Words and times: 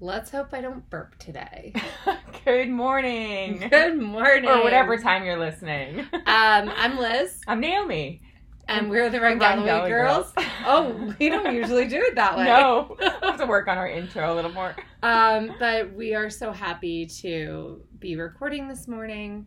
Let's 0.00 0.30
hope 0.30 0.48
I 0.52 0.60
don't 0.60 0.88
burp 0.90 1.16
today. 1.18 1.72
Good 2.44 2.68
morning. 2.68 3.68
Good 3.70 3.96
morning. 4.00 4.50
or 4.50 4.62
whatever 4.62 4.98
time 4.98 5.24
you're 5.24 5.38
listening. 5.38 6.00
Um, 6.00 6.20
I'm 6.26 6.98
Liz, 6.98 7.40
I'm 7.46 7.60
Naomi. 7.60 8.20
and 8.68 8.90
we're 8.90 9.08
the 9.08 9.20
Run 9.20 9.38
Galloway 9.38 9.88
girls. 9.88 10.32
Girls. 10.32 10.48
oh, 10.66 11.14
we 11.18 11.28
don't 11.28 11.54
usually 11.54 11.86
do 11.86 11.98
it 11.98 12.16
that 12.16 12.36
way. 12.36 12.44
No, 12.44 12.96
we'll 12.98 13.10
have 13.22 13.38
to 13.38 13.46
work 13.46 13.68
on 13.68 13.78
our 13.78 13.88
intro 13.88 14.32
a 14.32 14.34
little 14.34 14.52
more. 14.52 14.74
Um, 15.02 15.54
but 15.58 15.94
we 15.94 16.14
are 16.14 16.28
so 16.28 16.50
happy 16.50 17.06
to 17.22 17.80
be 17.98 18.16
recording 18.16 18.68
this 18.68 18.88
morning. 18.88 19.46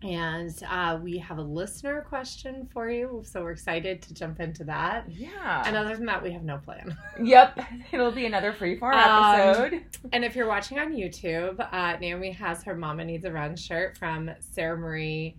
And 0.00 0.54
uh, 0.70 0.98
we 1.02 1.18
have 1.18 1.38
a 1.38 1.42
listener 1.42 2.02
question 2.08 2.68
for 2.72 2.88
you. 2.88 3.22
So 3.26 3.42
we're 3.42 3.50
excited 3.50 4.00
to 4.02 4.14
jump 4.14 4.38
into 4.38 4.62
that. 4.64 5.10
Yeah. 5.10 5.64
And 5.66 5.76
other 5.76 5.96
than 5.96 6.06
that, 6.06 6.22
we 6.22 6.30
have 6.32 6.44
no 6.44 6.58
plan. 6.58 6.96
yep. 7.20 7.58
It'll 7.92 8.12
be 8.12 8.24
another 8.26 8.52
freeform 8.52 8.94
Um, 8.94 9.34
episode. 9.40 9.84
And 10.12 10.24
if 10.24 10.36
you're 10.36 10.46
watching 10.46 10.78
on 10.78 10.92
YouTube, 10.92 11.58
uh, 11.72 11.96
Naomi 11.98 12.30
has 12.30 12.62
her 12.62 12.76
Mama 12.76 13.04
Needs 13.04 13.24
a 13.24 13.32
Run 13.32 13.56
shirt 13.56 13.98
from 13.98 14.30
Sarah 14.38 14.78
Marie 14.78 15.34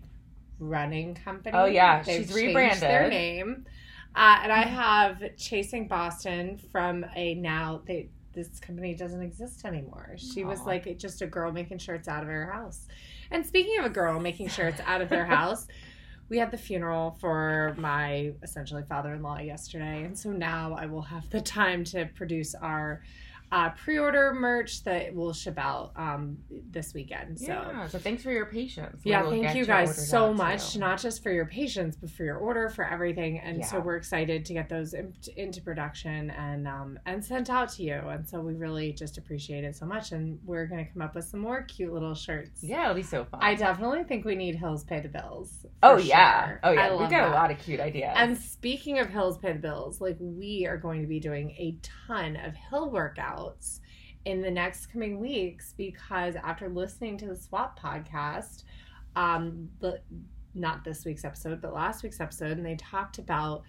Running 0.59 1.15
Company. 1.15 1.55
Oh, 1.57 1.65
yeah, 1.65 2.03
They've 2.03 2.25
she's 2.25 2.33
rebranded. 2.35 2.81
their 2.81 3.07
name. 3.09 3.65
Uh, 4.13 4.39
and 4.43 4.51
I 4.51 4.63
have 4.63 5.23
Chasing 5.37 5.87
Boston 5.87 6.59
from 6.71 7.05
a 7.15 7.35
now 7.35 7.81
they 7.85 8.09
this 8.47 8.59
company 8.59 8.93
doesn't 8.93 9.21
exist 9.21 9.65
anymore. 9.65 10.15
She 10.17 10.43
was 10.43 10.61
like 10.61 10.97
just 10.97 11.21
a 11.21 11.27
girl 11.27 11.51
making 11.51 11.79
shirts 11.79 12.07
out 12.07 12.23
of 12.23 12.29
her 12.29 12.51
house. 12.51 12.87
And 13.31 13.45
speaking 13.45 13.77
of 13.79 13.85
a 13.85 13.89
girl 13.89 14.19
making 14.19 14.49
shirts 14.49 14.81
out 14.85 15.01
of 15.01 15.09
their 15.09 15.25
house, 15.37 15.67
we 16.29 16.37
had 16.37 16.51
the 16.51 16.57
funeral 16.57 17.17
for 17.19 17.75
my 17.77 18.31
essentially 18.43 18.83
father-in-law 18.87 19.39
yesterday, 19.39 20.03
and 20.03 20.17
so 20.17 20.31
now 20.31 20.75
I 20.77 20.85
will 20.85 21.01
have 21.01 21.29
the 21.31 21.41
time 21.41 21.83
to 21.85 22.05
produce 22.15 22.53
our 22.55 23.01
uh, 23.51 23.69
pre-order 23.71 24.33
merch 24.33 24.83
that 24.83 25.13
will 25.13 25.33
ship 25.33 25.57
out 25.57 25.91
um, 25.95 26.37
this 26.69 26.93
weekend. 26.93 27.39
So. 27.39 27.47
yeah. 27.47 27.87
So 27.87 27.97
thanks 27.97 28.21
for 28.21 28.31
your 28.31 28.45
patience. 28.45 29.01
Yeah, 29.03 29.23
We'll 29.23 29.41
thank 29.41 29.55
you 29.55 29.65
guys 29.65 30.09
so 30.09 30.33
much, 30.33 30.73
too. 30.73 30.79
not 30.79 30.99
just 31.01 31.23
for 31.23 31.31
your 31.31 31.45
patience, 31.45 31.95
but 31.99 32.11
for 32.11 32.23
your 32.23 32.37
order, 32.37 32.69
for 32.69 32.85
everything. 32.85 33.39
And 33.39 33.65
so 33.65 33.79
we're 33.79 33.95
excited 33.95 34.45
to 34.45 34.53
get 34.53 34.69
those 34.69 34.93
in, 34.93 35.13
into 35.35 35.61
production 35.61 36.29
and 36.31 36.67
um, 36.67 36.99
and 37.05 37.23
sent 37.23 37.49
out 37.49 37.69
to 37.73 37.83
you. 37.83 37.95
And 37.95 38.27
so 38.27 38.39
we 38.39 38.53
really 38.53 38.93
just 38.93 39.17
appreciate 39.17 39.63
it 39.63 39.75
so 39.75 39.85
much. 39.85 40.11
And 40.11 40.39
we're 40.45 40.67
gonna 40.67 40.85
come 40.85 41.01
up 41.01 41.15
with 41.15 41.25
some 41.25 41.39
more 41.39 41.63
cute 41.63 41.91
little 41.91 42.13
shirts. 42.13 42.63
Yeah, 42.63 42.83
it'll 42.83 42.95
be 42.95 43.01
so 43.01 43.25
fun. 43.25 43.39
I 43.41 43.55
definitely 43.55 44.03
think 44.03 44.25
we 44.25 44.35
need 44.35 44.55
Hills 44.55 44.83
Pay 44.83 44.99
the 44.99 45.09
Bills. 45.09 45.65
oh 45.81 45.97
yeah. 45.97 46.47
sure. 46.47 46.59
Oh 46.63 46.71
yeah. 46.71 46.91
We 46.91 46.99
got 46.99 47.09
that. 47.09 47.29
a 47.29 47.31
lot 47.31 47.51
of 47.51 47.57
cute 47.57 47.79
ideas. 47.79 48.13
And 48.15 48.37
speaking 48.37 48.99
of 48.99 49.09
Hills 49.09 49.37
Pay 49.39 49.53
the 49.53 49.59
Bills, 49.59 49.99
like 49.99 50.17
we 50.19 50.67
are 50.67 50.77
going 50.77 51.01
to 51.01 51.07
be 51.07 51.19
doing 51.19 51.51
a 51.51 51.75
ton 52.07 52.35
of 52.35 52.53
hill 52.55 52.91
workouts 52.91 53.38
in 54.25 54.41
the 54.41 54.51
next 54.51 54.87
coming 54.87 55.19
weeks 55.19 55.73
because 55.77 56.35
after 56.35 56.69
listening 56.69 57.17
to 57.17 57.27
the 57.27 57.35
Swap 57.35 57.79
podcast, 57.79 58.63
um, 59.15 59.69
the 59.79 60.01
not 60.55 60.83
this 60.83 61.05
week's 61.05 61.23
episode, 61.25 61.61
but 61.61 61.73
last 61.73 62.03
week's 62.03 62.19
episode, 62.19 62.57
and 62.57 62.65
they 62.65 62.75
talked 62.75 63.17
about 63.17 63.63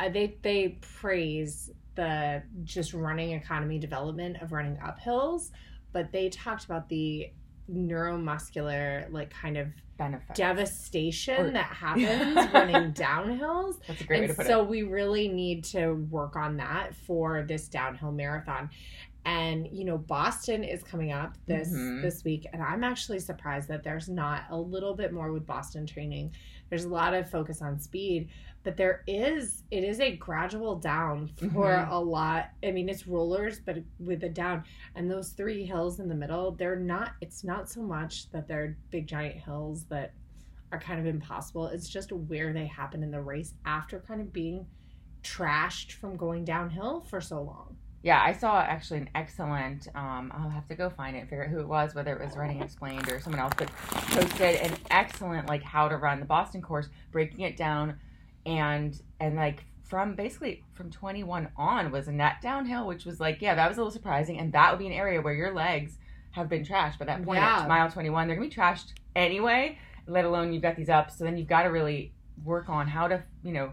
uh, 0.00 0.08
they 0.08 0.36
they 0.42 0.78
praise 0.80 1.70
the 1.94 2.42
just 2.64 2.92
running 2.92 3.32
economy 3.32 3.78
development 3.78 4.40
of 4.42 4.52
running 4.52 4.78
up 4.84 4.98
hills, 4.98 5.52
but 5.92 6.10
they 6.12 6.28
talked 6.28 6.64
about 6.64 6.88
the 6.88 7.30
neuromuscular 7.70 9.10
like 9.12 9.30
kind 9.30 9.56
of 9.56 9.68
benefits. 9.96 10.36
devastation 10.38 11.46
Or- 11.46 11.50
that 11.50 11.66
happens 11.74 12.52
running 12.52 12.92
downhills. 12.92 13.76
That's 13.86 14.00
a 14.00 14.04
great 14.04 14.20
way 14.20 14.24
And 14.26 14.32
to 14.32 14.36
put 14.36 14.46
so 14.46 14.62
it. 14.62 14.68
we 14.68 14.82
really 14.82 15.28
need 15.28 15.64
to 15.64 15.94
work 16.10 16.36
on 16.36 16.56
that 16.58 16.94
for 17.06 17.42
this 17.42 17.68
downhill 17.68 18.12
marathon. 18.12 18.70
And 19.26 19.66
you 19.72 19.84
know, 19.84 19.96
Boston 19.96 20.62
is 20.64 20.82
coming 20.82 21.10
up 21.12 21.34
this 21.46 21.70
Mhm. 21.72 22.02
this 22.02 22.24
week, 22.24 22.46
and 22.52 22.62
I'm 22.62 22.84
actually 22.84 23.18
surprised 23.20 23.68
that 23.68 23.82
there's 23.82 24.08
not 24.08 24.42
a 24.50 24.56
little 24.58 24.94
bit 24.94 25.12
more 25.14 25.32
with 25.32 25.46
Boston 25.46 25.86
training. 25.86 26.34
There's 26.68 26.84
a 26.84 26.90
lot 26.90 27.14
of 27.14 27.30
focus 27.30 27.62
on 27.62 27.78
speed, 27.78 28.28
but 28.64 28.76
there 28.76 29.02
is 29.06 29.62
it 29.70 29.82
is 29.82 30.00
a 30.00 30.14
gradual 30.16 30.76
down 30.76 31.28
for 31.52 31.68
Mhm. 31.70 31.90
a 31.90 31.98
lot. 31.98 32.50
I 32.62 32.70
mean, 32.70 32.88
it's 32.90 33.06
rollers, 33.06 33.60
but 33.60 33.78
with 33.98 34.22
a 34.24 34.28
down, 34.28 34.64
and 34.94 35.10
those 35.10 35.32
three 35.32 35.64
hills 35.64 36.00
in 36.00 36.08
the 36.08 36.14
middle, 36.14 36.52
they're 36.52 36.76
not. 36.76 37.12
It's 37.22 37.44
not 37.44 37.70
so 37.70 37.82
much 37.82 38.30
that 38.30 38.46
they're 38.46 38.76
big 38.90 39.06
giant 39.06 39.36
hills 39.36 39.84
that 39.86 40.12
are 40.70 40.78
kind 40.80 41.00
of 41.00 41.06
impossible. 41.06 41.68
It's 41.68 41.88
just 41.88 42.12
where 42.12 42.52
they 42.52 42.66
happen 42.66 43.02
in 43.02 43.10
the 43.10 43.22
race 43.22 43.54
after 43.64 44.00
kind 44.00 44.20
of 44.20 44.32
being 44.32 44.66
trashed 45.22 45.92
from 45.92 46.16
going 46.16 46.44
downhill 46.44 47.00
for 47.02 47.20
so 47.20 47.40
long. 47.42 47.76
Yeah, 48.04 48.22
I 48.22 48.34
saw 48.34 48.60
actually 48.60 48.98
an 48.98 49.08
excellent. 49.14 49.88
Um, 49.94 50.30
I'll 50.36 50.50
have 50.50 50.68
to 50.68 50.74
go 50.74 50.90
find 50.90 51.16
it, 51.16 51.20
and 51.20 51.28
figure 51.28 51.44
out 51.44 51.50
who 51.50 51.58
it 51.60 51.66
was, 51.66 51.94
whether 51.94 52.14
it 52.14 52.22
was 52.22 52.36
Running 52.36 52.60
Explained 52.60 53.10
or 53.10 53.18
someone 53.18 53.40
else, 53.40 53.54
but 53.56 53.74
posted 53.78 54.56
an 54.56 54.76
excellent 54.90 55.48
like 55.48 55.62
how 55.62 55.88
to 55.88 55.96
run 55.96 56.20
the 56.20 56.26
Boston 56.26 56.60
course, 56.60 56.90
breaking 57.12 57.40
it 57.40 57.56
down, 57.56 57.98
and 58.44 59.00
and 59.20 59.36
like 59.36 59.64
from 59.84 60.14
basically 60.14 60.62
from 60.74 60.90
21 60.90 61.48
on 61.56 61.90
was 61.90 62.06
a 62.06 62.12
net 62.12 62.42
downhill, 62.42 62.86
which 62.86 63.06
was 63.06 63.20
like 63.20 63.40
yeah, 63.40 63.54
that 63.54 63.68
was 63.68 63.78
a 63.78 63.80
little 63.80 63.90
surprising, 63.90 64.38
and 64.38 64.52
that 64.52 64.70
would 64.70 64.78
be 64.78 64.86
an 64.86 64.92
area 64.92 65.22
where 65.22 65.32
your 65.34 65.54
legs 65.54 65.96
have 66.32 66.50
been 66.50 66.62
trashed 66.62 66.98
by 66.98 67.06
that 67.06 67.24
point 67.24 67.40
Yeah. 67.40 67.62
at 67.62 67.68
mile 67.68 67.90
21. 67.90 68.26
They're 68.28 68.36
gonna 68.36 68.48
be 68.48 68.54
trashed 68.54 68.92
anyway, 69.16 69.78
let 70.06 70.26
alone 70.26 70.52
you've 70.52 70.62
got 70.62 70.76
these 70.76 70.90
up. 70.90 71.10
So 71.10 71.24
then 71.24 71.38
you've 71.38 71.48
got 71.48 71.62
to 71.62 71.68
really 71.70 72.12
work 72.44 72.68
on 72.68 72.86
how 72.86 73.08
to 73.08 73.22
you 73.42 73.52
know 73.52 73.72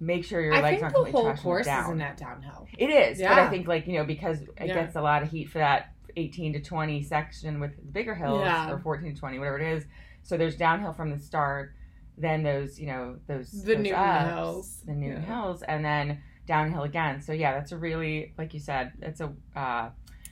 make 0.00 0.24
sure 0.24 0.40
your 0.40 0.54
I 0.54 0.60
legs 0.62 0.82
aren't 0.82 0.94
the 0.94 1.02
completely 1.04 1.20
whole 1.22 1.32
trashing 1.32 1.42
course 1.42 1.66
down. 1.66 1.84
is 1.84 1.90
in 1.90 1.98
that 1.98 2.16
downhill. 2.16 2.66
It 2.78 2.88
is, 2.90 3.18
but 3.18 3.32
I 3.32 3.48
think 3.50 3.68
like 3.68 3.86
you 3.86 3.94
know 3.94 4.04
because 4.04 4.40
it 4.40 4.50
Yeah. 4.68 4.74
gets 4.74 4.96
a 4.96 5.02
lot 5.02 5.22
of 5.22 5.30
heat 5.30 5.46
for 5.50 5.58
that 5.58 5.92
18 6.16 6.54
to 6.54 6.60
20 6.60 7.02
section 7.02 7.60
with 7.60 7.76
the 7.76 7.82
bigger 7.82 8.14
hills 8.14 8.40
Yeah. 8.40 8.70
or 8.72 8.78
14 8.78 9.14
to 9.14 9.18
20 9.20 9.38
whatever 9.38 9.58
it 9.58 9.72
is. 9.76 9.84
So 10.22 10.36
there's 10.36 10.56
downhill 10.56 10.92
from 10.92 11.10
the 11.10 11.18
start, 11.18 11.74
then 12.18 12.42
those 12.42 12.80
you 12.80 12.86
know 12.86 13.16
those 13.26 13.50
The 13.50 13.74
those 13.74 13.84
Newton 13.84 13.94
ups, 13.94 14.30
Hills. 14.34 14.82
the 14.86 14.92
Newton 14.94 15.22
Yeah. 15.22 15.34
Hills, 15.42 15.62
and 15.62 15.84
then 15.84 16.22
downhill 16.46 16.82
again. 16.82 17.20
So 17.20 17.32
yeah, 17.32 17.52
that's 17.52 17.72
a 17.72 17.76
really 17.78 18.32
like 18.38 18.54
you 18.54 18.60
said, 18.60 18.92
it's 19.02 19.20
a 19.20 19.32
uh, 19.54 19.90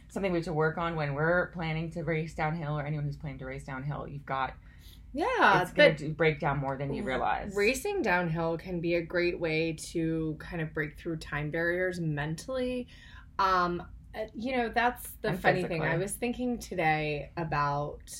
something 0.08 0.32
we 0.32 0.38
have 0.38 0.44
to 0.46 0.52
work 0.54 0.78
on 0.78 0.96
when 0.96 1.12
we're 1.14 1.48
planning 1.48 1.90
to 1.92 2.02
race 2.02 2.34
downhill 2.34 2.78
or 2.78 2.84
anyone 2.86 3.04
who's 3.04 3.16
planning 3.16 3.38
to 3.38 3.44
race 3.46 3.64
downhill. 3.64 4.08
You've 4.08 4.24
got 4.26 4.54
Yeah, 5.12 5.62
it's 5.62 5.72
going 5.72 5.96
to 5.96 6.10
break 6.10 6.38
down 6.38 6.58
more 6.58 6.76
than 6.76 6.92
you 6.92 7.02
realize. 7.02 7.54
Racing 7.54 8.02
downhill 8.02 8.58
can 8.58 8.80
be 8.80 8.96
a 8.96 9.02
great 9.02 9.38
way 9.38 9.72
to 9.90 10.36
kind 10.38 10.60
of 10.60 10.72
break 10.74 10.98
through 10.98 11.16
time 11.16 11.50
barriers 11.50 11.98
mentally. 12.00 12.86
Um, 13.38 13.82
uh, 14.14 14.24
you 14.34 14.56
know, 14.56 14.68
that's 14.68 15.10
the 15.22 15.28
And 15.28 15.40
funny 15.40 15.64
thing. 15.64 15.82
I 15.82 15.96
was 15.96 16.12
thinking 16.12 16.58
today 16.58 17.30
about, 17.36 18.10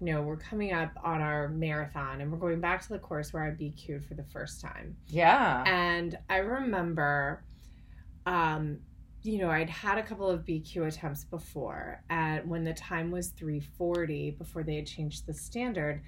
you 0.00 0.12
know, 0.12 0.22
we're 0.22 0.36
coming 0.36 0.72
up 0.72 0.92
on 1.02 1.20
our 1.20 1.48
marathon 1.48 2.20
and 2.20 2.30
we're 2.32 2.38
going 2.38 2.60
back 2.60 2.82
to 2.82 2.88
the 2.88 2.98
course 2.98 3.32
where 3.32 3.44
I 3.44 3.50
BQ'd 3.50 4.04
for 4.04 4.14
the 4.14 4.24
first 4.24 4.60
time. 4.60 4.96
Yeah. 5.08 5.64
And 5.66 6.18
I 6.30 6.38
remember, 6.38 7.42
um, 8.26 8.78
you 9.24 9.38
know, 9.38 9.50
I'd 9.50 9.70
had 9.70 9.96
a 9.96 10.02
couple 10.02 10.28
of 10.28 10.44
BQ 10.44 10.86
attempts 10.86 11.24
before, 11.24 12.02
and 12.10 12.48
when 12.48 12.62
the 12.62 12.74
time 12.74 13.10
was 13.10 13.28
340 13.28 14.32
before 14.32 14.62
they 14.62 14.76
had 14.76 14.86
changed 14.86 15.26
the 15.26 15.32
standard, 15.32 16.02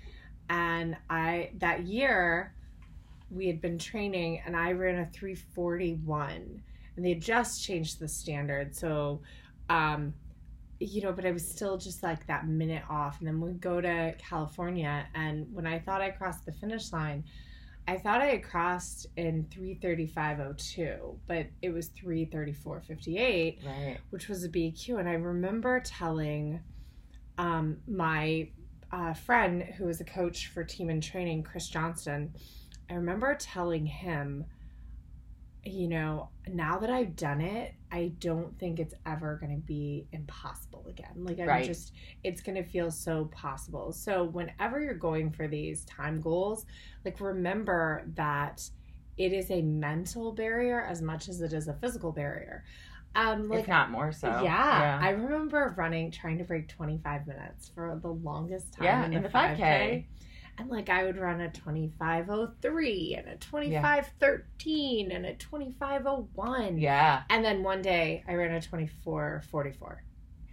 and 0.51 0.97
I 1.09 1.51
that 1.59 1.87
year 1.87 2.55
we 3.31 3.47
had 3.47 3.63
been 3.63 3.79
training, 3.79 4.43
and 4.45 4.55
I 4.55 4.73
ran 4.73 4.99
a 4.99 5.07
341, 5.07 6.63
and 6.97 7.05
they 7.05 7.09
had 7.09 7.23
just 7.23 7.65
changed 7.65 7.99
the 7.99 8.09
standard, 8.09 8.77
so. 8.77 9.23
Um, 9.69 10.15
you 10.79 11.01
know, 11.01 11.11
but 11.11 11.25
I 11.25 11.31
was 11.31 11.49
still 11.49 11.79
just 11.79 12.03
like 12.03 12.27
that 12.27 12.47
minute 12.47 12.83
off. 12.91 13.19
And 13.21 13.27
then 13.27 13.41
we 13.41 13.53
go 13.53 13.81
to 13.81 14.15
California, 14.19 15.07
and 15.15 15.47
when 15.51 15.67
I 15.67 15.79
thought 15.79 16.03
I 16.03 16.11
crossed 16.11 16.45
the 16.45 16.53
finish 16.53 16.93
line, 16.93 17.25
I 17.89 17.99
thought 17.99 18.21
I 18.21 18.27
had 18.27 18.43
crossed 18.43 19.07
in 19.17 19.45
335.02, 19.45 21.17
but 21.29 21.47
it 21.63 21.71
was 21.71 21.91
334.58, 21.91 23.65
right. 23.65 23.99
which 24.11 24.29
was 24.29 24.45
a 24.45 24.49
BQ. 24.49 24.99
And 24.99 25.09
I 25.09 25.13
remember 25.13 25.81
telling 25.81 26.61
um, 27.39 27.77
my 27.87 28.49
uh, 28.91 29.15
friend 29.15 29.63
who 29.63 29.85
was 29.85 30.01
a 30.01 30.05
coach 30.05 30.49
for 30.49 30.65
Team 30.65 30.91
in 30.91 31.01
Training, 31.01 31.45
Chris 31.45 31.69
Johnston, 31.69 32.35
I 32.91 32.95
remember 32.95 33.35
telling 33.35 33.87
him, 33.87 34.45
you 35.67 35.89
know, 35.89 36.31
now 36.49 36.79
that 36.79 36.91
I've 36.91 37.17
done 37.17 37.41
it, 37.41 37.75
I 37.93 38.13
don't 38.21 38.59
think 38.59 38.79
it's 38.81 38.95
ever 39.07 39.37
going 39.41 39.55
to 39.55 39.63
be 39.67 40.07
impossible 40.13 40.87
again. 40.89 41.15
Like, 41.17 41.41
I'm 41.41 41.49
Right. 41.49 41.63
just, 41.63 41.93
it's 42.25 42.41
going 42.43 42.57
to 42.57 42.65
feel 42.69 42.91
so 42.91 43.27
possible. 43.27 43.93
So, 43.93 44.25
whenever 44.25 44.81
you're 44.81 44.95
going 44.95 45.33
for 45.33 45.49
these 45.49 45.85
time 45.87 46.21
goals, 46.21 46.67
like, 47.05 47.21
remember 47.21 48.05
that 48.17 48.63
it 49.17 49.33
is 49.33 49.51
a 49.51 49.63
mental 49.63 50.33
barrier 50.33 50.83
as 50.83 51.03
much 51.03 51.29
as 51.29 51.41
it 51.41 51.53
is 51.53 51.69
a 51.69 51.75
physical 51.75 52.13
barrier. 52.13 52.65
Um, 53.15 53.49
like, 53.49 53.67
if 53.67 53.69
not 53.69 53.91
more 53.91 54.13
so. 54.13 54.53
yeah, 54.63 54.89
I 55.01 55.11
remember 55.11 55.75
running, 55.77 56.11
trying 56.11 56.39
to 56.39 56.45
break 56.45 56.69
25 56.69 57.27
minutes 57.27 57.71
for 57.75 57.99
the 58.03 58.11
longest 58.13 58.73
time 58.75 59.03
Yeah, 59.03 59.05
in, 59.05 59.13
in 59.13 59.23
the 59.23 59.23
the 59.23 59.29
5K. 59.29 59.29
5K. 59.29 60.07
And 60.59 60.71
like 60.71 60.89
I 60.89 61.05
would 61.05 61.19
run 61.19 61.41
a 61.43 61.51
2503 61.51 63.15
and 63.19 63.29
a 63.29 63.37
2513 63.37 65.13
and 65.13 65.27
a 65.27 65.35
2501. 65.35 66.79
yeah. 66.79 67.23
And 67.31 67.45
then 67.45 67.63
one 67.63 67.83
day 67.83 68.25
I 68.27 68.35
ran 68.35 68.53
a 68.55 68.61
2444. 68.61 70.03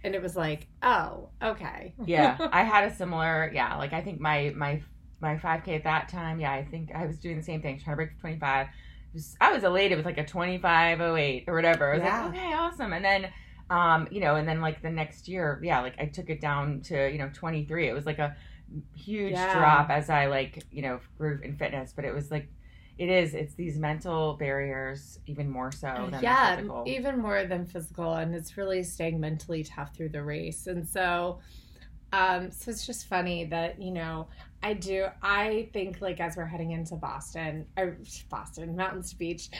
and 0.04 0.14
it 0.14 0.22
was 0.22 0.36
like, 0.36 0.68
oh, 0.82 1.30
okay. 1.42 1.94
yeah, 2.04 2.36
I 2.52 2.62
had 2.62 2.84
a 2.90 2.94
similar. 2.94 3.50
Yeah, 3.54 3.76
like 3.76 3.92
I 3.92 4.02
think 4.02 4.20
my 4.20 4.52
my 4.56 4.82
my 5.20 5.36
5K 5.36 5.68
at 5.76 5.84
that 5.84 6.08
time. 6.08 6.38
Yeah, 6.40 6.52
I 6.52 6.64
think 6.64 6.90
I 6.94 7.06
was 7.06 7.18
doing 7.18 7.36
the 7.38 7.42
same 7.42 7.62
thing, 7.62 7.80
trying 7.80 7.94
to 7.94 7.96
break 7.96 8.20
25. 8.20 8.66
Just, 9.14 9.36
I 9.40 9.52
was 9.52 9.64
elated 9.64 9.96
with 9.96 10.04
like 10.04 10.18
a 10.18 10.24
2508 10.24 11.44
or 11.46 11.54
whatever. 11.54 11.92
I 11.94 11.96
was 11.96 12.04
Yeah. 12.04 12.24
like, 12.26 12.34
okay, 12.34 12.52
awesome. 12.52 12.92
And 12.92 13.02
then, 13.04 13.28
um, 13.70 14.08
you 14.10 14.20
know, 14.20 14.34
and 14.36 14.46
then 14.46 14.60
like 14.60 14.82
the 14.82 14.90
next 14.90 15.28
year, 15.28 15.60
yeah, 15.62 15.80
like 15.80 15.94
I 15.98 16.06
took 16.06 16.28
it 16.28 16.40
down 16.42 16.82
to 16.82 17.10
you 17.10 17.16
know 17.18 17.30
23. 17.32 17.88
It 17.88 17.94
was 17.94 18.04
like 18.04 18.18
a 18.18 18.36
huge 18.94 19.32
Yeah. 19.32 19.52
drop 19.52 19.90
as 19.90 20.10
I 20.10 20.26
like 20.26 20.64
you 20.70 20.82
know 20.82 21.00
grew 21.18 21.40
in 21.42 21.56
fitness, 21.56 21.92
but 21.94 22.04
it 22.04 22.14
was 22.14 22.30
like. 22.30 22.48
It 22.96 23.08
is. 23.08 23.34
It's 23.34 23.54
these 23.54 23.76
mental 23.76 24.34
barriers, 24.34 25.18
even 25.26 25.50
more 25.50 25.72
so 25.72 26.08
than 26.12 26.22
yeah, 26.22 26.56
physical. 26.56 26.84
even 26.86 27.18
more 27.20 27.44
than 27.44 27.66
physical, 27.66 28.14
and 28.14 28.32
it's 28.32 28.56
really 28.56 28.84
staying 28.84 29.18
mentally 29.18 29.64
tough 29.64 29.96
through 29.96 30.10
the 30.10 30.22
race. 30.22 30.68
And 30.68 30.86
so, 30.88 31.40
um, 32.12 32.52
so 32.52 32.70
it's 32.70 32.86
just 32.86 33.08
funny 33.08 33.46
that 33.46 33.82
you 33.82 33.90
know 33.90 34.28
I 34.64 34.72
do. 34.72 35.06
I 35.22 35.68
think 35.72 36.00
like 36.00 36.20
as 36.20 36.36
we're 36.36 36.46
heading 36.46 36.70
into 36.72 36.96
Boston 36.96 37.66
or 37.76 37.98
Boston 38.30 38.74
Mountains 38.76 39.10
to 39.10 39.18
Beach, 39.18 39.50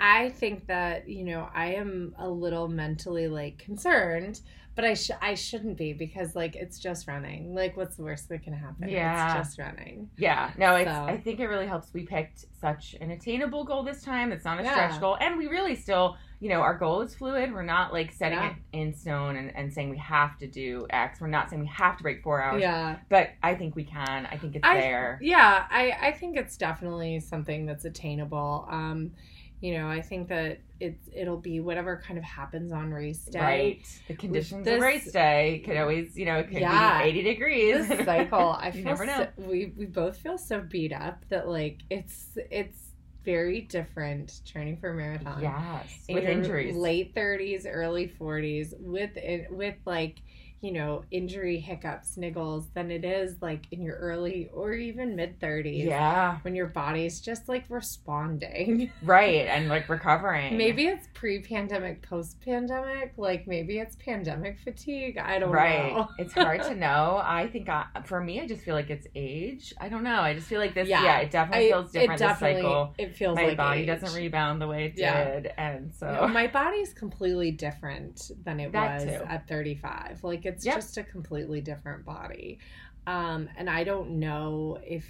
I 0.00 0.30
think 0.30 0.66
that 0.68 1.08
you 1.08 1.24
know 1.24 1.48
I 1.54 1.74
am 1.74 2.14
a 2.18 2.28
little 2.28 2.68
mentally 2.68 3.26
like 3.28 3.58
concerned, 3.58 4.40
but 4.76 4.84
I 4.84 4.94
sh- 4.94 5.10
I 5.20 5.34
shouldn't 5.34 5.76
be 5.76 5.92
because 5.92 6.34
like 6.36 6.54
it's 6.56 6.78
just 6.78 7.08
running. 7.08 7.54
Like, 7.54 7.76
what's 7.76 7.96
the 7.96 8.04
worst 8.04 8.28
that 8.28 8.42
can 8.44 8.52
happen? 8.52 8.88
Yeah. 8.88 9.38
it's 9.40 9.48
just 9.48 9.58
running. 9.58 10.08
Yeah, 10.16 10.50
no, 10.56 10.76
it's, 10.76 10.88
So- 10.90 11.04
I 11.04 11.18
think 11.18 11.40
it 11.40 11.46
really 11.48 11.66
helps. 11.66 11.92
We 11.92 12.04
picked 12.04 12.44
such 12.60 12.94
an 13.00 13.10
attainable 13.10 13.64
goal 13.64 13.82
this 13.82 14.02
time. 14.02 14.30
It's 14.32 14.44
not 14.44 14.60
a 14.60 14.62
Yeah. 14.62 14.72
stretch 14.72 15.00
goal, 15.00 15.16
and 15.20 15.36
we 15.36 15.48
really 15.48 15.74
still, 15.74 16.16
you 16.42 16.48
know, 16.48 16.60
our 16.60 16.76
goal 16.76 17.02
is 17.02 17.14
fluid. 17.14 17.52
We're 17.54 17.62
not 17.62 17.92
like 17.92 18.10
setting 18.10 18.36
Yeah. 18.38 18.50
it 18.50 18.56
in 18.72 18.94
stone 18.94 19.36
and, 19.36 19.54
and 19.54 19.72
saying 19.72 19.90
we 19.90 19.98
have 19.98 20.36
to 20.38 20.48
do 20.48 20.88
X. 20.90 21.20
We're 21.20 21.28
not 21.28 21.48
saying 21.48 21.62
we 21.62 21.68
have 21.68 21.96
to 21.98 22.02
break 22.02 22.20
four 22.24 22.42
hours. 22.42 22.60
Yeah. 22.60 22.96
But 23.08 23.30
I 23.44 23.54
think 23.54 23.76
we 23.76 23.84
can. 23.84 24.26
I 24.26 24.36
think 24.38 24.56
it's 24.56 24.66
I- 24.66 24.80
there. 24.80 25.20
Yeah, 25.22 25.66
I, 25.70 25.96
I 26.02 26.10
think 26.10 26.36
it's 26.36 26.56
definitely 26.56 27.20
something 27.20 27.64
that's 27.64 27.84
attainable. 27.84 28.66
Um, 28.68 29.12
you 29.60 29.78
know, 29.78 29.88
I 29.88 30.00
think 30.00 30.26
that 30.30 30.58
it's 30.80 31.08
it'll 31.14 31.36
be 31.36 31.60
whatever 31.60 32.02
kind 32.04 32.18
of 32.18 32.24
happens 32.24 32.72
on 32.72 32.90
race 32.90 33.24
day. 33.26 33.38
Right. 33.38 34.00
The 34.08 34.14
conditions 34.14 34.64
this- 34.64 34.74
of 34.78 34.82
race 34.82 35.12
day 35.12 35.62
could 35.64 35.76
always, 35.76 36.18
you 36.18 36.24
know, 36.26 36.38
it 36.38 36.48
could 36.48 36.58
Yeah. 36.58 37.04
be 37.04 37.08
80 37.10 37.22
degrees. 37.22 37.88
This 37.88 38.04
cycle, 38.04 38.48
I 38.60 38.66
You 38.66 38.72
feel 38.72 38.82
never 38.86 39.06
know. 39.06 39.28
so, 39.38 39.44
we 39.48 39.72
we 39.76 39.86
both 39.86 40.16
feel 40.18 40.38
so 40.38 40.60
beat 40.60 40.92
up 40.92 41.24
that 41.28 41.48
like 41.48 41.78
it's 41.88 42.36
it's 42.50 42.88
very 43.24 43.60
different 43.62 44.40
training 44.46 44.76
for 44.78 44.90
a 44.90 44.94
marathon. 44.94 45.40
yes. 45.42 46.04
in 46.08 46.14
With 46.16 46.24
injuries. 46.24 46.76
late 46.76 47.14
30s, 47.14 47.66
early 47.66 48.12
40s 48.20 48.74
with 48.80 49.10
with 49.50 49.76
like 49.84 50.18
you 50.62 50.72
know 50.72 51.04
injury 51.10 51.58
hiccups, 51.58 52.16
niggles 52.16 52.72
than 52.74 52.90
it 52.90 53.04
is 53.04 53.36
like 53.42 53.66
in 53.72 53.82
your 53.82 53.96
early 53.96 54.48
or 54.54 54.72
even 54.72 55.14
mid 55.16 55.38
30s. 55.40 55.84
Yeah. 55.84 56.38
when 56.42 56.54
your 56.54 56.68
body's 56.68 57.20
just 57.20 57.48
like 57.48 57.64
responding. 57.68 58.90
Right. 59.02 59.46
And 59.48 59.68
like 59.68 59.88
recovering. 59.88 60.56
maybe 60.56 60.86
it's 60.86 61.08
pre-pandemic, 61.14 62.02
post-pandemic. 62.02 63.14
Like 63.16 63.46
maybe 63.46 63.78
it's 63.78 63.96
pandemic 63.96 64.58
fatigue. 64.60 65.18
I 65.18 65.38
don't 65.38 65.50
right 65.50 65.92
know. 65.94 66.08
it's 66.18 66.32
hard 66.32 66.62
to 66.62 66.74
know 66.74 67.20
i 67.22 67.46
think 67.48 67.68
I, 67.68 67.86
for 68.04 68.20
me 68.20 68.40
i 68.40 68.46
just 68.46 68.62
feel 68.62 68.74
like 68.74 68.90
it's 68.90 69.06
age 69.14 69.72
i 69.80 69.88
don't 69.88 70.02
know 70.04 70.20
i 70.20 70.34
just 70.34 70.46
feel 70.46 70.60
like 70.60 70.74
this 70.74 70.88
yeah, 70.88 71.02
Yeah. 71.04 71.18
it 71.18 71.30
definitely 71.30 71.68
feels 71.70 71.90
different 71.92 72.20
it 72.20 72.24
definitely 72.24 72.54
this 72.54 72.62
cycle 72.64 72.94
it 72.98 73.16
feels 73.16 73.36
like 73.36 73.42
my 73.44 73.48
like 73.48 73.56
body 73.56 73.80
age. 73.82 73.86
doesn't 73.88 74.14
rebound 74.14 74.60
the 74.62 74.66
way 74.68 74.84
it 74.86 74.94
Yeah. 74.96 75.40
did 75.40 75.52
and 75.56 75.92
so 75.94 76.12
No, 76.12 76.28
my 76.28 76.46
body's 76.46 76.92
completely 76.92 77.50
different 77.50 78.30
than 78.44 78.60
it 78.60 78.72
That 78.72 79.00
was 79.00 79.04
too. 79.04 79.24
at 79.28 79.48
35. 79.48 80.20
Like 80.22 80.44
it's 80.52 80.64
Yep. 80.64 80.74
just 80.76 80.96
a 80.98 81.02
completely 81.02 81.60
different 81.60 82.04
body. 82.04 82.58
Um 83.06 83.48
and 83.56 83.68
I 83.68 83.84
don't 83.84 84.20
know 84.20 84.78
if 84.82 85.04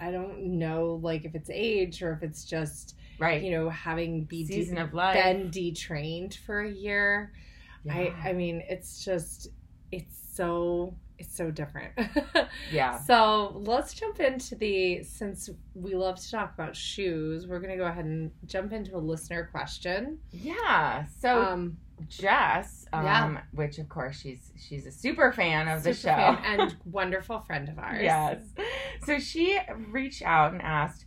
I 0.00 0.10
don't 0.12 0.58
know 0.58 1.00
like 1.02 1.24
if 1.24 1.34
it's 1.34 1.50
age 1.50 2.02
or 2.02 2.12
if 2.12 2.22
it's 2.22 2.44
just, 2.44 2.94
right 3.18 3.42
you 3.42 3.50
know, 3.50 3.68
having 3.68 4.24
be 4.24 4.44
season 4.46 4.78
of 4.78 4.94
life 4.94 5.14
been 5.14 5.50
detrained 5.50 6.34
for 6.46 6.60
a 6.60 6.70
year. 6.70 7.32
I. 7.90 8.12
I 8.24 8.32
mean, 8.32 8.62
it's 8.68 9.04
just 9.04 9.48
it's 9.92 10.16
so 10.34 10.94
it's 11.18 11.34
so 11.36 11.50
different. 11.50 11.92
yeah 12.72 12.96
So 12.98 13.52
let's 13.56 13.92
jump 13.94 14.20
into 14.20 14.54
the 14.54 15.02
since 15.02 15.50
we 15.74 15.94
love 15.96 16.16
to 16.20 16.30
talk 16.30 16.54
about 16.54 16.76
shoes, 16.76 17.46
we're 17.48 17.58
gonna 17.60 17.76
go 17.76 17.86
ahead 17.86 18.04
and 18.04 18.30
jump 18.46 18.72
into 18.72 18.96
a 18.96 18.98
listener 18.98 19.48
question. 19.50 20.18
yeah 20.30 21.06
so 21.20 21.40
Um 21.42 21.76
jess 22.08 22.86
um 22.92 23.04
yeah. 23.04 23.40
which 23.52 23.78
of 23.78 23.88
course 23.88 24.20
she's 24.20 24.52
she's 24.56 24.86
a 24.86 24.92
super 24.92 25.32
fan 25.32 25.68
of 25.68 25.82
the 25.82 25.92
show 25.92 26.08
and 26.10 26.76
wonderful 26.84 27.40
friend 27.40 27.68
of 27.68 27.78
ours. 27.78 28.00
Yes. 28.02 28.40
So 29.04 29.18
she 29.18 29.58
reached 29.90 30.22
out 30.22 30.52
and 30.52 30.60
asked, 30.62 31.04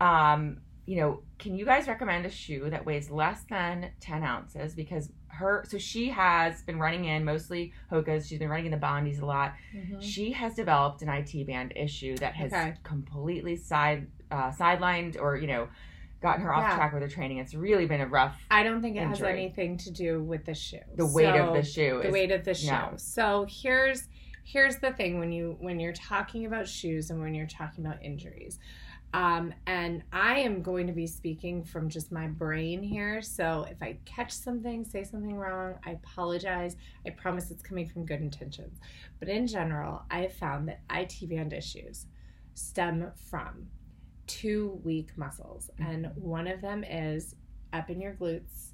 um, 0.00 0.58
you 0.86 0.96
know, 0.96 1.22
can 1.38 1.54
you 1.54 1.64
guys 1.64 1.86
recommend 1.88 2.26
a 2.26 2.30
shoe 2.30 2.68
that 2.70 2.84
weighs 2.84 3.10
less 3.10 3.44
than 3.48 3.90
10 4.00 4.22
ounces? 4.22 4.74
Because 4.74 5.10
her, 5.28 5.64
so 5.68 5.78
she 5.78 6.08
has 6.10 6.62
been 6.62 6.78
running 6.78 7.06
in 7.06 7.24
mostly 7.24 7.72
Hoka's. 7.90 8.28
She's 8.28 8.38
been 8.38 8.48
running 8.48 8.66
in 8.66 8.72
the 8.72 8.78
Bondis 8.78 9.20
a 9.20 9.26
lot. 9.26 9.54
Mhm. 9.74 10.00
She 10.02 10.32
has 10.32 10.54
developed 10.54 11.02
an 11.02 11.08
IT 11.08 11.44
band 11.46 11.72
issue 11.76 12.16
that 12.18 12.34
has 12.34 12.52
Okay. 12.52 12.74
completely 12.82 13.56
side 13.56 14.06
uh, 14.30 14.50
sidelined 14.50 15.16
or, 15.20 15.36
you 15.36 15.46
know, 15.46 15.68
gotten 16.24 16.42
her 16.42 16.54
off 16.54 16.62
Yeah. 16.70 16.76
track 16.76 16.92
with 16.94 17.02
her 17.02 17.08
training. 17.08 17.36
It's 17.38 17.54
really 17.54 17.84
been 17.86 18.00
a 18.00 18.06
rough, 18.06 18.34
I 18.50 18.62
don't 18.62 18.80
think 18.80 18.96
it 18.96 19.06
has 19.06 19.20
anything 19.22 19.76
to 19.78 19.90
do 19.92 20.22
with 20.22 20.44
the 20.46 20.54
shoe. 20.54 20.78
the 20.96 21.06
weight 21.06 21.34
So- 21.34 21.48
of 21.48 21.54
the 21.54 21.62
shoe. 21.62 21.98
the 22.02 22.08
is- 22.08 22.12
weight 22.12 22.30
of 22.32 22.44
the 22.44 22.54
shoe. 22.54 22.70
no. 22.70 22.92
So 22.96 23.46
here's 23.48 24.08
here's 24.46 24.76
the 24.78 24.92
thing 24.92 25.18
when 25.18 25.30
you 25.32 25.56
when 25.60 25.78
you're 25.80 25.92
talking 25.92 26.44
about 26.46 26.66
shoes 26.66 27.10
and 27.10 27.20
when 27.20 27.34
you're 27.34 27.46
talking 27.46 27.84
about 27.86 28.02
injuries. 28.02 28.58
Um, 29.12 29.54
and 29.66 30.02
I 30.12 30.40
am 30.40 30.60
going 30.62 30.86
to 30.88 30.92
be 30.92 31.06
speaking 31.06 31.62
from 31.62 31.88
just 31.88 32.10
my 32.10 32.26
brain 32.26 32.82
here. 32.82 33.22
So 33.22 33.64
if 33.70 33.80
I 33.80 33.98
catch 34.04 34.32
something, 34.32 34.84
say 34.84 35.04
something 35.04 35.36
wrong, 35.36 35.74
I 35.86 35.90
apologize. 35.92 36.76
I 37.06 37.10
promise 37.10 37.50
it's 37.52 37.62
coming 37.62 37.86
from 37.86 38.04
good 38.06 38.20
intentions. 38.20 38.80
But 39.20 39.28
in 39.28 39.46
general, 39.46 40.02
I 40.10 40.22
have 40.22 40.32
found 40.32 40.66
that 40.68 40.80
IT 40.90 41.26
band 41.28 41.52
issues 41.52 42.06
stem 42.54 43.12
from 43.14 43.68
two 44.26 44.80
weak 44.84 45.16
muscles, 45.16 45.70
and 45.78 46.10
one 46.16 46.46
of 46.46 46.60
them 46.60 46.84
is 46.84 47.34
up 47.72 47.90
in 47.90 48.00
your 48.00 48.14
glutes. 48.14 48.68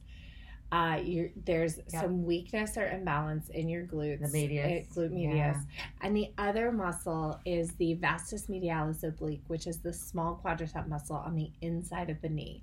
Uh, 0.73 1.01
you 1.05 1.33
there's 1.47 1.79
Yep. 1.79 1.89
some 1.89 2.25
weakness 2.25 2.77
or 2.77 2.87
imbalance 2.87 3.49
in 3.49 3.69
your 3.69 3.85
glutes, 3.85 4.21
The 4.21 4.29
medius. 4.29 4.87
uh, 4.89 4.95
glute 5.01 5.11
medius, 5.11 5.57
and 6.01 6.17
the 6.17 6.33
other 6.39 6.71
muscle 6.71 7.41
is 7.45 7.73
the 7.73 7.95
vastus 7.95 8.47
medialis 8.47 9.03
oblique, 9.03 9.43
which 9.49 9.67
is 9.67 9.79
the 9.79 9.93
small 9.93 10.41
quadricep 10.45 10.87
muscle 10.87 11.17
on 11.17 11.35
the 11.35 11.51
inside 11.61 12.09
of 12.09 12.21
the 12.23 12.29
knee. 12.29 12.63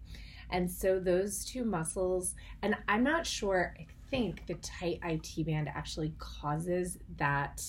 And 0.50 0.72
so 0.72 1.00
those 1.01 1.44
two 1.44 1.65
muscles, 1.65 2.34
and 2.62 2.75
I'm 2.88 3.03
not 3.03 3.27
sure. 3.27 3.75
I 3.77 3.86
think 4.10 4.46
the 4.48 4.53
tight 4.56 5.00
IT 5.03 5.44
band 5.46 5.67
actually 5.67 6.13
causes 6.17 6.98
that 7.17 7.62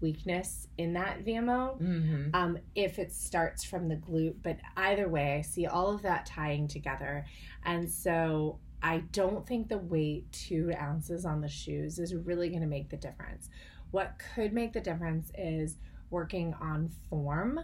weakness 0.00 0.68
in 0.78 0.92
that 0.94 1.24
VMO 1.24 1.78
Mhm. 1.80 2.30
um, 2.34 2.58
if 2.74 2.98
it 2.98 3.12
starts 3.12 3.64
from 3.64 3.88
the 3.88 3.96
glute. 3.96 4.36
But 4.42 4.58
either 4.76 5.08
way, 5.08 5.36
I 5.36 5.40
see 5.42 5.66
all 5.66 5.92
of 5.94 6.02
that 6.02 6.26
tying 6.26 6.68
together. 6.68 7.24
And 7.64 7.90
so 7.90 8.58
I 8.82 8.98
don't 9.12 9.46
think 9.46 9.68
the 9.68 9.78
weight, 9.78 10.30
two 10.32 10.72
ounces 10.78 11.24
on 11.24 11.40
the 11.40 11.48
shoes, 11.48 11.98
is 11.98 12.14
really 12.14 12.48
going 12.48 12.60
to 12.62 12.68
make 12.68 12.88
the 12.90 12.96
difference. 12.96 13.50
What 13.90 14.18
could 14.34 14.52
make 14.52 14.72
the 14.72 14.80
difference 14.80 15.32
is 15.36 15.76
working 16.10 16.54
on 16.54 16.88
form. 17.10 17.60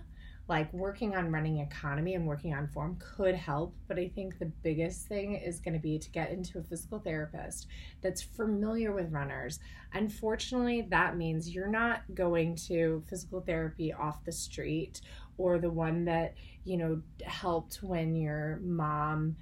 Like 0.46 0.70
working 0.74 1.16
on 1.16 1.32
running 1.32 1.60
economy 1.60 2.14
and 2.14 2.26
working 2.26 2.52
on 2.52 2.68
form 2.68 2.98
could 3.00 3.34
help, 3.34 3.74
but 3.88 3.98
I 3.98 4.08
think 4.14 4.38
the 4.38 4.52
biggest 4.62 5.06
thing 5.06 5.36
is 5.36 5.58
going 5.58 5.72
to 5.72 5.80
be 5.80 5.98
to 5.98 6.10
get 6.10 6.30
into 6.30 6.58
a 6.58 6.62
physical 6.62 6.98
therapist 6.98 7.66
that's 8.02 8.20
familiar 8.20 8.92
with 8.92 9.10
runners. 9.10 9.58
Unfortunately, 9.94 10.82
that 10.90 11.16
means 11.16 11.54
you're 11.54 11.66
not 11.66 12.02
going 12.14 12.56
to 12.56 13.02
physical 13.08 13.40
therapy 13.40 13.90
off 13.92 14.22
the 14.24 14.32
street 14.32 15.00
or 15.38 15.58
the 15.58 15.70
one 15.70 16.04
that, 16.04 16.34
you 16.64 16.76
know, 16.76 17.00
helped 17.24 17.82
when 17.82 18.14
your 18.14 18.60
mom 18.62 19.36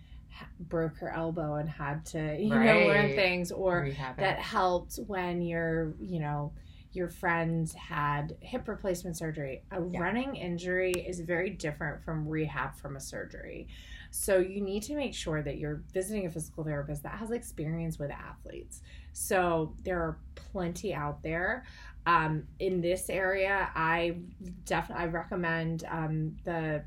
broke 0.61 0.97
her 0.99 1.11
elbow 1.11 1.56
and 1.56 1.68
had 1.68 2.04
to, 2.06 2.37
you 2.38 2.49
know, 2.49 2.56
learn 2.87 3.14
things 3.14 3.50
or 3.52 3.80
that 4.18 4.38
helped 4.38 4.97
when 5.06 5.42
you're 5.42 5.94
you 6.00 6.21
know, 6.21 6.52
your 6.92 7.08
friend 7.08 7.70
had 7.72 8.37
hip 8.40 8.68
replacement 8.68 9.16
surgery. 9.16 9.62
A 9.70 9.82
Yeah. 9.82 10.00
running 10.00 10.37
injury 10.37 10.92
is 10.92 11.20
very 11.20 11.50
different 11.50 12.02
from 12.04 12.28
rehab 12.28 12.75
from 12.76 12.96
a 12.96 13.00
surgery. 13.00 13.68
So 14.11 14.38
you 14.38 14.61
need 14.61 14.82
to 14.84 14.94
make 14.94 15.14
sure 15.14 15.42
that 15.42 15.56
you're 15.58 15.82
visiting 15.92 16.26
a 16.26 16.30
physical 16.30 16.64
therapist 16.64 17.02
that 17.04 17.12
has 17.14 17.30
experience 17.30 17.99
with 17.99 18.11
athletes. 18.11 18.82
So 19.14 19.75
there 19.84 20.00
are 20.00 20.18
plenty 20.34 20.92
out 20.92 21.22
there. 21.22 21.64
Um, 22.04 22.46
in 22.58 22.80
this 22.80 23.08
area, 23.08 23.70
I 23.75 24.18
definitely 24.66 25.04
I 25.04 25.06
recommend 25.08 25.84
um, 25.88 26.37
the 26.44 26.84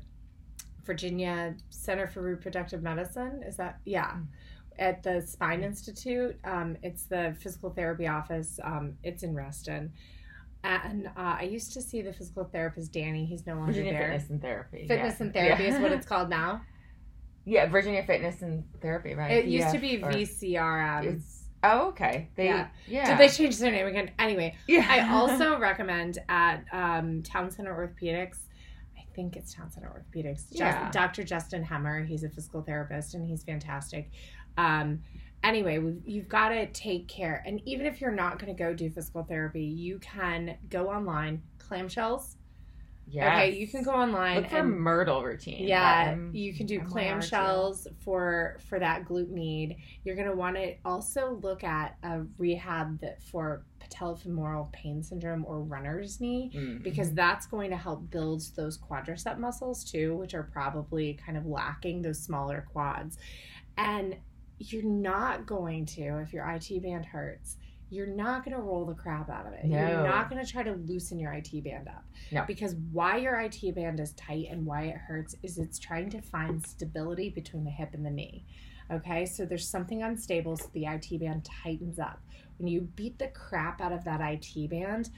Virginia 0.84 1.56
Center 1.70 2.06
for 2.06 2.22
Reproductive 2.22 2.82
Medicine. 2.82 3.42
Is 3.42 3.56
that 3.56 3.80
yeah? 3.84 4.18
At 4.78 5.02
the 5.02 5.20
Spine 5.22 5.62
Institute. 5.62 6.36
Um, 6.44 6.76
it's 6.82 7.04
the 7.04 7.36
physical 7.40 7.70
therapy 7.70 8.06
office. 8.06 8.58
Um, 8.62 8.94
it's 9.02 9.22
in 9.22 9.34
Reston. 9.34 9.92
And 10.64 11.06
uh, 11.16 11.36
I 11.40 11.42
used 11.42 11.72
to 11.74 11.82
see 11.82 12.02
the 12.02 12.12
physical 12.12 12.44
therapist 12.44 12.92
Danny. 12.92 13.24
He's 13.24 13.46
no 13.46 13.54
longer 13.54 13.72
Virginia 13.72 13.92
there. 13.92 14.10
Fitness 14.10 14.30
and 14.30 14.42
Therapy. 14.42 14.86
Fitness 14.88 15.16
yeah. 15.18 15.24
and 15.24 15.32
therapy 15.34 15.62
Yeah. 15.64 15.76
is 15.76 15.80
what 15.80 15.92
it's 15.92 16.06
called 16.06 16.28
now. 16.28 16.62
yeah, 17.44 17.66
Virginia 17.66 18.02
Fitness 18.04 18.42
and 18.42 18.64
Therapy, 18.82 19.14
right? 19.14 19.30
It 19.30 19.44
used 19.46 19.70
to 19.72 19.78
be 19.78 20.02
or- 20.02 20.10
VCRM. 20.10 21.22
Oh, 21.62 21.88
okay. 21.88 22.28
They, 22.36 22.46
Yeah. 22.46 22.68
yeah. 22.86 23.06
Did 23.10 23.18
they 23.18 23.32
change 23.32 23.58
their 23.58 23.70
name 23.72 23.86
again? 23.86 24.10
Anyway, 24.18 24.56
Yeah. 24.66 24.86
I 24.88 25.12
also 25.14 25.58
recommend 25.60 26.18
at 26.28 26.64
um, 26.72 27.22
Town 27.22 27.50
Center 27.50 27.72
Orthopedics. 27.74 28.38
I 28.96 29.04
think 29.14 29.36
it's 29.36 29.54
Town 29.54 29.70
Center 29.70 29.88
Orthopedics. 29.88 30.48
Just- 30.48 30.54
Yeah. 30.58 30.90
Dr. 30.90 31.22
Justin 31.24 31.64
Hemmer. 31.64 32.04
He's 32.06 32.24
a 32.24 32.28
physical 32.28 32.62
therapist 32.62 33.14
and 33.14 33.24
he's 33.24 33.42
fantastic. 33.44 34.10
Um, 34.56 35.02
anyway, 35.44 35.78
we've, 35.78 36.02
you've 36.04 36.28
got 36.28 36.50
to 36.50 36.66
take 36.66 37.08
care. 37.08 37.42
And 37.46 37.60
even 37.66 37.86
if 37.86 38.00
you're 38.00 38.10
not 38.12 38.38
going 38.38 38.54
to 38.54 38.58
go 38.58 38.72
do 38.74 38.90
physical 38.90 39.22
therapy, 39.24 39.62
you 39.64 39.98
can 39.98 40.56
go 40.70 40.88
online. 40.90 41.42
Clamshells. 41.58 42.36
Yes. 43.08 43.32
Okay, 43.38 43.56
you 43.56 43.68
can 43.68 43.84
go 43.84 43.92
online 43.92 44.38
Look 44.38 44.50
for 44.50 44.56
and 44.58 44.72
Myrtl 44.74 45.22
routine. 45.22 45.66
yeah, 45.66 46.12
Um, 46.14 46.30
you 46.34 46.52
can 46.52 46.66
do 46.66 46.80
clamshells 46.80 47.86
for 48.00 48.58
for 48.68 48.80
that 48.80 49.04
glute 49.04 49.30
need. 49.30 49.76
You're 50.02 50.16
gonna 50.16 50.34
want 50.34 50.56
to 50.56 50.74
also 50.84 51.38
look 51.40 51.62
at 51.62 51.96
a 52.02 52.22
rehab 52.36 53.00
that 53.02 53.22
for 53.22 53.64
patellofemoral 53.80 54.72
pain 54.72 55.04
syndrome 55.04 55.44
or 55.46 55.60
runner's 55.60 56.20
knee 56.20 56.50
Mm. 56.52 56.82
because 56.82 57.12
that's 57.12 57.46
going 57.46 57.70
to 57.70 57.76
help 57.76 58.10
build 58.10 58.42
those 58.56 58.76
quadricep 58.76 59.38
muscles 59.38 59.84
too, 59.84 60.16
which 60.16 60.34
are 60.34 60.42
probably 60.42 61.14
kind 61.14 61.38
of 61.38 61.46
lacking 61.46 62.02
those 62.02 62.18
smaller 62.20 62.66
quads. 62.72 63.18
And 63.76 64.16
you're 64.58 64.82
not 64.82 65.46
going 65.46 65.86
to 65.86 66.18
if 66.18 66.32
your 66.32 66.48
IT 66.48 66.82
band 66.82 67.06
hurts. 67.06 67.56
You're 67.88 68.08
not 68.08 68.44
going 68.44 68.56
to 68.56 68.62
roll 68.62 68.84
the 68.84 68.94
crap 68.94 69.30
out 69.30 69.46
of 69.46 69.52
it. 69.52 69.64
No. 69.64 69.78
You're 69.78 70.02
not 70.02 70.28
going 70.28 70.44
to 70.44 70.50
try 70.50 70.64
to 70.64 70.72
loosen 70.72 71.20
your 71.20 71.32
IT 71.32 71.62
band 71.62 71.86
up. 71.86 72.04
No. 72.32 72.44
Because 72.44 72.74
why 72.90 73.18
your 73.18 73.38
IT 73.38 73.74
band 73.76 74.00
is 74.00 74.12
tight 74.14 74.48
and 74.50 74.66
why 74.66 74.84
it 74.84 74.96
hurts 74.96 75.36
is 75.44 75.58
it's 75.58 75.78
trying 75.78 76.10
to 76.10 76.20
find 76.20 76.66
stability 76.66 77.30
between 77.30 77.64
the 77.64 77.70
hip 77.70 77.90
and 77.92 78.04
the 78.04 78.10
knee. 78.10 78.44
Okay, 78.90 79.26
so 79.26 79.44
there's 79.44 79.68
something 79.68 80.02
unstable, 80.02 80.56
so 80.56 80.66
the 80.72 80.86
IT 80.86 81.20
band 81.20 81.48
tightens 81.62 81.98
up. 81.98 82.20
When 82.58 82.68
you 82.68 82.82
beat 82.82 83.18
the 83.18 83.28
crap 83.28 83.80
out 83.80 83.92
of 83.92 84.04
that 84.04 84.20
IT 84.20 84.70
band, 84.70 85.10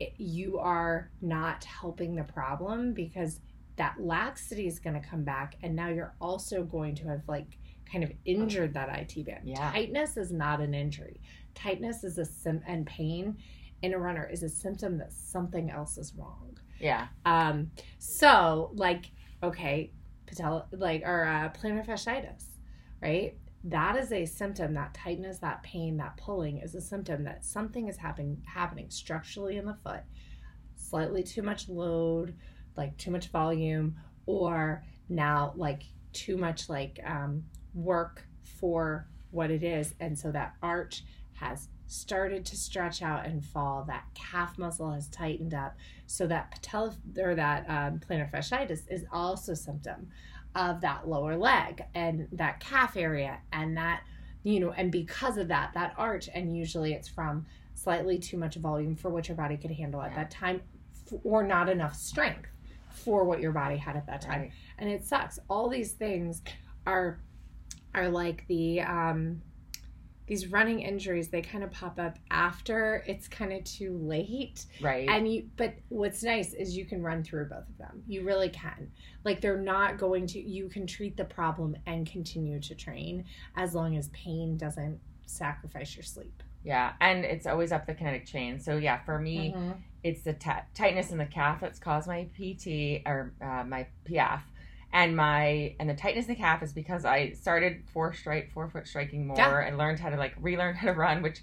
it, 0.00 0.14
you 0.16 0.58
are 0.58 1.10
not 1.20 1.64
helping 1.64 2.14
the 2.16 2.24
problem 2.24 2.92
because 2.92 3.40
that 3.76 3.96
laxity 4.00 4.66
is 4.66 4.78
going 4.78 5.00
to 5.00 5.08
come 5.08 5.24
back, 5.24 5.56
and 5.62 5.74
now 5.74 5.88
you're 5.88 6.14
also 6.20 6.62
going 6.62 6.94
to 6.96 7.08
have 7.08 7.22
like 7.28 7.58
kind 7.90 8.04
of 8.04 8.12
injured 8.24 8.74
that 8.74 8.88
IT 8.88 9.26
band. 9.26 9.42
Yeah. 9.44 9.70
Tightness 9.70 10.16
is 10.16 10.32
not 10.32 10.60
an 10.60 10.74
injury. 10.74 11.20
Tightness 11.54 12.04
is 12.04 12.18
a 12.18 12.24
sim 12.24 12.62
and 12.66 12.86
pain 12.86 13.36
in 13.82 13.94
a 13.94 13.98
runner 13.98 14.28
is 14.30 14.42
a 14.42 14.48
symptom 14.48 14.98
that 14.98 15.12
something 15.12 15.70
else 15.70 15.98
is 15.98 16.14
wrong. 16.16 16.56
Yeah. 16.80 17.08
Um, 17.24 17.70
so 17.98 18.70
like, 18.74 19.10
okay, 19.42 19.92
patella, 20.26 20.66
like, 20.72 21.02
or 21.04 21.24
uh, 21.24 21.50
plantar 21.50 21.86
fasciitis, 21.86 22.44
right? 23.02 23.36
That 23.64 23.96
is 23.96 24.12
a 24.12 24.24
symptom. 24.24 24.74
That 24.74 24.94
tightness, 24.94 25.38
that 25.38 25.62
pain, 25.62 25.96
that 25.98 26.16
pulling 26.16 26.58
is 26.58 26.74
a 26.74 26.80
symptom 26.80 27.24
that 27.24 27.44
something 27.44 27.88
is 27.88 27.96
happening 27.96 28.42
happening 28.46 28.90
structurally 28.90 29.56
in 29.56 29.66
the 29.66 29.76
foot. 29.82 30.02
Slightly 30.76 31.22
too 31.22 31.42
much 31.42 31.68
load, 31.68 32.34
like 32.76 32.96
too 32.98 33.10
much 33.10 33.28
volume, 33.28 33.96
or 34.26 34.82
now 35.08 35.52
like 35.56 35.84
too 36.12 36.36
much 36.36 36.68
like 36.68 37.00
um, 37.06 37.44
work 37.74 38.26
for 38.60 39.06
what 39.30 39.50
it 39.50 39.62
is, 39.62 39.94
and 40.00 40.18
so 40.18 40.30
that 40.32 40.54
arch 40.62 41.04
has 41.34 41.68
started 41.86 42.44
to 42.46 42.56
stretch 42.56 43.02
out 43.02 43.26
and 43.26 43.44
fall. 43.44 43.84
That 43.86 44.04
calf 44.14 44.56
muscle 44.58 44.90
has 44.92 45.08
tightened 45.08 45.52
up 45.54 45.76
so 46.06 46.26
that 46.28 46.50
patella 46.50 46.94
or 47.20 47.34
that 47.34 47.68
um, 47.68 47.98
plantar 48.00 48.30
fasciitis 48.30 48.82
is 48.90 49.04
also 49.12 49.52
a 49.52 49.56
symptom 49.56 50.08
of 50.54 50.80
that 50.80 51.08
lower 51.08 51.36
leg 51.36 51.82
and 51.94 52.28
that 52.32 52.60
calf 52.60 52.96
area 52.96 53.38
and 53.52 53.76
that 53.76 54.02
you 54.44 54.60
know 54.60 54.70
and 54.70 54.92
because 54.92 55.36
of 55.36 55.48
that 55.48 55.72
that 55.74 55.92
arch 55.98 56.28
and 56.32 56.56
usually 56.56 56.92
it's 56.92 57.08
from 57.08 57.44
slightly 57.74 58.18
too 58.18 58.36
much 58.36 58.54
volume 58.54 58.94
for 58.94 59.08
what 59.10 59.26
your 59.28 59.36
body 59.36 59.56
could 59.56 59.72
handle 59.72 60.00
at 60.00 60.12
Yeah. 60.12 60.16
that 60.18 60.30
time 60.30 60.62
or 61.24 61.42
not 61.42 61.68
enough 61.68 61.96
strength 61.96 62.48
for 62.88 63.24
what 63.24 63.40
your 63.40 63.50
body 63.50 63.76
had 63.76 63.96
at 63.96 64.06
that 64.06 64.20
time 64.20 64.42
Right. 64.42 64.52
and 64.78 64.88
it 64.88 65.04
sucks 65.04 65.40
all 65.50 65.68
these 65.68 65.90
things 65.92 66.40
are 66.86 67.18
are 67.94 68.08
like 68.08 68.44
the 68.48 68.80
um 68.80 69.40
these 70.26 70.46
running 70.46 70.80
injuries 70.80 71.28
they 71.28 71.42
kind 71.42 71.62
of 71.62 71.70
pop 71.70 71.98
up 72.00 72.18
after 72.30 73.04
it's 73.06 73.28
kind 73.28 73.52
of 73.52 73.62
too 73.64 73.98
late 74.02 74.64
Right. 74.80 75.06
and 75.08 75.30
you 75.30 75.48
but 75.56 75.74
what's 75.90 76.22
nice 76.22 76.54
is 76.54 76.76
you 76.76 76.86
can 76.86 77.02
run 77.02 77.22
through 77.22 77.46
both 77.50 77.68
of 77.68 77.76
them 77.78 78.02
you 78.06 78.24
really 78.24 78.48
can 78.48 78.90
like 79.24 79.40
they're 79.42 79.60
not 79.60 79.98
going 79.98 80.26
to 80.28 80.40
you 80.40 80.68
can 80.68 80.86
treat 80.86 81.16
the 81.18 81.26
problem 81.26 81.76
and 81.86 82.10
continue 82.10 82.58
to 82.60 82.74
train 82.74 83.24
as 83.56 83.74
long 83.74 83.96
as 83.98 84.08
pain 84.08 84.56
doesn't 84.56 84.98
sacrifice 85.26 85.94
your 85.96 86.04
sleep 86.04 86.42
yeah. 86.66 86.94
And 87.02 87.26
it's 87.26 87.46
always 87.46 87.72
up 87.72 87.86
the 87.86 87.92
kinetic 87.92 88.24
chain. 88.24 88.58
So 88.58 88.78
yeah, 88.78 88.96
for 89.04 89.18
me, 89.18 89.52
Mm-hmm. 89.54 89.72
it's 90.02 90.22
the 90.22 90.32
ti- 90.32 90.64
tightness 90.72 91.10
in 91.10 91.18
the 91.18 91.26
calf 91.26 91.60
that's 91.60 91.78
caused 91.78 92.08
my 92.08 92.26
PT 92.34 93.02
or 93.06 93.34
uh, 93.42 93.64
my 93.64 93.86
PF. 94.08 94.40
And 94.94 95.16
my 95.16 95.74
and 95.80 95.90
the 95.90 95.94
tightness 95.94 96.26
in 96.26 96.34
the 96.34 96.40
calf 96.40 96.62
is 96.62 96.72
because 96.72 97.04
I 97.04 97.32
started 97.32 97.82
four 97.92 98.12
strike 98.14 98.52
four 98.52 98.68
foot 98.70 98.86
striking 98.86 99.26
more 99.26 99.36
Yeah. 99.36 99.66
and 99.66 99.76
learned 99.76 99.98
how 99.98 100.08
to 100.08 100.16
like 100.16 100.34
relearn 100.40 100.76
how 100.76 100.86
to 100.86 100.92
run, 100.94 101.20
which 101.20 101.42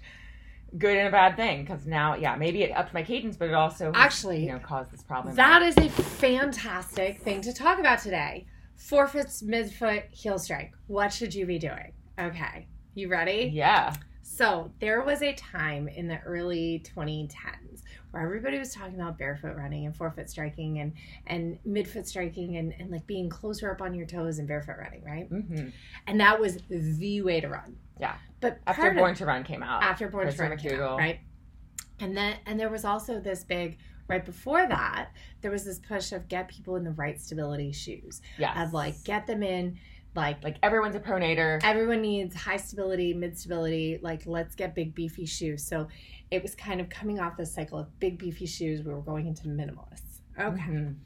good 0.78 0.96
and 0.96 1.06
a 1.06 1.10
bad 1.10 1.36
thing 1.36 1.60
because 1.62 1.84
now 1.86 2.14
yeah 2.16 2.34
maybe 2.34 2.62
it 2.62 2.70
upped 2.74 2.94
my 2.94 3.02
cadence, 3.02 3.36
but 3.36 3.48
it 3.48 3.54
also 3.54 3.92
Actually, 3.94 4.46
you 4.46 4.52
know 4.52 4.58
caused 4.58 4.90
this 4.90 5.02
problem. 5.02 5.36
that 5.36 5.60
is 5.60 5.76
a 5.76 5.90
fantastic 5.90 7.20
thing 7.20 7.42
to 7.42 7.52
talk 7.52 7.78
about 7.78 7.98
today. 7.98 8.46
Forefoot's 8.76 9.42
midfoot 9.42 10.04
heel 10.10 10.38
strike. 10.38 10.72
What 10.86 11.12
should 11.12 11.34
you 11.34 11.44
be 11.44 11.58
doing? 11.58 11.92
Okay. 12.18 12.66
You 12.94 13.08
ready? 13.08 13.50
Yeah 13.52 13.94
So 14.22 14.70
there 14.80 15.02
was 15.02 15.22
a 15.22 15.32
time 15.34 15.88
in 15.88 16.08
the 16.08 16.20
early 16.20 16.82
2010s 16.94 17.82
where 18.12 18.22
everybody 18.22 18.58
was 18.58 18.74
talking 18.74 18.94
about 18.94 19.18
barefoot 19.18 19.56
running 19.56 19.86
and 19.86 19.96
forefoot 19.96 20.30
striking 20.30 20.78
and 20.78 20.92
and 21.26 21.58
midfoot 21.66 22.06
striking 22.06 22.56
and, 22.56 22.74
and 22.78 22.90
like 22.90 23.06
being 23.06 23.28
closer 23.28 23.70
up 23.70 23.82
on 23.82 23.94
your 23.94 24.06
toes 24.06 24.38
and 24.38 24.46
barefoot 24.46 24.76
running, 24.78 25.02
right? 25.04 25.26
hmm 25.28 25.68
And 26.06 26.20
that 26.20 26.40
was 26.40 26.58
the 26.68 27.22
way 27.22 27.40
to 27.40 27.48
run. 27.48 27.76
Yeah. 28.00 28.16
But 28.40 28.58
after 28.66 28.90
of- 28.90 28.96
Born 28.96 29.14
to 29.16 29.26
Run 29.26 29.44
came 29.44 29.62
out. 29.62 29.82
after 29.82 30.08
Born 30.08 30.30
to 30.30 30.42
Run 30.42 30.56
came 30.56 30.80
out, 30.80 30.98
right? 30.98 31.20
And 32.00 32.16
then 32.16 32.36
and 32.46 32.58
there 32.58 32.70
was 32.70 32.84
also 32.84 33.20
this 33.20 33.44
big 33.44 33.78
right 34.08 34.24
before 34.24 34.66
that 34.66 35.10
there 35.40 35.50
was 35.50 35.64
this 35.64 35.78
push 35.78 36.12
of 36.12 36.28
get 36.28 36.48
people 36.48 36.76
in 36.76 36.84
the 36.84 36.90
right 36.90 37.20
stability 37.20 37.72
shoes 37.72 38.20
yes. 38.36 38.56
of 38.58 38.72
like 38.72 39.02
get 39.04 39.26
them 39.26 39.42
in 39.42 39.78
like 40.14 40.42
like 40.44 40.56
everyone's 40.62 40.94
a 40.94 41.00
pronator. 41.00 41.60
everyone 41.64 42.02
needs 42.02 42.34
high 42.34 42.56
stability, 42.56 43.14
mid 43.14 43.38
stability. 43.38 43.98
Like, 44.02 44.22
let's 44.26 44.54
get 44.54 44.74
big, 44.74 44.94
beefy 44.94 45.26
shoes. 45.26 45.64
So 45.64 45.88
it 46.30 46.42
was 46.42 46.54
kind 46.54 46.80
of 46.80 46.88
coming 46.88 47.20
off 47.20 47.36
this 47.36 47.52
cycle 47.52 47.78
of 47.78 47.98
big, 47.98 48.18
beefy 48.18 48.46
shoes. 48.46 48.82
We 48.84 48.92
were 48.92 49.00
going 49.00 49.26
into 49.26 49.48
minimalists. 49.48 50.20
Okay. 50.38 50.60
Mhm. 50.60 50.96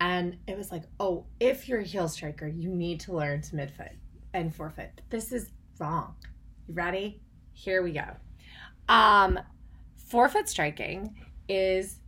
And 0.00 0.36
it 0.46 0.58
was 0.58 0.70
like, 0.70 0.82
oh, 1.00 1.24
if 1.40 1.68
you're 1.68 1.80
a 1.80 1.84
heel 1.84 2.08
striker, 2.08 2.46
you 2.46 2.68
need 2.68 3.00
to 3.00 3.12
learn 3.14 3.40
to 3.42 3.56
midfoot 3.56 3.92
and 4.34 4.54
forefoot. 4.54 5.00
This 5.08 5.32
is 5.32 5.50
wrong. 5.78 6.14
You 6.68 6.74
ready? 6.74 7.22
Here 7.54 7.82
we 7.82 7.92
go. 7.92 8.04
Um, 8.88 9.40
forefoot 9.96 10.48
striking 10.48 11.16
is 11.48 12.00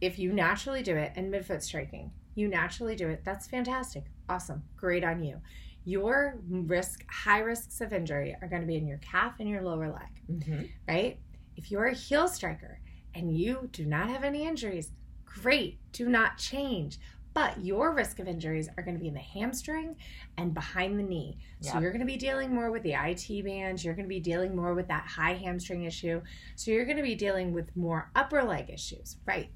if 0.00 0.18
you 0.18 0.32
naturally 0.32 0.82
do 0.82 0.96
it, 0.96 1.12
and 1.16 1.32
midfoot 1.32 1.62
striking, 1.62 2.10
you 2.38 2.48
naturally 2.48 2.94
do 2.96 3.08
it. 3.08 3.22
That's 3.24 3.46
fantastic. 3.46 4.04
Awesome. 4.28 4.62
Great 4.76 5.04
on 5.04 5.22
you. 5.22 5.40
Your 5.84 6.38
risk, 6.48 7.04
high 7.10 7.40
risks 7.40 7.80
of 7.80 7.92
injury 7.92 8.36
are 8.40 8.48
going 8.48 8.62
to 8.62 8.68
be 8.68 8.76
in 8.76 8.86
your 8.86 8.98
calf 8.98 9.36
and 9.40 9.48
your 9.48 9.62
lower 9.62 9.88
leg 9.90 10.22
Mhm. 10.30 10.70
right? 10.86 11.18
If 11.56 11.70
you're 11.70 11.86
a 11.86 11.94
heel 11.94 12.28
striker 12.28 12.80
and 13.14 13.36
you 13.36 13.68
do 13.72 13.84
not 13.86 14.08
have 14.10 14.22
any 14.22 14.46
injuries, 14.46 14.92
great, 15.24 15.78
do 15.92 16.08
not 16.08 16.38
change. 16.38 16.98
But 17.34 17.64
your 17.64 17.94
risk 17.94 18.18
of 18.18 18.26
injuries 18.26 18.68
are 18.76 18.82
going 18.82 18.96
to 18.96 19.00
be 19.00 19.08
in 19.08 19.14
the 19.14 19.20
hamstring 19.20 19.96
and 20.36 20.52
behind 20.52 20.98
the 20.98 21.02
knee. 21.04 21.38
So 21.60 21.74
Yep. 21.74 21.82
you're 21.82 21.92
going 21.92 22.00
to 22.00 22.06
be 22.06 22.16
dealing 22.16 22.52
more 22.54 22.70
with 22.70 22.82
the 22.82 22.94
IT 22.96 23.42
bands. 23.42 23.84
You're 23.84 23.94
going 23.94 24.06
to 24.06 24.08
be 24.08 24.20
dealing 24.20 24.56
more 24.56 24.74
with 24.74 24.88
that 24.88 25.04
high 25.06 25.34
hamstring 25.34 25.84
issue. 25.84 26.20
So 26.56 26.70
you're 26.70 26.84
going 26.84 26.96
to 26.96 27.02
be 27.02 27.14
dealing 27.14 27.52
with 27.52 27.74
more 27.76 28.10
upper 28.14 28.42
leg 28.42 28.70
issues, 28.70 29.18
right? 29.26 29.50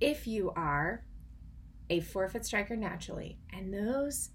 If 0.00 0.26
you 0.26 0.50
are 0.52 1.04
a 1.90 2.00
forefoot 2.00 2.46
striker 2.46 2.76
naturally, 2.76 3.36
and 3.52 3.74
those 3.74 4.30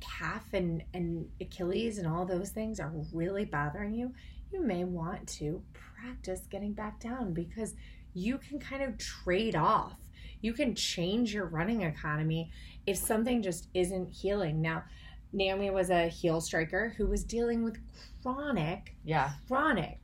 calf 0.00 0.44
and, 0.52 0.82
and 0.94 1.28
Achilles 1.40 1.98
and 1.98 2.06
all 2.06 2.24
those 2.24 2.50
things 2.50 2.80
are 2.80 2.92
really 3.12 3.44
bothering 3.44 3.92
you, 3.92 4.12
you 4.52 4.62
may 4.62 4.84
want 4.84 5.26
to 5.26 5.62
practice 5.72 6.46
getting 6.50 6.72
back 6.72 7.00
down 7.00 7.32
because 7.32 7.74
you 8.14 8.38
can 8.38 8.58
kind 8.58 8.82
of 8.82 8.96
trade 8.98 9.56
off. 9.56 9.98
You 10.40 10.52
can 10.52 10.74
change 10.74 11.32
your 11.32 11.46
running 11.46 11.82
economy 11.82 12.50
if 12.86 12.96
something 12.96 13.42
just 13.42 13.68
isn't 13.74 14.12
healing. 14.12 14.60
Now, 14.60 14.84
Naomi 15.32 15.70
was 15.70 15.90
a 15.90 16.08
heel 16.08 16.40
striker 16.40 16.94
who 16.96 17.06
was 17.06 17.24
dealing 17.24 17.62
with 17.62 17.78
chronic, 18.22 18.94
Yeah. 19.04 19.32
chronic 19.48 20.01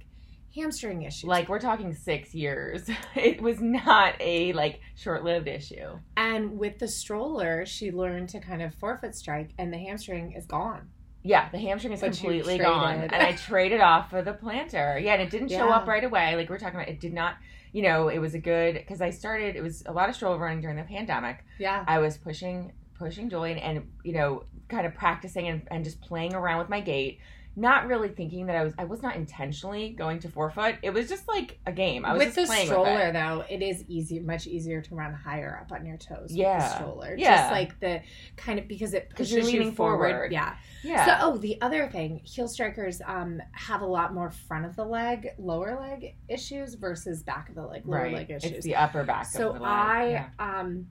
hamstring 0.59 1.03
issues. 1.03 1.25
Like 1.25 1.49
we're 1.49 1.61
talking 1.61 1.95
six 1.95 2.35
years. 2.35 2.89
It 3.15 3.41
was 3.41 3.61
not 3.61 4.15
a 4.21 4.53
like 4.53 4.81
short-lived 4.97 5.49
issue. 5.49 5.99
and 6.17 6.59
with 6.59 6.79
the 6.79 6.89
stroller, 6.89 7.67
she 7.67 7.91
learned 7.91 8.29
to 8.31 8.41
kind 8.41 8.63
of 8.63 8.75
forefoot 8.75 9.15
strike, 9.15 9.51
and 9.59 9.73
the 9.73 9.79
hamstring 9.79 10.33
is 10.33 10.47
gone. 10.47 10.89
Yeah, 11.23 11.49
the 11.51 11.59
hamstring 11.59 11.93
is 11.93 12.01
But 12.01 12.13
completely 12.13 12.59
gone, 12.59 13.01
and 13.01 13.15
I 13.15 13.33
traded 13.33 13.81
off 13.81 14.09
for 14.11 14.23
the 14.23 14.33
plantar. 14.33 15.03
Yeah, 15.03 15.15
and 15.15 15.23
it 15.23 15.31
didn't 15.31 15.49
show 15.49 15.67
Yeah. 15.69 15.77
up 15.77 15.87
right 15.89 16.05
away. 16.05 16.37
Like 16.37 16.49
we're 16.49 16.59
talking 16.59 16.77
about, 16.79 16.89
it 16.89 17.01
did 17.01 17.13
not. 17.13 17.37
You 17.73 17.83
know, 17.83 18.09
it 18.09 18.19
was 18.19 18.35
a 18.35 18.39
good 18.39 18.75
because 18.75 19.01
I 19.03 19.11
started. 19.11 19.57
It 19.57 19.63
was 19.63 19.83
a 19.87 19.93
lot 19.93 20.09
of 20.09 20.15
stroller 20.15 20.39
running 20.39 20.61
during 20.61 20.77
the 20.77 20.85
pandemic. 20.85 21.45
Yeah. 21.59 21.85
I 21.87 21.99
was 21.99 22.17
pushing 22.17 22.73
pushing 22.99 23.29
Julie 23.31 23.53
and, 23.53 23.61
and 23.61 23.89
you 24.05 24.13
know 24.13 24.45
kind 24.69 24.87
of 24.87 24.95
practicing 24.95 25.49
and, 25.49 25.63
and 25.71 25.85
just 25.85 26.01
playing 26.01 26.35
around 26.35 26.59
with 26.59 26.69
my 26.69 26.81
gait 26.81 27.21
not 27.59 27.87
really 27.89 28.09
thinking 28.09 28.47
that 28.47 28.57
I 28.57 28.63
was 28.65 28.73
I 28.79 28.85
was 28.85 29.03
not 29.03 29.17
intentionally 29.17 29.91
going 29.91 30.21
to 30.21 30.29
forefoot 30.29 30.77
it 30.83 30.91
was 30.91 31.09
just 31.09 31.27
like 31.27 31.59
a 31.67 31.73
game 31.73 32.05
I 32.05 32.13
was 32.13 32.19
with 32.19 32.35
just 32.35 32.37
the 32.37 32.47
playing 32.47 32.67
stroller, 32.67 32.93
with 32.95 33.09
it. 33.09 33.13
though, 33.15 33.45
it 33.51 33.63
is 33.63 33.85
easy, 33.89 34.21
much 34.21 34.47
easier 34.47 34.81
to 34.83 34.95
run 34.95 35.13
higher 35.13 35.59
up 35.61 35.73
on 35.73 35.85
your 35.85 35.97
toes. 35.97 36.29
With 36.31 36.37
Yeah. 36.39 36.59
the 36.59 36.75
stroller, 36.77 37.15
Yeah. 37.19 37.37
just 37.37 37.51
like 37.53 37.81
the 37.81 38.03
kind 38.37 38.59
of 38.59 38.69
because 38.69 38.95
it 38.95 39.11
pushes 39.11 39.33
you're 39.33 39.41
you 39.41 39.47
leaning 39.59 39.73
forward. 39.73 40.11
forward. 40.13 40.33
Yeah. 40.33 40.55
yeah 40.85 41.05
So, 41.05 41.27
oh, 41.27 41.37
the 41.39 41.61
other 41.61 41.89
thing, 41.89 42.21
heel 42.25 42.47
strikers 42.49 43.03
um, 43.05 43.41
have 43.53 43.81
a 43.83 43.87
lot 43.87 44.15
more 44.15 44.31
front 44.31 44.65
of 44.65 44.77
the 44.77 44.85
leg, 44.85 45.29
lower 45.39 45.79
leg 45.81 46.15
issues 46.29 46.75
versus 46.75 47.23
back 47.23 47.49
of 47.49 47.55
the 47.57 47.63
leg, 47.67 47.83
lower 47.85 48.03
right 48.03 48.13
leg 48.13 48.31
issues. 48.31 48.53
it's 48.53 48.65
the 48.65 48.77
upper 48.77 49.05
back 49.05 49.27
so 49.27 49.49
of 49.49 49.55
the 49.57 49.61
leg. 49.63 49.71
I, 49.73 50.09
yeah. 50.11 50.29
um, 50.39 50.87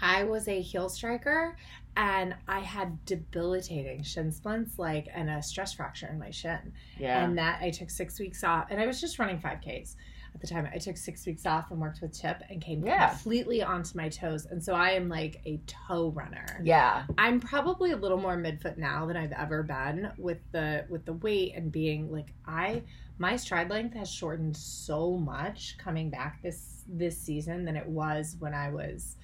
I 0.00 0.24
was 0.24 0.48
a 0.48 0.60
heel 0.60 0.88
striker, 0.88 1.56
and 1.96 2.34
I 2.48 2.60
had 2.60 3.04
debilitating 3.04 4.02
shin 4.02 4.30
splints, 4.32 4.78
like 4.78 5.08
and 5.14 5.28
a 5.30 5.42
stress 5.42 5.72
fracture 5.74 6.06
in 6.08 6.18
my 6.18 6.30
shin, 6.30 6.72
yeah 6.98 7.24
and 7.24 7.36
that 7.38 7.60
I 7.60 7.70
took 7.70 7.90
six 7.90 8.18
weeks 8.18 8.42
off, 8.44 8.66
and 8.70 8.80
I 8.80 8.86
was 8.86 9.00
just 9.00 9.18
running 9.18 9.38
five 9.38 9.58
Ks. 9.60 9.96
At 10.34 10.40
the 10.40 10.46
time, 10.46 10.66
I 10.72 10.78
took 10.78 10.96
six 10.96 11.26
weeks 11.26 11.44
off 11.44 11.70
and 11.70 11.78
worked 11.78 12.00
with 12.00 12.18
Chip 12.18 12.42
and 12.48 12.58
came 12.62 12.82
Yeah. 12.86 13.10
completely 13.10 13.62
onto 13.62 13.94
my 13.98 14.08
toes. 14.08 14.46
And 14.46 14.64
so 14.64 14.72
I 14.72 14.92
am 14.92 15.10
like 15.10 15.42
a 15.44 15.60
toe 15.66 16.08
runner. 16.08 16.46
yeah 16.64 17.04
I'm 17.18 17.38
probably 17.38 17.90
a 17.90 17.96
little 17.96 18.16
more 18.16 18.38
midfoot 18.38 18.78
now 18.78 19.04
than 19.04 19.18
I've 19.18 19.32
ever 19.32 19.62
been 19.62 20.10
with 20.16 20.38
the 20.52 20.86
with 20.88 21.04
the 21.04 21.12
weight 21.12 21.52
and 21.54 21.70
being 21.70 22.10
like 22.10 22.32
I 22.46 22.82
my 23.18 23.36
stride 23.36 23.68
length 23.68 23.94
has 23.94 24.10
shortened 24.10 24.56
so 24.56 25.18
much 25.18 25.76
coming 25.76 26.08
back 26.08 26.40
this 26.42 26.82
this 26.88 27.18
season 27.20 27.66
than 27.66 27.76
it 27.76 27.86
was 27.86 28.36
when 28.38 28.54
I 28.54 28.70
was 28.70 29.16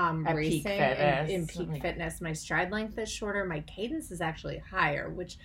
um 0.00 0.26
At 0.26 0.36
racing 0.36 0.72
and 0.72 1.30
in 1.30 1.46
peak 1.46 1.68
Like- 1.68 1.82
fitness. 1.82 2.20
My 2.20 2.32
stride 2.32 2.70
length 2.70 2.98
is 2.98 3.10
shorter, 3.10 3.44
my 3.44 3.60
cadence 3.60 4.10
is 4.10 4.20
actually 4.20 4.58
higher, 4.58 5.08
which 5.10 5.38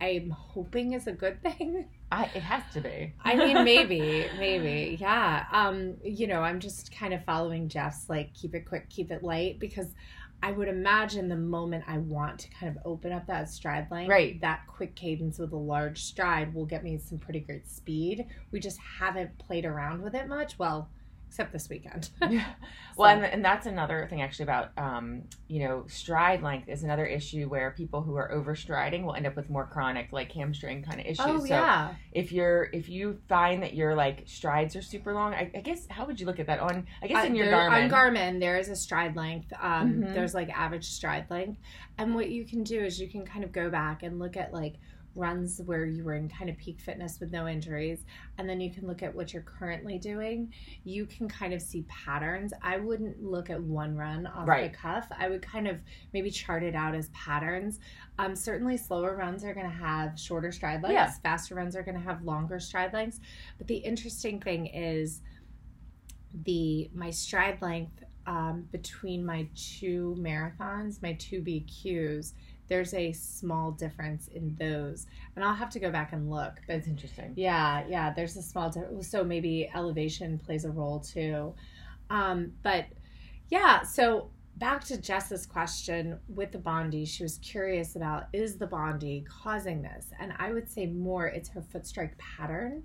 I'm 0.00 0.30
hoping 0.30 0.94
is 0.94 1.06
a 1.06 1.12
good 1.12 1.40
thing. 1.46 1.88
I, 2.10 2.24
it 2.34 2.42
has 2.42 2.62
to 2.74 2.80
be 2.80 3.14
I 3.24 3.36
mean, 3.36 3.64
maybe, 3.72 4.26
maybe, 4.38 4.98
yeah. 5.00 5.46
Um, 5.52 5.94
you 6.04 6.26
know, 6.26 6.42
I'm 6.42 6.60
just 6.60 6.94
kind 6.94 7.14
of 7.14 7.24
following 7.24 7.68
Jeff's 7.68 8.08
like 8.08 8.34
keep 8.34 8.54
it 8.54 8.66
quick, 8.66 8.88
keep 8.90 9.10
it 9.10 9.22
light 9.22 9.58
because 9.58 9.94
I 10.44 10.50
would 10.50 10.66
imagine 10.66 11.28
the 11.28 11.36
moment 11.36 11.84
I 11.86 11.98
want 11.98 12.40
to 12.40 12.50
kind 12.50 12.76
of 12.76 12.82
open 12.84 13.12
up 13.12 13.28
that 13.28 13.48
stride 13.48 13.86
length, 13.92 14.10
Right. 14.10 14.40
that 14.40 14.62
quick 14.66 14.96
cadence 14.96 15.38
with 15.38 15.52
a 15.52 15.56
large 15.56 16.02
stride 16.02 16.52
will 16.52 16.66
get 16.66 16.82
me 16.82 16.98
some 16.98 17.18
pretty 17.18 17.38
great 17.38 17.68
speed. 17.70 18.26
We 18.50 18.58
just 18.58 18.78
haven't 18.98 19.38
played 19.38 19.64
around 19.64 20.02
with 20.02 20.16
it 20.16 20.26
much. 20.26 20.58
Well, 20.58 20.88
except 21.32 21.50
this 21.50 21.68
weekend. 21.70 22.10
Yeah. 22.30 22.44
Well, 22.94 23.08
So- 23.16 23.22
and, 23.22 23.32
and 23.32 23.42
that's 23.44 23.64
another 23.64 24.06
thing 24.10 24.20
actually 24.20 24.42
about, 24.42 24.72
um, 24.76 25.22
you 25.48 25.66
know, 25.66 25.84
stride 25.88 26.42
length 26.42 26.68
is 26.68 26.82
another 26.82 27.06
issue 27.06 27.48
where 27.48 27.70
people 27.70 28.02
who 28.02 28.16
are 28.16 28.30
overstriding 28.30 29.02
will 29.04 29.14
end 29.14 29.26
up 29.26 29.34
with 29.34 29.48
more 29.48 29.66
chronic, 29.66 30.12
like 30.12 30.30
hamstring 30.30 30.82
kind 30.82 31.00
of 31.00 31.06
issues. 31.06 31.24
oh 31.26 31.38
so 31.38 31.46
yeah, 31.46 31.94
if 32.12 32.32
you're, 32.32 32.68
if 32.74 32.90
you 32.90 33.18
find 33.30 33.62
that 33.62 33.72
your 33.72 33.94
like 33.94 34.24
strides 34.26 34.76
are 34.76 34.82
super 34.82 35.14
long, 35.14 35.32
I, 35.32 35.50
I 35.54 35.60
guess, 35.62 35.86
how 35.88 36.04
would 36.04 36.20
you 36.20 36.26
look 36.26 36.38
at 36.38 36.48
that 36.48 36.60
on, 36.60 36.86
I 37.02 37.06
guess 37.06 37.24
Uh, 37.24 37.28
in 37.28 37.34
your 37.34 37.46
there- 37.46 37.56
Garmin. 37.70 37.84
On 37.84 37.90
Garmin, 37.90 38.38
there 38.40 38.58
is 38.58 38.68
a 38.68 38.76
stride 38.76 39.16
length. 39.16 39.50
Um, 39.58 39.94
Mhm. 40.02 40.12
There's 40.14 40.34
like 40.34 40.50
average 40.50 40.84
stride 40.84 41.30
length, 41.30 41.58
and 41.96 42.14
what 42.14 42.28
you 42.28 42.44
can 42.44 42.62
do 42.62 42.78
is 42.84 43.00
you 43.00 43.08
can 43.08 43.24
kind 43.24 43.42
of 43.42 43.52
go 43.52 43.70
back 43.70 44.02
and 44.02 44.18
look 44.18 44.36
at 44.36 44.52
like 44.52 44.74
runs 45.14 45.60
where 45.66 45.84
you 45.84 46.04
were 46.04 46.14
in 46.14 46.28
kind 46.28 46.48
of 46.48 46.56
peak 46.56 46.80
fitness 46.80 47.20
with 47.20 47.32
no 47.32 47.46
injuries, 47.46 48.04
and 48.38 48.48
then 48.48 48.60
you 48.60 48.72
can 48.72 48.86
look 48.86 49.02
at 49.02 49.14
what 49.14 49.32
you're 49.32 49.42
currently 49.42 49.98
doing. 49.98 50.52
You 50.84 51.06
can 51.06 51.28
kind 51.28 51.52
of 51.52 51.60
see 51.60 51.82
patterns. 51.88 52.52
I 52.62 52.78
wouldn't 52.78 53.22
look 53.22 53.50
at 53.50 53.62
one 53.62 53.94
run 53.96 54.26
off 54.26 54.48
Right. 54.48 54.72
the 54.72 54.76
cuff. 54.78 55.06
I 55.18 55.28
would 55.28 55.42
kind 55.42 55.68
of 55.68 55.82
maybe 56.12 56.30
chart 56.30 56.62
it 56.62 56.74
out 56.74 56.94
as 56.94 57.08
patterns. 57.10 57.78
Um, 58.18 58.34
certainly, 58.34 58.76
slower 58.76 59.16
runs 59.16 59.44
are 59.44 59.54
going 59.54 59.68
to 59.68 59.76
have 59.76 60.18
shorter 60.18 60.52
stride 60.52 60.82
lengths. 60.82 60.94
Yeah. 60.94 61.10
Faster 61.30 61.54
runs 61.54 61.76
are 61.76 61.82
going 61.82 61.96
to 61.96 62.04
have 62.04 62.22
longer 62.22 62.58
stride 62.58 62.92
lengths. 62.92 63.20
But 63.58 63.66
the 63.66 63.76
interesting 63.76 64.40
thing 64.40 64.66
is 64.66 65.20
the 66.44 66.90
my 66.94 67.10
stride 67.10 67.60
length 67.60 68.04
um, 68.26 68.68
between 68.70 69.26
my 69.26 69.48
two 69.54 70.16
marathons, 70.18 71.02
my 71.02 71.12
two 71.14 71.42
BQs, 71.42 72.32
there's 72.68 72.94
a 72.94 73.12
small 73.12 73.72
difference 73.72 74.28
in 74.28 74.56
those, 74.58 75.06
and 75.36 75.44
I'll 75.44 75.54
have 75.54 75.70
to 75.70 75.80
go 75.80 75.90
back 75.90 76.12
and 76.12 76.30
look. 76.30 76.54
But 76.66 76.74
That's 76.74 76.88
interesting. 76.88 77.32
yeah, 77.36 77.84
yeah, 77.88 78.12
there's 78.12 78.36
a 78.36 78.42
small 78.42 78.70
difference. 78.70 79.08
So 79.08 79.24
maybe 79.24 79.70
elevation 79.74 80.38
plays 80.38 80.64
a 80.64 80.70
role 80.70 81.00
too. 81.00 81.54
Um, 82.10 82.52
but 82.62 82.86
yeah, 83.50 83.82
so 83.82 84.30
back 84.56 84.84
to 84.84 85.00
Jess's 85.00 85.46
question 85.46 86.18
with 86.28 86.52
the 86.52 86.58
Bondi, 86.58 87.04
she 87.04 87.22
was 87.22 87.38
curious 87.38 87.96
about 87.96 88.24
is 88.32 88.56
the 88.56 88.66
Bondi 88.66 89.24
causing 89.28 89.82
this? 89.82 90.06
And 90.20 90.32
I 90.38 90.52
would 90.52 90.70
say 90.70 90.86
more 90.86 91.26
it's 91.26 91.48
her 91.50 91.62
foot 91.62 91.86
strike 91.86 92.16
pattern 92.18 92.82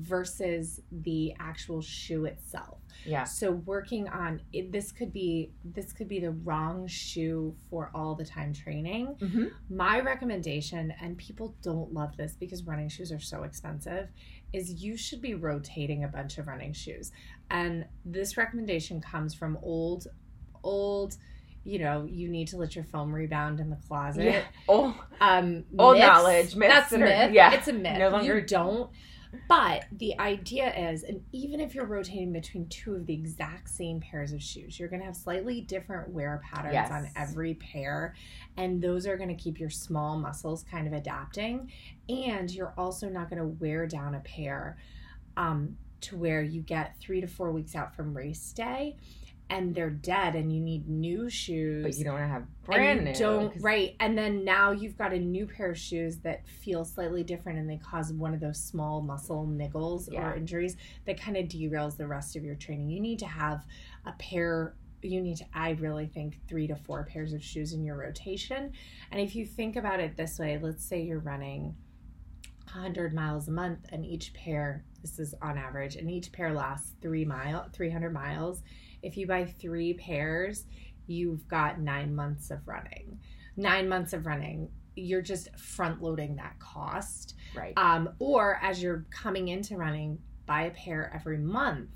versus 0.00 0.80
the 0.90 1.34
actual 1.38 1.80
shoe 1.80 2.24
itself. 2.24 2.78
Yeah. 3.04 3.24
So 3.24 3.52
working 3.52 4.08
on 4.08 4.40
it, 4.52 4.72
this 4.72 4.90
could 4.92 5.12
be 5.12 5.52
this 5.64 5.92
could 5.92 6.08
be 6.08 6.18
the 6.20 6.32
wrong 6.32 6.86
shoe 6.88 7.54
for 7.70 7.90
all 7.94 8.14
the 8.14 8.24
time 8.24 8.52
training. 8.52 9.16
Mm-hmm. 9.20 9.44
My 9.70 10.00
recommendation, 10.00 10.92
and 11.00 11.16
people 11.16 11.54
don't 11.62 11.92
love 11.92 12.16
this 12.16 12.32
because 12.38 12.64
running 12.64 12.88
shoes 12.88 13.12
are 13.12 13.20
so 13.20 13.44
expensive, 13.44 14.08
is 14.52 14.82
you 14.82 14.96
should 14.96 15.20
be 15.22 15.34
rotating 15.34 16.04
a 16.04 16.08
bunch 16.08 16.38
of 16.38 16.46
running 16.48 16.72
shoes. 16.72 17.12
And 17.50 17.86
this 18.04 18.36
recommendation 18.36 19.00
comes 19.00 19.32
from 19.34 19.58
old, 19.62 20.08
old, 20.64 21.16
you 21.64 21.78
know, 21.78 22.04
you 22.10 22.28
need 22.28 22.48
to 22.48 22.56
let 22.56 22.74
your 22.74 22.84
foam 22.84 23.14
rebound 23.14 23.60
in 23.60 23.70
the 23.70 23.76
closet. 23.88 24.24
Yeah. 24.24 24.42
Oh, 24.68 24.98
Um, 25.20 25.64
Old 25.78 25.96
myths. 25.96 26.06
knowledge, 26.06 26.56
myths 26.56 26.74
That's 26.74 26.92
a 26.92 26.98
that 26.98 27.02
are- 27.04 27.26
myth. 27.26 27.34
yeah, 27.34 27.52
it's 27.52 27.68
a 27.68 27.72
myth. 27.72 27.98
no 27.98 28.08
longer- 28.10 28.38
You 28.40 28.46
don't. 28.46 28.90
But 29.48 29.84
the 29.92 30.18
idea 30.18 30.74
is, 30.74 31.02
and 31.02 31.22
even 31.32 31.60
if 31.60 31.74
you're 31.74 31.86
rotating 31.86 32.32
between 32.32 32.66
two 32.68 32.94
of 32.94 33.06
the 33.06 33.12
exact 33.14 33.68
same 33.68 34.00
pairs 34.00 34.32
of 34.32 34.42
shoes, 34.42 34.78
you're 34.78 34.88
going 34.88 35.00
to 35.00 35.06
have 35.06 35.16
slightly 35.16 35.60
different 35.60 36.10
wear 36.10 36.40
patterns 36.44 36.72
Yes. 36.74 36.90
on 36.90 37.08
every 37.16 37.54
pair. 37.54 38.14
And 38.56 38.80
those 38.82 39.06
are 39.06 39.16
going 39.16 39.28
to 39.28 39.34
keep 39.34 39.58
your 39.60 39.70
small 39.70 40.18
muscles 40.18 40.64
kind 40.70 40.86
of 40.86 40.92
adapting. 40.92 41.70
And 42.08 42.50
you're 42.50 42.74
also 42.78 43.08
not 43.08 43.28
going 43.30 43.40
to 43.40 43.48
wear 43.48 43.86
down 43.86 44.14
a 44.14 44.20
pair 44.20 44.78
um, 45.36 45.76
to 46.02 46.16
where 46.16 46.42
you 46.42 46.62
get 46.62 46.96
three 47.00 47.20
to 47.20 47.26
four 47.26 47.52
weeks 47.52 47.74
out 47.74 47.94
from 47.94 48.16
race 48.16 48.52
day 48.52 48.96
and 49.50 49.74
they're 49.74 49.90
dead 49.90 50.34
and 50.34 50.52
you 50.52 50.60
need 50.60 50.88
new 50.88 51.30
shoes 51.30 51.82
but 51.82 51.94
you 51.96 52.04
don't 52.04 52.14
want 52.14 52.24
to 52.24 52.28
have 52.28 52.42
and 52.42 52.50
brand 52.64 53.04
new. 53.04 53.14
don't 53.14 53.52
'cause- 53.52 53.62
right 53.62 53.96
and 54.00 54.16
then 54.16 54.44
now 54.44 54.70
you've 54.72 54.96
got 54.98 55.12
a 55.12 55.18
new 55.18 55.46
pair 55.46 55.70
of 55.70 55.78
shoes 55.78 56.18
that 56.18 56.46
feel 56.46 56.84
slightly 56.84 57.22
different 57.24 57.58
and 57.58 57.68
they 57.68 57.78
cause 57.78 58.12
one 58.12 58.34
of 58.34 58.40
those 58.40 58.58
small 58.62 59.00
muscle 59.00 59.46
niggles 59.46 60.12
Yeah. 60.12 60.30
or 60.30 60.36
injuries 60.36 60.76
that 61.06 61.18
kind 61.18 61.36
of 61.36 61.46
derails 61.48 61.96
the 61.96 62.06
rest 62.06 62.36
of 62.36 62.44
your 62.44 62.54
training 62.56 62.90
you 62.90 63.00
need 63.00 63.18
to 63.20 63.26
have 63.26 63.64
a 64.04 64.12
pair 64.12 64.74
you 65.00 65.20
need 65.20 65.36
to 65.36 65.46
i 65.54 65.70
really 65.72 66.06
think 66.06 66.40
three 66.48 66.66
to 66.66 66.74
four 66.76 67.04
pairs 67.04 67.32
of 67.32 67.42
shoes 67.42 67.72
in 67.72 67.84
your 67.84 67.96
rotation 67.96 68.72
and 69.12 69.20
if 69.20 69.34
you 69.36 69.46
think 69.46 69.76
about 69.76 70.00
it 70.00 70.16
this 70.16 70.38
way 70.38 70.58
let's 70.58 70.84
say 70.84 71.00
you're 71.02 71.20
running 71.20 71.74
100 72.64 73.14
miles 73.14 73.48
a 73.48 73.50
month 73.50 73.86
and 73.92 74.04
each 74.04 74.34
pair 74.34 74.84
this 75.00 75.18
is 75.18 75.34
on 75.40 75.56
average 75.56 75.96
and 75.96 76.10
each 76.10 76.32
pair 76.32 76.52
lasts 76.52 76.92
three 77.00 77.24
mile 77.24 77.68
300 77.72 78.12
miles 78.12 78.62
if 79.02 79.16
you 79.16 79.26
buy 79.26 79.44
three 79.44 79.94
pairs 79.94 80.64
you've 81.06 81.46
got 81.48 81.80
nine 81.80 82.14
months 82.14 82.50
of 82.50 82.66
running 82.66 83.18
nine 83.56 83.88
months 83.88 84.12
of 84.12 84.26
running 84.26 84.68
you're 84.94 85.22
just 85.22 85.48
front 85.58 86.02
loading 86.02 86.36
that 86.36 86.58
cost 86.58 87.34
right. 87.54 87.72
um, 87.76 88.08
or 88.18 88.58
as 88.62 88.82
you're 88.82 89.04
coming 89.10 89.48
into 89.48 89.76
running 89.76 90.18
buy 90.46 90.62
a 90.62 90.70
pair 90.70 91.12
every 91.14 91.38
month 91.38 91.90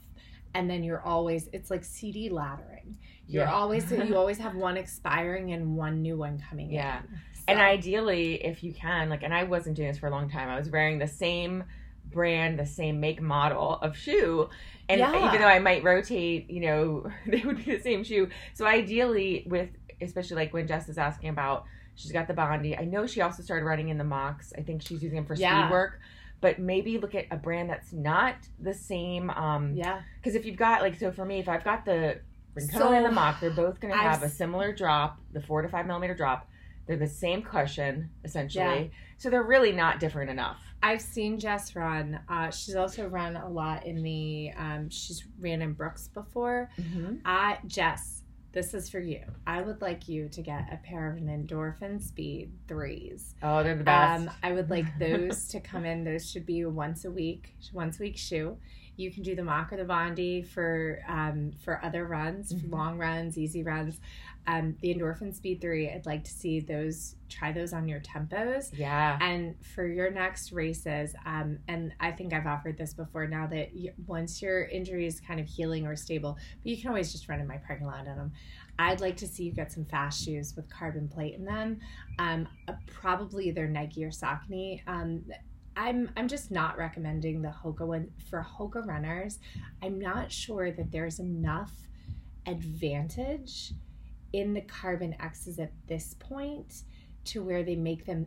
and 0.55 0.69
then 0.71 0.85
you're 0.85 1.03
always 1.03 1.49
it's 1.53 1.71
like 1.71 1.85
cd 1.85 2.29
laddering 2.31 2.95
you're 3.27 3.45
Yeah. 3.45 3.53
always 3.53 3.91
you 4.09 4.17
always 4.17 4.39
have 4.39 4.55
one 4.55 4.77
expiring 4.77 5.53
and 5.53 5.77
one 5.77 6.03
new 6.03 6.17
one 6.17 6.43
coming 6.49 6.71
Yeah. 6.71 7.01
in 7.01 7.09
And 7.49 7.59
So- 7.59 7.63
ideally, 7.65 8.35
if 8.45 8.63
you 8.63 8.73
can, 8.73 9.09
like, 9.09 9.25
and 9.25 9.35
I 9.35 9.43
wasn't 9.45 9.75
doing 9.77 9.89
this 9.89 9.99
for 9.99 10.07
a 10.07 10.11
long 10.11 10.31
time, 10.31 10.49
I 10.49 10.57
was 10.57 10.71
wearing 10.71 10.99
the 11.01 11.09
same 11.09 11.65
brand, 12.13 12.59
the 12.59 12.67
same 12.67 13.01
make 13.01 13.21
model 13.21 13.75
of 13.83 13.97
shoe. 13.97 14.49
And 14.89 14.99
Yeah. 15.01 15.27
even 15.27 15.41
though 15.41 15.47
I 15.49 15.59
might 15.59 15.83
rotate, 15.85 16.51
you 16.51 16.61
know, 16.61 17.11
they 17.27 17.41
would 17.41 17.65
be 17.65 17.77
the 17.77 17.81
same 17.81 18.05
shoe. 18.05 18.29
So 18.55 18.67
ideally, 18.67 19.45
with 19.49 19.71
especially 20.01 20.37
like 20.37 20.53
when 20.53 20.67
Jess 20.67 20.89
is 20.89 20.99
asking 20.99 21.29
about, 21.31 21.65
She's 21.95 22.11
got 22.11 22.27
the 22.27 22.33
Bondi. 22.33 22.75
I 22.75 22.87
know 22.87 23.07
she 23.07 23.21
also 23.21 23.43
started 23.43 23.67
running 23.67 23.91
in 23.91 23.99
the 23.99 24.03
Machs. 24.05 24.55
I 24.57 24.63
think 24.63 24.81
she's 24.81 25.03
using 25.03 25.17
them 25.17 25.27
for 25.27 25.35
Yeah. 25.35 25.65
speed 25.67 25.71
work. 25.71 26.01
But 26.41 26.59
maybe 26.59 26.97
look 26.97 27.15
at 27.15 27.27
a 27.31 27.37
brand 27.37 27.69
that's 27.69 27.93
not 27.93 28.35
the 28.59 28.73
same. 28.73 29.29
Um, 29.29 29.75
Yeah. 29.77 30.01
because 30.17 30.35
if 30.35 30.47
you've 30.47 30.57
got 30.57 30.81
like, 30.81 30.99
so 30.99 31.13
for 31.13 31.27
me, 31.27 31.39
if 31.39 31.51
I've 31.51 31.63
got 31.65 31.85
the 31.85 32.19
Rincon 32.55 32.79
So, 32.79 32.93
and 32.95 33.05
the 33.05 33.11
Mach, 33.13 33.41
they're 33.41 33.51
both 33.51 33.79
going 33.79 33.93
to 33.93 34.01
I've 34.01 34.11
have 34.11 34.23
a 34.23 34.31
similar 34.31 34.73
drop, 34.75 35.21
the 35.35 35.43
four 35.43 35.61
to 35.61 35.69
five 35.69 35.87
millimeter 35.87 36.15
drop. 36.15 36.49
They're 36.87 36.97
the 36.97 37.07
same 37.07 37.43
cushion 37.43 38.09
essentially, 38.25 38.65
Yeah. 38.85 38.89
so 39.19 39.29
they're 39.29 39.43
really 39.43 39.73
not 39.73 40.01
different 40.01 40.31
enough. 40.31 40.61
I've 40.83 41.01
seen 41.01 41.39
Jess 41.39 41.77
run. 41.77 42.19
Uh, 42.29 42.51
she's 42.51 42.75
also 42.75 43.07
run 43.07 43.37
a 43.37 43.49
lot 43.49 43.87
in 43.87 44.03
the. 44.03 44.51
Um, 44.57 44.91
she's 44.91 45.25
ran 45.39 45.63
in 45.63 45.73
Brooks 45.75 46.09
before. 46.09 46.71
Mm-hmm. 46.79 47.17
I 47.25 47.59
Jess, 47.67 48.23
this 48.53 48.75
is 48.75 48.91
for 48.91 49.01
you. 49.01 49.21
I 49.47 49.63
would 49.63 49.81
like 49.81 50.09
you 50.09 50.29
to 50.29 50.43
get 50.43 50.73
a 50.73 50.77
pair 50.77 51.11
of 51.11 51.17
an 51.19 51.29
Endorphin 51.29 52.03
Speed 52.03 52.53
threes. 52.69 53.35
Oh, 53.43 53.63
they're 53.63 53.77
the 53.77 53.85
best. 53.85 54.23
Um, 54.23 54.31
I 54.43 54.53
would 54.53 54.71
like 54.71 54.87
those 54.99 55.49
to 55.49 55.61
come 55.61 55.85
in. 55.85 56.05
Those 56.05 56.31
should 56.31 56.47
be 56.47 56.65
once 56.65 57.05
a 57.05 57.11
week, 57.11 57.55
once 57.73 57.99
a 57.99 58.03
week 58.03 58.19
shoe. 58.19 58.59
You 58.97 59.11
can 59.11 59.23
do 59.23 59.35
the 59.35 59.43
Mach 59.45 59.73
or 59.73 59.77
the 59.77 59.85
Bondi 59.85 60.43
for 60.43 61.01
um, 61.09 61.53
for 61.65 61.83
other 61.85 62.05
runs, 62.07 62.53
Mhm. 62.53 62.71
long 62.71 62.99
runs, 62.99 63.39
easy 63.39 63.63
runs. 63.63 64.01
Um, 64.47 64.77
the 64.81 64.93
Endorphin 64.93 65.33
Speed 65.35 65.61
three, 65.61 65.89
I'd 65.89 66.05
like 66.05 66.25
to 66.25 66.31
see 66.31 66.61
those. 66.61 67.17
Try 67.29 67.53
those 67.53 67.73
on 67.73 67.89
your 67.89 68.01
tempos. 68.01 68.77
yeah. 68.77 69.17
And 69.23 69.55
for 69.65 69.87
your 69.87 70.11
next 70.11 70.53
races, 70.53 71.15
um, 71.25 71.59
and 71.69 71.95
I 72.01 72.11
think 72.11 72.35
I've 72.35 72.47
offered 72.47 72.77
this 72.77 72.93
before 72.93 73.27
now 73.27 73.47
that 73.47 73.75
you, 73.75 73.93
once 74.07 74.43
your 74.43 74.65
injury 74.65 75.07
is 75.07 75.21
kind 75.21 75.41
of 75.41 75.47
healing 75.47 75.87
or 75.87 75.97
stable, 75.97 76.37
but 76.63 76.67
you 76.71 76.77
can 76.77 76.89
always 76.89 77.11
just 77.13 77.29
run 77.29 77.41
in 77.41 77.47
my 77.47 77.57
parking 77.59 77.87
lot 77.87 78.01
in 78.07 78.17
them. 78.17 78.33
I'd 78.79 79.01
like 79.01 79.17
to 79.19 79.27
see 79.29 79.45
you 79.45 79.53
get 79.53 79.73
some 79.73 79.85
fast 79.87 80.23
shoes 80.25 80.55
with 80.57 80.69
carbon 80.69 81.09
plate 81.09 81.35
in 81.37 81.45
them. 81.47 81.79
Um, 82.19 82.49
uh, 82.69 82.75
probably 82.87 83.49
either 83.49 83.67
Nike 83.69 84.05
or 84.05 84.11
Saucony. 84.11 84.83
Um, 84.87 85.25
I'm 85.77 86.11
I'm 86.17 86.29
just 86.29 86.51
not 86.51 86.77
recommending 86.77 87.43
the 87.43 87.49
Hoka 87.49 87.87
one 87.87 88.11
for 88.29 88.47
Hoka 88.59 88.87
runners. 88.87 89.39
I'm 89.83 89.99
not 89.99 90.31
sure 90.31 90.71
that 90.71 90.91
there's 90.91 91.19
enough 91.19 91.73
advantage 92.47 93.73
in 94.33 94.55
the 94.55 94.61
carbon 94.63 95.15
X's 95.21 95.59
at 95.59 95.73
this 95.87 96.15
point 96.19 96.83
to 97.25 97.43
where 97.43 97.63
they 97.63 97.77
make 97.77 98.05
them 98.05 98.27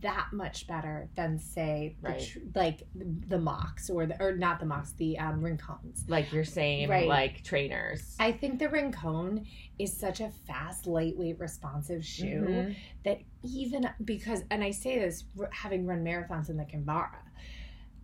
that 0.00 0.28
much 0.32 0.66
better 0.66 1.08
than 1.16 1.38
say 1.38 1.96
the 2.02 2.12
tr- 2.14 2.38
like 2.54 2.82
the 2.94 3.38
Machs 3.38 3.90
or 3.90 4.06
the 4.06 4.20
or 4.22 4.32
not 4.34 4.58
the 4.58 4.64
Machs 4.64 4.92
the 4.92 5.18
um 5.18 5.42
rincons 5.42 6.04
like 6.08 6.32
your 6.32 6.44
same 6.44 6.88
Right. 6.88 7.06
like 7.06 7.42
trainers. 7.44 8.16
i 8.18 8.32
think 8.32 8.58
the 8.58 8.68
rincon 8.70 9.44
is 9.78 9.94
such 9.94 10.20
a 10.20 10.30
fast 10.46 10.86
lightweight 10.86 11.38
responsive 11.38 12.04
shoe 12.04 12.46
Mhm. 12.48 12.76
that 13.04 13.20
even 13.42 13.90
because 14.04 14.44
and 14.50 14.64
i 14.64 14.70
say 14.70 14.98
this 14.98 15.24
having 15.52 15.84
run 15.84 16.02
marathons 16.02 16.48
in 16.48 16.56
the 16.56 16.64
Kinvara, 16.64 17.18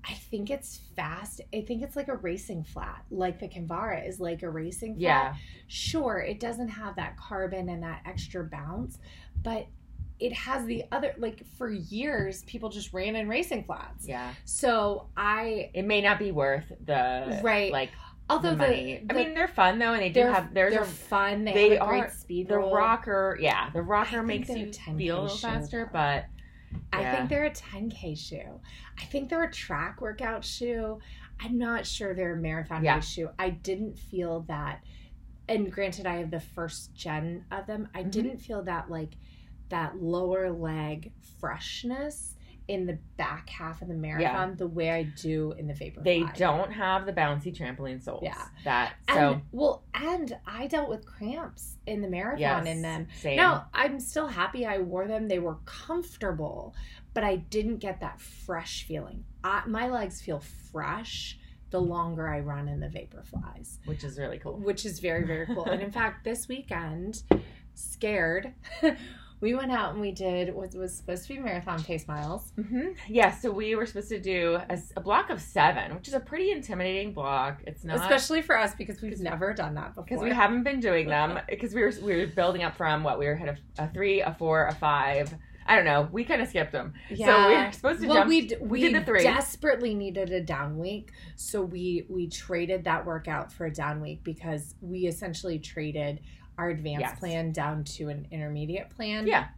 i 0.04 0.12
think 0.12 0.50
it's 0.50 0.76
fast 0.94 1.40
i 1.54 1.62
think 1.62 1.82
it's 1.82 1.96
like 1.96 2.08
a 2.08 2.16
racing 2.16 2.64
flat 2.64 3.02
like 3.10 3.38
the 3.40 3.48
Kinvara 3.48 4.06
is 4.06 4.20
like 4.20 4.42
a 4.42 4.50
racing 4.50 4.94
flat 4.96 5.00
Yeah. 5.00 5.34
sure 5.68 6.18
it 6.18 6.38
doesn't 6.38 6.68
have 6.68 6.96
that 6.96 7.16
carbon 7.16 7.70
and 7.70 7.82
that 7.82 8.02
extra 8.04 8.44
bounce 8.44 8.98
but 9.42 9.66
it 10.22 10.32
has 10.32 10.64
the 10.66 10.84
other 10.92 11.14
like 11.18 11.44
for 11.58 11.68
years 11.70 12.42
people 12.44 12.68
just 12.68 12.92
ran 12.92 13.16
in 13.16 13.28
racing 13.28 13.64
flats 13.64 14.06
Yeah. 14.06 14.32
so 14.44 15.08
i 15.16 15.70
It 15.74 15.84
may 15.84 16.00
not 16.00 16.18
be 16.18 16.30
worth 16.30 16.70
the 16.84 17.40
Right. 17.42 17.72
like 17.72 17.90
although 18.30 18.50
the 18.50 18.56
money. 18.56 19.02
the 19.06 19.12
I 19.14 19.16
mean, 19.16 19.34
they're 19.34 19.48
fun 19.48 19.78
though, 19.78 19.92
and 19.92 20.00
they 20.02 20.08
do 20.08 20.20
have. 20.20 20.54
There's 20.54 20.72
they're 20.72 20.82
a 20.82 20.86
fun 20.86 21.44
they, 21.44 21.52
they 21.52 21.68
have 21.76 21.80
a 21.80 21.84
are- 21.84 22.10
speed 22.10 22.48
the 22.48 22.56
roll. 22.58 22.74
rocker. 22.74 23.36
Yeah, 23.40 23.68
the 23.74 23.82
rocker 23.82 24.22
makes 24.22 24.48
you 24.48 24.66
10K 24.68 24.96
feel 24.96 25.20
a 25.20 25.22
little 25.22 25.36
faster, 25.36 25.84
though. 25.84 25.90
but 25.92 26.24
I 26.92 27.04
think 27.14 27.28
they're 27.28 27.44
a 27.44 27.50
10K 27.50 28.16
shoe. 28.16 28.60
I 28.98 29.04
think 29.04 29.28
they're 29.28 29.42
a 29.44 29.50
track 29.52 30.00
workout 30.00 30.44
shoe. 30.44 30.98
I'm 31.40 31.58
not 31.58 31.84
sure 31.86 32.14
they're 32.14 32.34
a 32.34 32.40
marathon 32.40 32.82
Yeah. 32.84 32.94
race 32.94 33.08
shoe. 33.08 33.28
I 33.38 33.50
didn't 33.50 33.98
feel 33.98 34.40
that. 34.48 34.80
And 35.48 35.70
granted, 35.70 36.06
I 36.06 36.14
have 36.16 36.30
the 36.30 36.40
first 36.40 36.94
gen 36.94 37.44
of 37.50 37.66
them. 37.66 37.88
I 37.94 38.02
Mhm. 38.04 38.10
didn't 38.12 38.38
feel 38.38 38.62
that 38.62 38.88
like 38.90 39.14
that 39.72 40.00
lower 40.00 40.50
leg 40.50 41.12
freshness 41.40 42.36
in 42.68 42.86
the 42.86 42.96
back 43.16 43.48
half 43.48 43.82
of 43.82 43.88
the 43.88 43.94
marathon 43.94 44.54
the 44.56 44.66
way 44.66 44.90
I 44.90 45.02
do 45.02 45.52
in 45.58 45.66
the 45.66 45.74
Vaporfly. 45.74 46.04
they 46.04 46.22
don't 46.36 46.70
have 46.70 47.06
the 47.06 47.12
bouncy 47.12 47.54
trampoline 47.54 48.00
soles. 48.02 48.22
Yeah. 48.22 48.40
That 48.64 48.92
And, 49.08 49.16
so 49.16 49.40
well, 49.50 49.82
and 49.94 50.38
I 50.46 50.68
dealt 50.68 50.88
with 50.88 51.04
cramps 51.04 51.76
in 51.86 52.00
the 52.02 52.08
marathon 52.08 52.38
yes, 52.40 52.66
in 52.66 52.82
them. 52.82 53.08
Same. 53.20 53.36
No, 53.36 53.62
I'm 53.74 53.98
still 53.98 54.28
happy 54.28 54.64
I 54.64 54.78
wore 54.78 55.08
them. 55.08 55.26
They 55.26 55.40
were 55.40 55.56
comfortable, 55.64 56.74
but 57.14 57.24
I 57.24 57.36
didn't 57.36 57.78
get 57.78 58.00
that 58.00 58.20
fresh 58.20 58.84
feeling. 58.84 59.24
I, 59.42 59.62
my 59.66 59.88
legs 59.88 60.20
feel 60.20 60.40
fresh 60.70 61.38
the 61.70 61.80
longer 61.80 62.28
I 62.28 62.40
run 62.40 62.68
in 62.68 62.78
the 62.80 62.86
Vaporflies, 62.88 63.78
which 63.86 64.04
is 64.04 64.18
really 64.18 64.38
cool. 64.38 64.58
which 64.58 64.84
is 64.86 65.00
very, 65.00 65.26
very 65.26 65.46
cool. 65.46 65.64
and 65.64 65.82
in 65.82 65.90
fact, 66.00 66.22
this 66.22 66.46
weekend, 66.46 67.22
scared, 67.74 68.52
we 69.42 69.56
went 69.56 69.72
out 69.72 69.90
and 69.92 70.00
we 70.00 70.12
did 70.12 70.54
what 70.54 70.72
was 70.74 70.94
supposed 70.94 71.24
to 71.26 71.34
be 71.34 71.40
marathon 71.40 71.82
pace 71.82 72.06
miles. 72.06 72.52
hmm 72.54 72.90
Yeah, 73.08 73.32
so 73.32 73.50
we 73.50 73.74
were 73.74 73.84
supposed 73.84 74.08
to 74.10 74.20
do 74.20 74.58
a 74.96 75.00
block 75.00 75.30
of 75.30 75.40
seven, 75.40 75.94
which 75.96 76.06
is 76.06 76.14
a 76.14 76.20
pretty 76.20 76.52
intimidating 76.52 77.12
block. 77.12 77.60
It's 77.66 77.84
not 77.84 77.96
Especially 77.96 78.40
for 78.40 78.56
us 78.56 78.74
because 78.76 79.02
we've 79.02 79.18
never 79.18 79.52
done 79.52 79.74
that 79.74 79.96
before. 79.96 80.04
because 80.04 80.22
we 80.22 80.30
haven't 80.30 80.62
been 80.62 80.78
doing 80.78 81.08
them 81.08 81.40
because 81.48 81.74
we 81.74 81.82
were 81.82 81.92
we 82.02 82.16
were 82.16 82.28
building 82.28 82.62
up 82.62 82.76
from 82.76 83.02
what 83.02 83.18
we 83.18 83.26
were 83.26 83.34
had 83.34 83.48
a, 83.48 83.82
a 83.82 83.88
three, 83.88 84.20
a 84.20 84.32
four, 84.38 84.66
a 84.66 84.74
five. 84.74 85.34
I 85.66 85.76
don't 85.76 85.84
know. 85.84 86.08
We 86.10 86.24
kind 86.24 86.42
of 86.42 86.48
skipped 86.48 86.72
them. 86.72 86.92
Yeah. 87.10 87.26
So 87.26 87.48
we 87.48 87.54
were 87.56 87.72
supposed 87.72 88.00
to 88.02 88.06
well, 88.06 88.16
jump. 88.18 88.28
we 88.28 88.46
d- 88.48 88.56
we 88.60 88.68
we, 88.68 88.80
did 88.80 88.94
the 88.94 89.04
three. 89.04 89.22
desperately 89.22 89.94
needed 89.94 90.30
a 90.30 90.40
down 90.40 90.78
week, 90.78 91.12
so 91.36 91.62
we 91.62 92.06
we 92.08 92.28
traded 92.28 92.84
that 92.84 93.04
workout 93.04 93.52
for 93.52 93.66
a 93.66 93.72
down 93.72 94.00
week 94.00 94.22
because 94.22 94.74
we 94.80 95.00
essentially 95.06 95.58
traded 95.58 96.20
our 96.62 96.70
advanced 96.70 97.00
Yes. 97.00 97.18
plan 97.18 97.50
down 97.52 97.82
to 97.84 98.08
an 98.08 98.26
intermediate 98.30 98.90
plan. 98.90 99.26
Yeah. 99.26 99.48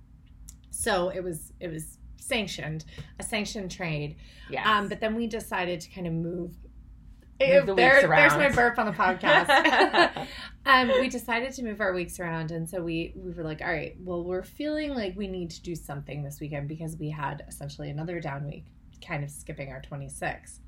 So 0.71 1.11
it 1.11 1.23
was 1.23 1.53
it 1.61 1.69
was 1.69 1.99
sanctioned, 2.17 2.85
a 3.19 3.23
sanctioned 3.23 3.71
trade. 3.71 4.17
Yeah. 4.51 4.79
Um, 4.79 4.89
but 4.89 5.01
then 5.01 5.15
we 5.15 5.27
decided 5.27 5.81
to 5.83 5.91
kind 5.91 6.07
of 6.07 6.13
move. 6.15 6.55
Move 7.41 7.67
the 7.67 7.75
there, 7.75 8.07
there's 8.07 8.35
my 8.37 8.49
burp 8.49 8.79
on 8.79 8.87
the 8.87 8.93
podcast. 8.93 10.27
um, 10.67 10.89
we 11.01 11.09
decided 11.09 11.53
to 11.53 11.63
move 11.65 11.81
our 11.81 11.93
weeks 11.93 12.19
around, 12.21 12.53
and 12.53 12.67
so 12.69 12.81
we 12.81 13.13
we 13.17 13.33
were 13.33 13.43
like, 13.43 13.61
all 13.61 13.67
right, 13.67 13.97
well, 14.01 14.23
we're 14.25 14.45
feeling 14.45 14.95
like 14.95 15.15
we 15.17 15.27
need 15.27 15.51
to 15.51 15.61
do 15.61 15.75
something 15.75 16.23
this 16.23 16.41
weekend 16.41 16.69
because 16.69 16.97
we 16.97 17.11
had 17.11 17.45
essentially 17.49 17.91
another 17.91 18.19
down 18.21 18.47
week, 18.47 18.65
kind 19.07 19.23
of 19.25 19.31
skipping 19.31 19.71
our 19.73 19.83
26. 19.83 20.61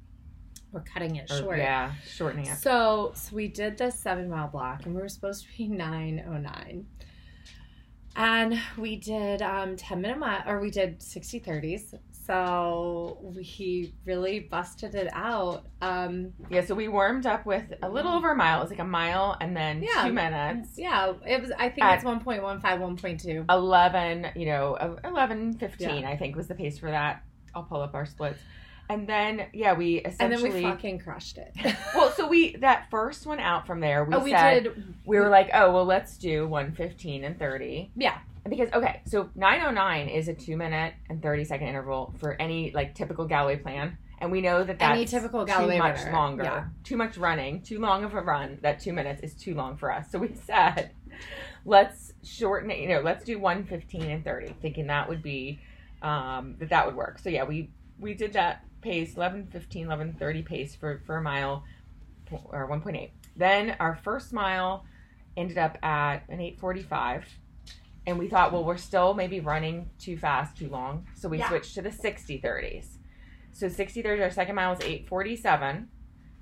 We're 0.72 0.81
cutting 0.83 1.16
it 1.16 1.31
Or- 1.31 1.37
short. 1.38 1.59
yeah, 1.59 1.92
shortening 2.07 2.46
it. 2.46 2.57
So 2.59 3.12
so 3.14 3.35
we 3.35 3.48
did 3.48 3.79
the 3.79 3.90
seven 3.90 4.29
mile 4.29 4.48
block, 4.48 4.85
and 4.85 4.94
we 4.94 5.00
were 5.00 5.09
supposed 5.09 5.46
to 5.46 5.57
be 5.57 5.68
909. 5.68 6.87
And 8.18 8.59
we 8.79 8.96
did 8.96 9.42
um 9.42 9.76
10 9.76 10.00
minute 10.00 10.18
mile 10.18 10.42
or 10.46 10.59
we 10.61 10.70
did 10.70 11.02
60 11.02 11.40
30s. 11.40 11.94
So 12.12 13.18
we 13.22 13.92
really 14.05 14.40
busted 14.40 14.94
it 14.94 15.09
out. 15.12 15.66
Um 15.83 16.33
Yeah, 16.48 16.64
so 16.64 16.74
we 16.74 16.88
warmed 16.88 17.26
up 17.26 17.44
with 17.44 17.74
a 17.83 17.88
little 17.88 18.12
over 18.12 18.31
a 18.33 18.35
mile. 18.37 18.59
It 18.61 18.62
was 18.62 18.70
like 18.70 18.79
a 18.79 18.85
mile 18.85 19.37
and 19.40 19.55
then 19.57 19.83
Yeah. 19.83 20.05
two 20.07 20.12
minutes. 20.14 20.79
yeah, 20.79 21.12
it 21.26 21.42
was 21.42 21.52
I 21.59 21.68
think 21.68 21.87
it's 21.92 22.05
1.15 22.05 22.40
1.2. 22.81 23.44
11, 23.50 24.29
you 24.35 24.46
know, 24.46 24.74
uh, 24.76 24.96
11, 25.05 25.52
15, 25.59 26.00
Yeah. 26.00 26.09
I 26.11 26.16
think 26.16 26.37
was 26.37 26.48
the 26.48 26.55
pace 26.55 26.79
for 26.79 26.90
that. 26.90 27.22
I'll 27.55 27.64
pull 27.64 27.83
up 27.83 27.94
our 27.94 28.07
splits. 28.07 28.40
And 28.88 29.07
then, 29.07 29.46
yeah, 29.53 29.72
we 29.72 29.96
essentially 29.96 30.51
And 30.51 30.55
then 30.55 30.62
we 30.62 30.70
fucking 30.70 30.99
crushed 31.01 31.38
it. 31.38 31.53
well, 31.94 32.11
so 32.12 32.27
we, 32.27 32.57
that 32.57 32.88
first 32.90 33.27
one 33.27 33.40
out 33.40 33.66
from 33.66 33.81
there, 33.81 34.05
we 34.05 34.14
oh, 34.14 34.20
we 34.20 34.31
said, 34.31 34.64
did 34.64 34.94
we 35.05 35.18
were 35.18 35.29
like, 35.29 35.51
oh, 35.55 35.72
well, 35.72 35.85
let's 35.85 36.16
do 36.16 36.46
115 36.46 37.25
and 37.25 37.38
30. 37.38 37.90
Yeah. 37.96 38.18
Because, 38.49 38.70
okay, 38.72 39.01
so 39.07 39.29
909 39.35 40.09
is 40.09 40.29
a 40.29 40.35
two 40.35 40.57
minute 40.57 40.94
and 41.09 41.20
30 41.20 41.44
second 41.44 41.66
interval 41.66 42.14
for 42.18 42.40
any 42.40 42.70
like 42.72 42.94
typical 42.94 43.25
Galloway 43.25 43.57
plan. 43.57 43.99
And 44.18 44.33
we 44.33 44.40
know 44.40 44.64
that 44.64 44.79
that's 44.79 44.96
Any 44.96 45.05
typical 45.05 45.44
Galloway 45.44 45.77
too 45.77 45.83
much 45.83 45.99
runner, 45.99 46.12
longer, 46.12 46.44
yeah. 46.44 46.64
too 46.85 46.96
much 46.96 47.18
running, 47.18 47.61
too 47.62 47.81
long 47.81 48.05
of 48.05 48.14
a 48.14 48.20
run. 48.20 48.59
That 48.62 48.81
two 48.81 48.92
minutes 48.92 49.22
is 49.22 49.35
too 49.35 49.55
long 49.55 49.77
for 49.77 49.92
us. 49.92 50.11
So 50.11 50.18
we 50.18 50.35
said, 50.46 50.92
let's 51.64 52.14
shorten 52.22 52.70
it. 52.70 52.79
You 52.79 52.88
know, 52.88 53.01
let's 53.01 53.25
do 53.25 53.38
115 53.38 54.03
and 54.03 54.25
30, 54.25 54.55
thinking 54.62 54.87
that 54.87 55.09
would 55.09 55.22
be 55.22 55.61
um, 56.03 56.55
that 56.59 56.70
that 56.70 56.87
would 56.87 56.94
work. 56.94 57.18
So 57.18 57.29
yeah, 57.29 57.44
we 57.44 57.70
we 57.99 58.14
did 58.14 58.33
that 58.35 58.64
pace 58.87 59.16
11 59.16 59.49
15 59.49 59.87
11 59.87 60.12
30 60.16 60.42
pace 60.42 60.77
for 60.77 61.03
for 61.07 61.16
a 61.16 61.22
mile 61.22 61.64
or 62.53 62.68
1.8 62.68 63.11
then 63.37 63.75
our 63.81 63.96
first 63.96 64.33
mile 64.33 64.85
ended 65.37 65.59
up 65.59 65.77
at 65.83 66.18
an 66.29 66.40
845 66.40 67.25
and 68.07 68.16
we 68.16 68.29
thought 68.29 68.53
well 68.53 68.62
we're 68.64 68.77
still 68.77 69.12
maybe 69.12 69.40
running 69.40 69.90
too 69.99 70.16
fast 70.16 70.57
too 70.57 70.68
long 70.68 71.05
so 71.14 71.29
we 71.29 71.38
Yeah. 71.38 71.49
switched 71.49 71.75
to 71.75 71.83
the 71.83 71.90
60 71.90 72.40
30s 72.40 72.99
so 73.53 73.68
60 73.68 74.03
30s 74.05 74.22
our 74.22 74.31
second 74.31 74.55
mile 74.55 74.70
was 74.70 74.81
847 74.81 75.88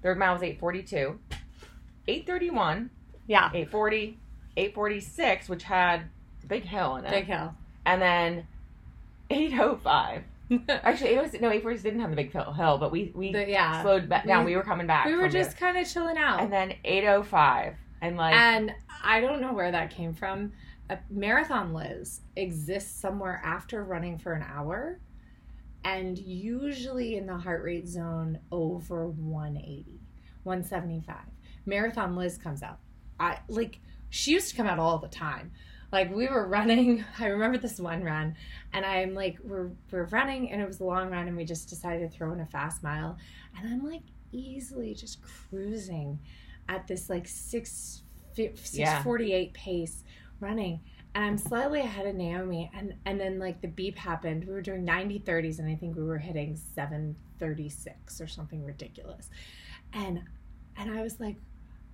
third 0.02 0.18
mile 0.18 0.35
was 0.35 0.42
842 0.42 1.18
831 2.07 2.90
Yeah. 3.26 3.46
840 3.54 4.18
846 4.59 5.48
which 5.48 5.62
had 5.62 6.11
big 6.46 6.64
hill 6.64 6.96
in 6.96 7.07
it 7.07 7.11
Big 7.11 7.24
hill. 7.24 7.54
and 7.87 8.02
then 8.02 8.46
805. 9.30 10.22
Actually, 10.68 11.11
it 11.14 11.22
was 11.22 11.33
no 11.35 11.48
846 11.50 11.83
didn't 11.83 12.00
have 12.00 12.11
the 12.11 12.16
big 12.16 12.33
hill, 12.33 12.78
but 12.78 12.90
we 12.92 13.12
we 13.14 13.30
yeah. 13.30 13.83
slowed 13.83 14.09
back 14.09 14.26
down. 14.26 14.44
We- 14.44 14.52
We 14.52 14.57
were 14.57 14.62
coming 14.62 14.87
back. 14.87 15.07
we 15.07 15.16
were 15.16 15.28
just 15.28 15.57
kind 15.57 15.76
of 15.78 15.88
chilling 15.88 16.18
out. 16.18 16.40
and 16.40 16.52
then 16.52 16.74
805 16.85 17.74
and 18.02 18.16
like 18.16 18.35
And 18.35 18.72
I 19.02 19.20
don't 19.20 19.40
know 19.40 19.52
where 19.52 19.70
that 19.72 19.90
came 19.90 20.12
from. 20.14 20.52
A 20.90 20.98
marathon 21.11 21.72
Liz 21.72 22.20
exists 22.37 23.00
somewhere 23.00 23.40
after 23.42 23.83
running 23.85 24.18
for 24.18 24.35
an 24.35 24.42
hour 24.42 25.00
and 25.83 26.18
usually 26.18 27.16
in 27.16 27.26
the 27.26 27.37
heart 27.37 27.62
rate 27.62 27.88
zone 27.88 28.38
over 28.52 29.09
180, 29.09 30.00
175. 30.42 31.16
Marathon 31.66 32.16
Liz 32.16 32.37
comes 32.38 32.62
out. 32.62 32.78
I 33.18 33.38
like 33.48 33.80
she 34.11 34.33
used 34.33 34.50
to 34.50 34.57
come 34.57 34.66
out 34.66 34.78
all 34.78 34.98
the 34.98 35.09
time. 35.09 35.52
Like 35.94 36.12
we 36.12 36.26
were 36.26 36.48
running, 36.48 37.04
I 37.20 37.26
remember 37.28 37.57
this 37.57 37.78
one 37.78 38.02
run, 38.02 38.35
and 38.72 38.85
I'm 38.85 39.14
like, 39.14 39.38
we're 39.44 39.70
we're 39.92 40.07
running, 40.07 40.50
and 40.50 40.61
it 40.61 40.66
was 40.66 40.80
a 40.80 40.85
long 40.85 41.09
run, 41.09 41.28
and 41.28 41.37
we 41.37 41.44
just 41.44 41.68
decided 41.68 42.11
to 42.11 42.16
throw 42.16 42.33
in 42.33 42.40
a 42.40 42.46
fast 42.46 42.83
mile, 42.83 43.16
and 43.57 43.68
I'm 43.72 43.85
like 43.88 44.02
easily 44.33 44.94
just 44.94 45.20
cruising 45.22 46.18
at 46.68 46.88
this 46.88 47.09
like 47.09 47.28
six 47.28 48.02
six 48.35 48.74
Yeah. 48.74 49.04
pace 49.54 50.02
running, 50.40 50.80
and 51.14 51.24
I'm 51.24 51.38
slightly 51.38 51.78
ahead 51.78 52.07
of 52.07 52.16
Naomi, 52.16 52.72
and 52.74 52.94
and 53.07 53.20
then 53.20 53.38
like 53.38 53.61
the 53.61 53.68
beep 53.68 53.96
happened. 53.96 54.46
We 54.48 54.52
were 54.52 54.62
doing 54.62 54.85
90 54.85 55.20
30s, 55.20 55.61
and 55.61 55.68
I 55.70 55.76
think 55.76 55.96
we 55.96 56.02
were 56.02 56.18
hitting 56.18 56.57
seven 56.57 57.14
thirty 57.38 57.68
six 57.68 58.20
or 58.20 58.26
something 58.26 58.64
ridiculous, 58.64 59.30
and 59.92 60.24
and 60.76 60.90
I 60.90 61.02
was 61.02 61.20
like. 61.20 61.37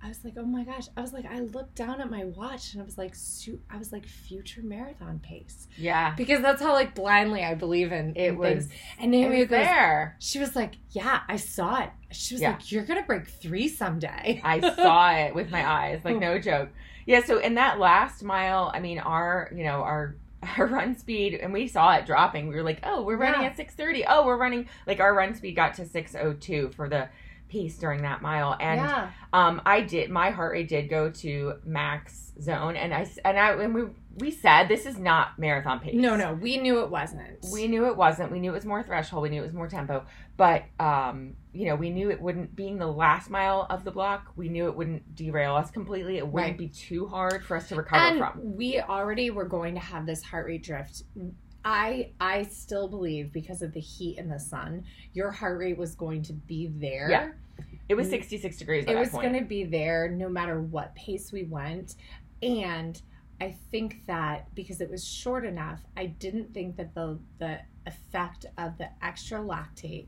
I 0.03 0.07
was 0.07 0.23
like, 0.23 0.33
oh 0.37 0.45
my 0.45 0.63
gosh! 0.63 0.87
I 0.97 1.01
was 1.01 1.13
like, 1.13 1.25
I 1.25 1.39
looked 1.41 1.75
down 1.75 2.01
at 2.01 2.09
my 2.09 2.25
watch 2.25 2.73
and 2.73 2.81
I 2.81 2.85
was 2.85 2.97
like, 2.97 3.13
su- 3.13 3.59
I 3.69 3.77
was 3.77 3.91
like, 3.91 4.05
future 4.07 4.61
marathon 4.63 5.19
pace 5.19 5.67
yeah, 5.77 6.15
because 6.15 6.41
that's 6.41 6.61
how 6.61 6.73
like 6.73 6.95
blindly 6.95 7.43
I 7.43 7.53
believe 7.53 7.91
in 7.91 8.15
it 8.15 8.29
in 8.29 8.37
was 8.37 8.65
things. 8.65 8.69
And 8.99 9.11
Naomi 9.11 9.39
was 9.41 9.49
goes, 9.49 9.59
there. 9.65 10.15
she 10.19 10.39
was 10.39 10.55
like, 10.55 10.73
yeah, 10.89 11.19
I 11.27 11.35
saw 11.35 11.83
it. 11.83 11.89
She 12.11 12.33
was 12.33 12.41
Yeah. 12.41 12.51
like, 12.53 12.71
you're 12.71 12.83
gonna 12.83 13.03
break 13.03 13.27
three 13.27 13.67
someday. 13.67 14.41
I 14.45 14.59
saw 14.59 15.11
it 15.13 15.35
with 15.35 15.51
my 15.51 15.67
eyes, 15.69 16.01
like 16.03 16.15
oh. 16.15 16.19
no 16.19 16.39
joke. 16.39 16.69
Yeah, 17.05 17.23
so 17.23 17.39
in 17.39 17.55
that 17.55 17.79
last 17.79 18.23
mile, 18.23 18.71
I 18.73 18.79
mean, 18.79 18.97
our 18.99 19.51
you 19.55 19.63
know 19.63 19.81
our 19.83 20.15
our 20.57 20.65
run 20.65 20.97
speed, 20.97 21.35
and 21.35 21.53
we 21.53 21.67
saw 21.67 21.93
it 21.95 22.07
dropping. 22.07 22.47
We 22.47 22.55
were 22.55 22.63
like, 22.63 22.79
oh, 22.83 23.03
we're 23.03 23.17
running 23.17 23.41
Yeah. 23.41 23.47
at 23.49 23.57
six 23.57 23.75
thirty. 23.75 24.03
Oh, 24.07 24.25
we're 24.25 24.37
running 24.37 24.67
like 24.87 24.99
our 24.99 25.13
run 25.13 25.35
speed 25.35 25.55
got 25.55 25.75
to 25.75 25.85
six 25.85 26.15
oh 26.15 26.33
two 26.33 26.71
for 26.75 26.89
the 26.89 27.09
pace 27.51 27.77
during 27.77 28.01
that 28.03 28.21
mile, 28.21 28.55
and 28.59 28.79
yeah, 28.81 29.11
um, 29.33 29.61
I 29.65 29.81
did 29.81 30.09
my 30.09 30.29
heart 30.31 30.53
rate 30.53 30.69
did 30.69 30.89
go 30.89 31.11
to 31.11 31.53
max 31.65 32.31
zone, 32.41 32.75
and 32.75 32.93
i 32.93 33.05
and 33.25 33.37
I 33.37 33.51
and 33.61 33.75
we 33.75 33.83
we 34.17 34.31
said 34.31 34.67
this 34.67 34.85
is 34.85 34.97
not 34.97 35.37
marathon 35.37 35.79
pace. 35.79 35.95
no, 35.95 36.15
no, 36.15 36.33
we 36.33 36.57
knew 36.57 36.79
it 36.81 36.89
wasn't. 36.89 37.39
We 37.53 37.67
knew 37.67 37.85
it 37.87 37.95
wasn't. 37.97 38.31
We 38.31 38.39
knew 38.39 38.51
it 38.51 38.55
was 38.55 38.65
more 38.65 38.83
threshold. 38.83 39.23
We 39.23 39.29
knew 39.29 39.41
it 39.41 39.45
was 39.45 39.53
more 39.53 39.67
tempo. 39.67 40.05
But 40.37 40.63
um, 40.79 41.33
you 41.53 41.65
know, 41.67 41.75
we 41.75 41.89
knew 41.89 42.09
it 42.09 42.21
wouldn't 42.21 42.55
being 42.55 42.77
the 42.77 42.87
last 42.87 43.29
mile 43.29 43.67
of 43.69 43.83
the 43.83 43.91
block. 43.91 44.31
We 44.35 44.49
knew 44.49 44.67
it 44.67 44.75
wouldn't 44.75 45.15
derail 45.15 45.55
us 45.55 45.71
completely. 45.71 46.17
It 46.17 46.27
wouldn't 46.27 46.51
Right. 46.51 46.57
be 46.57 46.69
too 46.69 47.05
hard 47.07 47.45
for 47.45 47.57
us 47.57 47.67
to 47.69 47.75
recover 47.75 48.01
and 48.01 48.17
from. 48.19 48.55
we 48.55 48.79
already 48.79 49.29
were 49.29 49.45
going 49.45 49.75
to 49.75 49.81
have 49.81 50.05
this 50.05 50.23
heart 50.23 50.45
rate 50.47 50.63
drift. 50.63 51.03
I 51.63 52.11
I 52.19 52.43
still 52.43 52.87
believe 52.87 53.31
because 53.31 53.61
of 53.61 53.71
the 53.73 53.79
heat 53.79 54.17
and 54.17 54.31
the 54.31 54.39
sun, 54.39 54.83
your 55.13 55.29
heart 55.29 55.59
rate 55.59 55.77
was 55.77 55.93
going 55.93 56.23
to 56.23 56.33
be 56.33 56.67
there. 56.73 57.07
Yeah. 57.09 57.31
It 57.91 57.97
was 57.97 58.09
sixty 58.09 58.37
six 58.37 58.57
degrees. 58.57 58.85
At 58.85 58.95
it 58.95 58.99
was 58.99 59.09
going 59.09 59.33
to 59.33 59.41
be 59.41 59.63
there 59.63 60.09
no 60.09 60.29
matter 60.29 60.61
what 60.61 60.95
pace 60.95 61.31
we 61.31 61.43
went 61.43 61.95
and 62.41 63.01
i 63.39 63.55
think 63.71 64.05
that 64.07 64.53
because 64.55 64.81
it 64.81 64.89
was 64.89 65.05
short 65.05 65.45
enough 65.45 65.81
i 65.97 66.05
didn't 66.05 66.53
think 66.53 66.75
that 66.75 66.93
the 66.95 67.19
the 67.39 67.59
effect 67.85 68.45
of 68.57 68.77
the 68.77 68.87
extra 69.01 69.39
lactate 69.39 70.07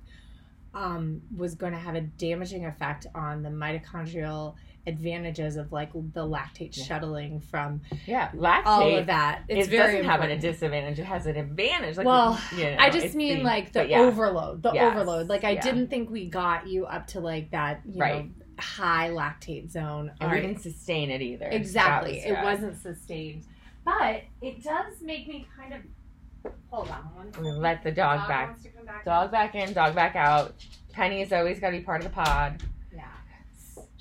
um, 0.75 1.21
was 1.35 1.53
going 1.53 1.71
to 1.71 1.77
have 1.77 1.93
a 1.93 2.01
damaging 2.01 2.65
effect 2.65 3.05
on 3.13 3.43
the 3.43 3.49
mitochondrial 3.49 4.55
advantages 4.85 5.55
of 5.55 5.71
like 5.71 5.91
the 5.93 6.25
lactate 6.25 6.75
Yeah. 6.77 6.83
shuttling 6.83 7.39
from 7.39 7.81
yeah, 8.05 8.29
lactate. 8.31 8.65
all 8.65 8.97
of 8.97 9.05
that 9.07 9.43
it's 9.47 9.67
it 9.67 9.71
very 9.71 9.93
doesn't 9.99 10.09
have 10.09 10.21
a 10.21 10.37
disadvantage. 10.37 10.99
It 10.99 11.05
has 11.05 11.25
an 11.25 11.37
advantage. 11.37 11.97
Like, 11.97 12.05
Well, 12.05 12.39
you 12.55 12.65
know, 12.65 12.75
I 12.79 12.89
just 12.89 13.15
mean 13.15 13.39
the- 13.39 13.43
like 13.43 13.71
the 13.71 13.87
yeah. 13.87 13.99
overload, 14.01 14.61
the 14.61 14.73
Yes. 14.73 14.91
overload. 14.91 15.29
Like 15.29 15.43
I 15.45 15.51
Yeah. 15.51 15.61
didn't 15.61 15.87
think 15.87 16.09
we 16.09 16.29
got 16.29 16.67
you 16.67 16.85
up 16.85 17.07
to 17.07 17.19
like 17.21 17.51
that, 17.51 17.81
you 17.85 17.99
Right. 18.01 18.25
know, 18.25 18.31
high 18.59 19.09
lactate 19.09 19.69
zone. 19.71 20.11
and 20.19 20.31
we 20.31 20.41
didn't 20.41 20.59
sustain 20.59 21.09
it 21.11 21.21
either. 21.21 21.47
Exactly. 21.47 22.15
Was- 22.15 22.25
It 22.25 22.43
wasn't 22.43 22.77
sustained. 22.77 23.45
But 23.85 24.23
it 24.41 24.63
does 24.63 25.01
make 25.01 25.27
me 25.27 25.47
kind 25.57 25.73
of 25.73 26.51
hold 26.69 26.89
on 26.89 27.31
We 27.41 27.51
let 27.51 27.83
the 27.83 27.91
dog, 27.91 28.27
back. 28.27 28.61
to 28.61 28.69
come 28.69 28.85
back. 28.85 29.05
Dog 29.05 29.31
back 29.31 29.55
in, 29.55 29.73
dog 29.73 29.95
back 29.95 30.15
out. 30.15 30.53
Penny's 30.91 31.31
always 31.33 31.59
got 31.59 31.71
to 31.71 31.77
be 31.77 31.83
part 31.83 32.03
of 32.03 32.09
the 32.09 32.13
pod. 32.13 32.61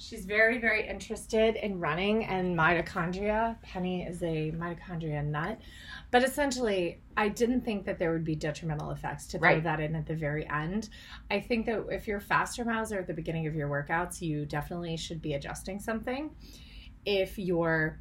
She's 0.03 0.25
very, 0.25 0.59
very 0.59 0.89
interested 0.89 1.55
in 1.55 1.79
running 1.79 2.25
and 2.25 2.59
mitochondria. 2.59 3.63
Penny 3.63 4.03
is 4.03 4.21
a 4.25 4.51
mitochondria 4.51 5.25
nut. 5.25 5.61
But 6.11 6.25
essentially, 6.25 7.01
I 7.17 7.29
didn't 7.29 7.61
think 7.61 7.85
that 7.87 8.01
there 8.01 8.13
would 8.13 8.25
be 8.25 8.35
detrimental 8.35 8.91
effects 8.91 9.29
to 9.29 9.39
throw 9.39 9.51
Right. 9.51 9.63
that 9.63 9.79
in 9.79 9.95
at 9.95 10.07
the 10.07 10.17
very 10.17 10.49
end. 10.49 10.89
I 11.31 11.39
think 11.39 11.67
that 11.67 11.87
if 11.91 12.09
your 12.09 12.19
faster 12.19 12.65
miles 12.65 12.93
are 12.93 12.99
at 12.99 13.07
the 13.07 13.15
beginning 13.15 13.47
of 13.47 13.55
your 13.55 13.69
workouts, 13.69 14.21
you 14.21 14.45
definitely 14.45 14.97
should 14.97 15.23
be 15.23 15.35
adjusting 15.35 15.79
something. 15.79 16.35
If 17.05 17.39
you're 17.39 18.01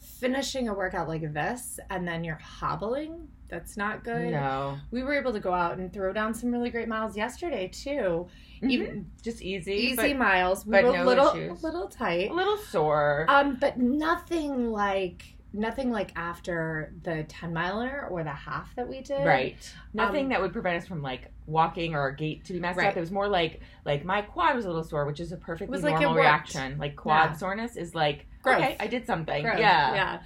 finishing 0.00 0.68
a 0.68 0.74
workout 0.74 1.06
like 1.06 1.32
this 1.32 1.78
and 1.88 2.06
then 2.06 2.24
you're 2.24 2.34
hobbling, 2.34 3.28
that's 3.54 3.76
not 3.76 4.02
good. 4.02 4.32
No, 4.32 4.78
We 4.90 5.02
were 5.04 5.14
able 5.14 5.32
to 5.32 5.38
go 5.40 5.52
out 5.52 5.78
and 5.78 5.92
throw 5.92 6.12
down 6.12 6.34
some 6.34 6.50
really 6.50 6.70
great 6.70 6.88
miles 6.88 7.16
yesterday 7.16 7.68
too. 7.68 8.26
Even 8.62 9.10
just 9.22 9.42
easy, 9.42 9.72
easy 9.74 10.14
miles. 10.14 10.64
We 10.66 10.72
but 10.72 10.84
were 10.84 10.92
no 10.92 11.04
a 11.04 11.06
little 11.06 11.28
issues. 11.28 11.62
a 11.62 11.66
little 11.66 11.86
tight. 11.88 12.30
a 12.30 12.34
little 12.34 12.56
sore. 12.56 13.26
Um, 13.28 13.56
but 13.60 13.78
nothing 13.78 14.72
like 14.72 15.33
nothing 15.54 15.90
like 15.90 16.10
after 16.16 16.92
the 17.04 17.24
ten 17.28 17.54
miler 17.54 18.06
or 18.10 18.24
the 18.24 18.30
half 18.32 18.74
that 18.76 18.88
we 18.88 19.00
did. 19.00 19.24
Right. 19.24 19.56
Nothing 19.94 20.24
Um, 20.24 20.28
that 20.30 20.40
would 20.42 20.52
prevent 20.52 20.82
us 20.82 20.86
from 20.88 21.00
like 21.00 21.30
walking 21.46 21.94
or 21.94 22.00
our 22.00 22.12
gait 22.12 22.44
to 22.46 22.52
be 22.52 22.58
messed 22.60 22.76
Right. 22.78 22.88
up. 22.88 22.96
It 22.96 23.00
was 23.00 23.12
more 23.12 23.28
like 23.28 23.60
like 23.84 24.04
my 24.04 24.20
quad 24.22 24.56
was 24.56 24.64
a 24.64 24.68
little 24.68 24.84
sore, 24.84 25.06
which 25.06 25.20
is 25.20 25.32
a 25.32 25.36
perfectly 25.36 25.70
was 25.74 25.82
like 25.84 25.92
normal 25.94 26.10
worked. 26.14 26.20
reaction. 26.24 26.76
Like 26.78 26.96
quad 26.96 27.30
Yeah. 27.30 27.36
soreness 27.36 27.76
is 27.76 27.94
like 27.94 28.26
Growth. 28.42 28.58
okay, 28.58 28.76
I 28.80 28.88
did 28.88 29.06
something. 29.06 29.42
Growth, 29.42 29.58
Yeah. 29.58 29.94
Yeah. 29.94 30.18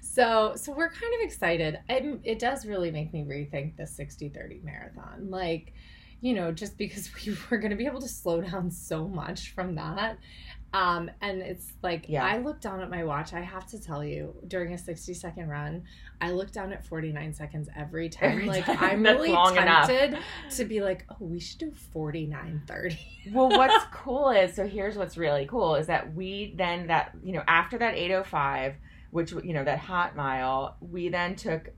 So 0.00 0.52
so 0.56 0.72
we're 0.72 0.90
kind 0.90 1.14
of 1.14 1.20
excited. 1.22 1.78
It, 1.88 2.20
it 2.24 2.38
does 2.38 2.66
really 2.66 2.90
make 2.90 3.12
me 3.12 3.24
rethink 3.24 3.76
the 3.76 3.84
60-30 3.84 4.62
marathon. 4.62 5.30
Like, 5.30 5.72
you 6.20 6.34
know, 6.34 6.52
just 6.52 6.78
because 6.78 7.10
we 7.26 7.34
were 7.50 7.56
going 7.58 7.70
to 7.70 7.76
be 7.76 7.86
able 7.86 8.00
to 8.00 8.08
slow 8.08 8.40
down 8.40 8.70
so 8.70 9.08
much 9.08 9.52
from 9.54 9.74
that. 9.76 10.18
Um, 10.74 11.08
and 11.20 11.40
it's 11.40 11.72
like 11.84 12.06
Yeah. 12.08 12.24
I 12.24 12.38
look 12.38 12.60
down 12.60 12.80
at 12.80 12.90
my 12.90 13.04
watch. 13.04 13.32
I 13.32 13.40
have 13.40 13.64
to 13.68 13.80
tell 13.80 14.04
you, 14.04 14.34
during 14.48 14.74
a 14.74 14.78
60 14.78 15.14
second 15.14 15.48
run, 15.48 15.84
I 16.20 16.32
look 16.32 16.50
down 16.50 16.72
at 16.72 16.84
49 16.84 17.32
seconds 17.32 17.68
every 17.76 18.08
time. 18.08 18.32
Every 18.32 18.46
like 18.46 18.64
time. 18.64 18.78
I'm 18.80 19.02
That's 19.04 19.16
really 19.16 19.30
long 19.30 19.56
enough. 19.56 19.86
tempted 19.86 20.18
to 20.56 20.64
be 20.64 20.80
like, 20.80 21.06
oh, 21.10 21.16
we 21.20 21.38
should 21.38 21.60
do 21.60 21.70
49 21.92 22.62
30. 22.66 22.98
well, 23.32 23.50
what's 23.50 23.84
cool 23.92 24.30
is 24.30 24.54
so 24.56 24.66
here's 24.66 24.96
what's 24.96 25.16
really 25.16 25.46
cool 25.46 25.76
is 25.76 25.86
that 25.86 26.12
we 26.12 26.54
then 26.56 26.88
that 26.88 27.12
you 27.22 27.32
know 27.32 27.44
after 27.46 27.78
that 27.78 27.94
805, 27.94 28.74
which 29.12 29.30
you 29.30 29.54
know 29.54 29.62
that 29.62 29.78
hot 29.78 30.16
mile, 30.16 30.76
we 30.80 31.08
then 31.08 31.36
took 31.36 31.70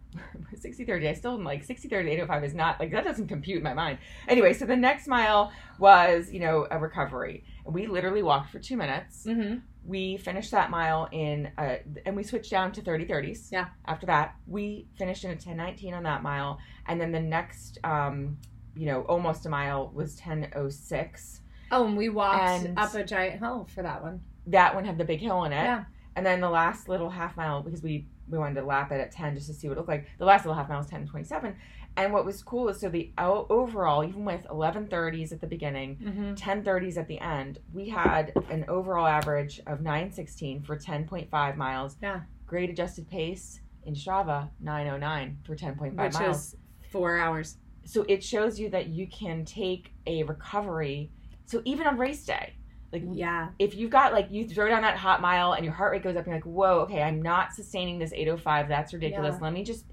60 0.54 0.87
30. 0.87 1.09
I 1.09 1.12
still 1.12 1.35
am 1.35 1.44
like 1.44 1.64
60 1.64 1.88
30 1.88 2.11
805 2.12 2.44
is 2.44 2.54
not 2.54 2.80
like 2.80 2.92
that 2.92 3.04
doesn't 3.04 3.28
compute 3.28 3.59
in 3.59 3.62
my 3.62 3.74
mind. 3.74 3.98
Anyway, 4.26 4.54
so 4.54 4.64
the 4.64 4.74
next 4.74 5.06
mile 5.06 5.52
was 5.78 6.32
you 6.32 6.40
know 6.40 6.66
a 6.70 6.78
recovery. 6.78 7.44
We 7.66 7.87
literally 7.87 8.22
walked 8.22 8.50
for 8.50 8.59
two 8.59 8.76
minutes. 8.76 9.24
Mm-hmm. 9.26 9.59
we 9.85 10.16
finished 10.16 10.50
that 10.50 10.68
mile 10.70 11.09
in 11.12 11.50
uh, 11.59 11.76
and 12.05 12.16
we 12.16 12.22
switched 12.24 12.50
down 12.50 12.72
to 12.72 12.83
30 12.83 13.07
30s 13.07 13.52
Yeah. 13.52 13.66
after 13.87 14.07
that 14.07 14.35
we 14.48 14.88
finished 14.96 15.22
in 15.24 15.31
a 15.31 15.37
10 15.37 15.57
19 15.57 15.94
on 15.94 16.02
that 16.02 16.22
mile 16.24 16.59
and 16.87 17.00
then 17.00 17.12
the 17.12 17.20
next 17.20 17.79
um 17.85 18.37
you 18.74 18.87
know 18.87 19.02
almost 19.02 19.46
a 19.46 19.48
mile 19.48 19.90
was 19.94 20.16
10 20.16 20.50
06 20.70 21.40
Oh, 21.70 21.87
and 21.87 21.96
we 21.96 22.09
walked 22.09 22.64
And- 22.66 22.79
up 22.79 22.94
a 22.94 23.05
giant 23.05 23.38
hill 23.40 23.68
for 23.74 23.83
that 23.83 24.02
one. 24.02 24.20
that 24.48 24.74
one 24.74 24.85
had 24.85 24.98
the 24.98 25.05
big 25.05 25.20
hill 25.20 25.44
in 25.44 25.52
it 25.52 25.64
Yeah. 25.64 25.85
and 26.16 26.26
then 26.26 26.40
the 26.40 26.50
last 26.50 26.88
little 26.88 27.11
half 27.11 27.37
mile 27.37 27.62
because 27.62 27.83
we 27.83 28.07
we 28.29 28.38
wanted 28.38 28.57
to 28.61 28.66
lap 28.66 28.90
it 28.90 29.00
at 29.00 29.12
10 29.12 29.37
just 29.37 29.46
to 29.46 29.55
see 29.55 29.68
what 29.68 29.74
it 29.74 29.79
looked 29.79 29.88
like 29.88 30.07
the 30.18 30.24
last 30.24 30.44
little 30.44 30.57
half 30.61 30.68
mile 30.68 30.79
was 30.79 30.88
10 30.88 31.07
27 31.07 31.55
and 31.96 32.12
what 32.12 32.24
was 32.24 32.42
cool 32.42 32.68
is 32.68 32.80
so 32.80 32.88
the 32.88 33.12
overall 33.18 34.04
even 34.04 34.24
with 34.24 34.46
11 34.50 34.87
30s 34.88 35.32
at 35.32 35.40
the 35.40 35.46
beginning 35.46 35.96
Mm-hmm. 35.96 36.35
1030s 36.35 36.96
at 36.96 37.09
the 37.09 37.18
end, 37.20 37.59
we 37.72 37.88
had 37.88 38.32
an 38.50 38.64
overall 38.68 39.06
average 39.06 39.61
of 39.66 39.80
916 39.80 40.62
for 40.62 40.76
10.5 40.76 41.56
miles. 41.56 41.96
Yeah. 42.02 42.20
Grade 42.46 42.70
adjusted 42.70 43.09
pace 43.09 43.61
in 43.85 43.94
Strava, 43.94 44.48
909 44.61 45.38
for 45.44 45.56
10.5 45.56 45.96
Which 45.96 46.12
miles. 46.14 46.37
is 46.37 46.56
four 46.90 47.18
hours. 47.18 47.56
so 47.85 48.04
it 48.09 48.22
shows 48.22 48.59
you 48.59 48.68
that 48.70 48.88
you 48.88 49.06
can 49.09 49.44
take 49.44 49.92
a 50.06 50.22
recovery. 50.24 51.11
So 51.46 51.62
even 51.64 51.87
on 51.87 51.96
race 51.96 52.24
day, 52.24 52.54
Like 52.92 53.02
Yeah. 53.12 53.48
if 53.59 53.74
you've 53.74 53.90
got 53.90 54.12
like 54.12 54.28
you 54.30 54.48
throw 54.48 54.68
down 54.68 54.82
that 54.82 54.96
hot 54.96 55.20
mile 55.20 55.52
and 55.52 55.64
your 55.64 55.74
heart 55.74 55.92
rate 55.92 56.02
goes 56.04 56.16
up, 56.16 56.26
you're 56.26 56.35
like, 56.37 56.44
whoa, 56.44 56.80
okay, 56.80 57.02
I'm 57.02 57.20
not 57.22 57.52
sustaining 57.52 57.98
this 57.98 58.12
805. 58.12 58.68
That's 58.68 58.92
ridiculous. 58.92 59.35
Yeah. 59.37 59.42
Let 59.44 59.52
me 59.52 59.64
just. 59.64 59.87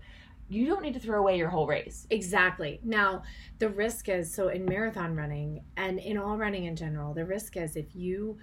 You 0.50 0.68
don't 0.68 0.82
need 0.82 0.94
to 0.94 1.00
throw 1.00 1.20
away 1.20 1.38
your 1.38 1.50
whole 1.50 1.68
race. 1.68 2.06
Exactly. 2.10 2.80
Now, 2.84 3.24
the 3.60 3.70
risk 3.70 4.10
is 4.10 4.34
so 4.34 4.50
in 4.50 4.66
marathon 4.66 5.16
running 5.16 5.64
and 5.78 6.00
in 6.00 6.18
all 6.18 6.38
running 6.38 6.66
in 6.66 6.76
general, 6.76 7.14
the 7.14 7.26
risk 7.26 7.58
is 7.58 7.76
if 7.76 7.96
you 7.96 8.38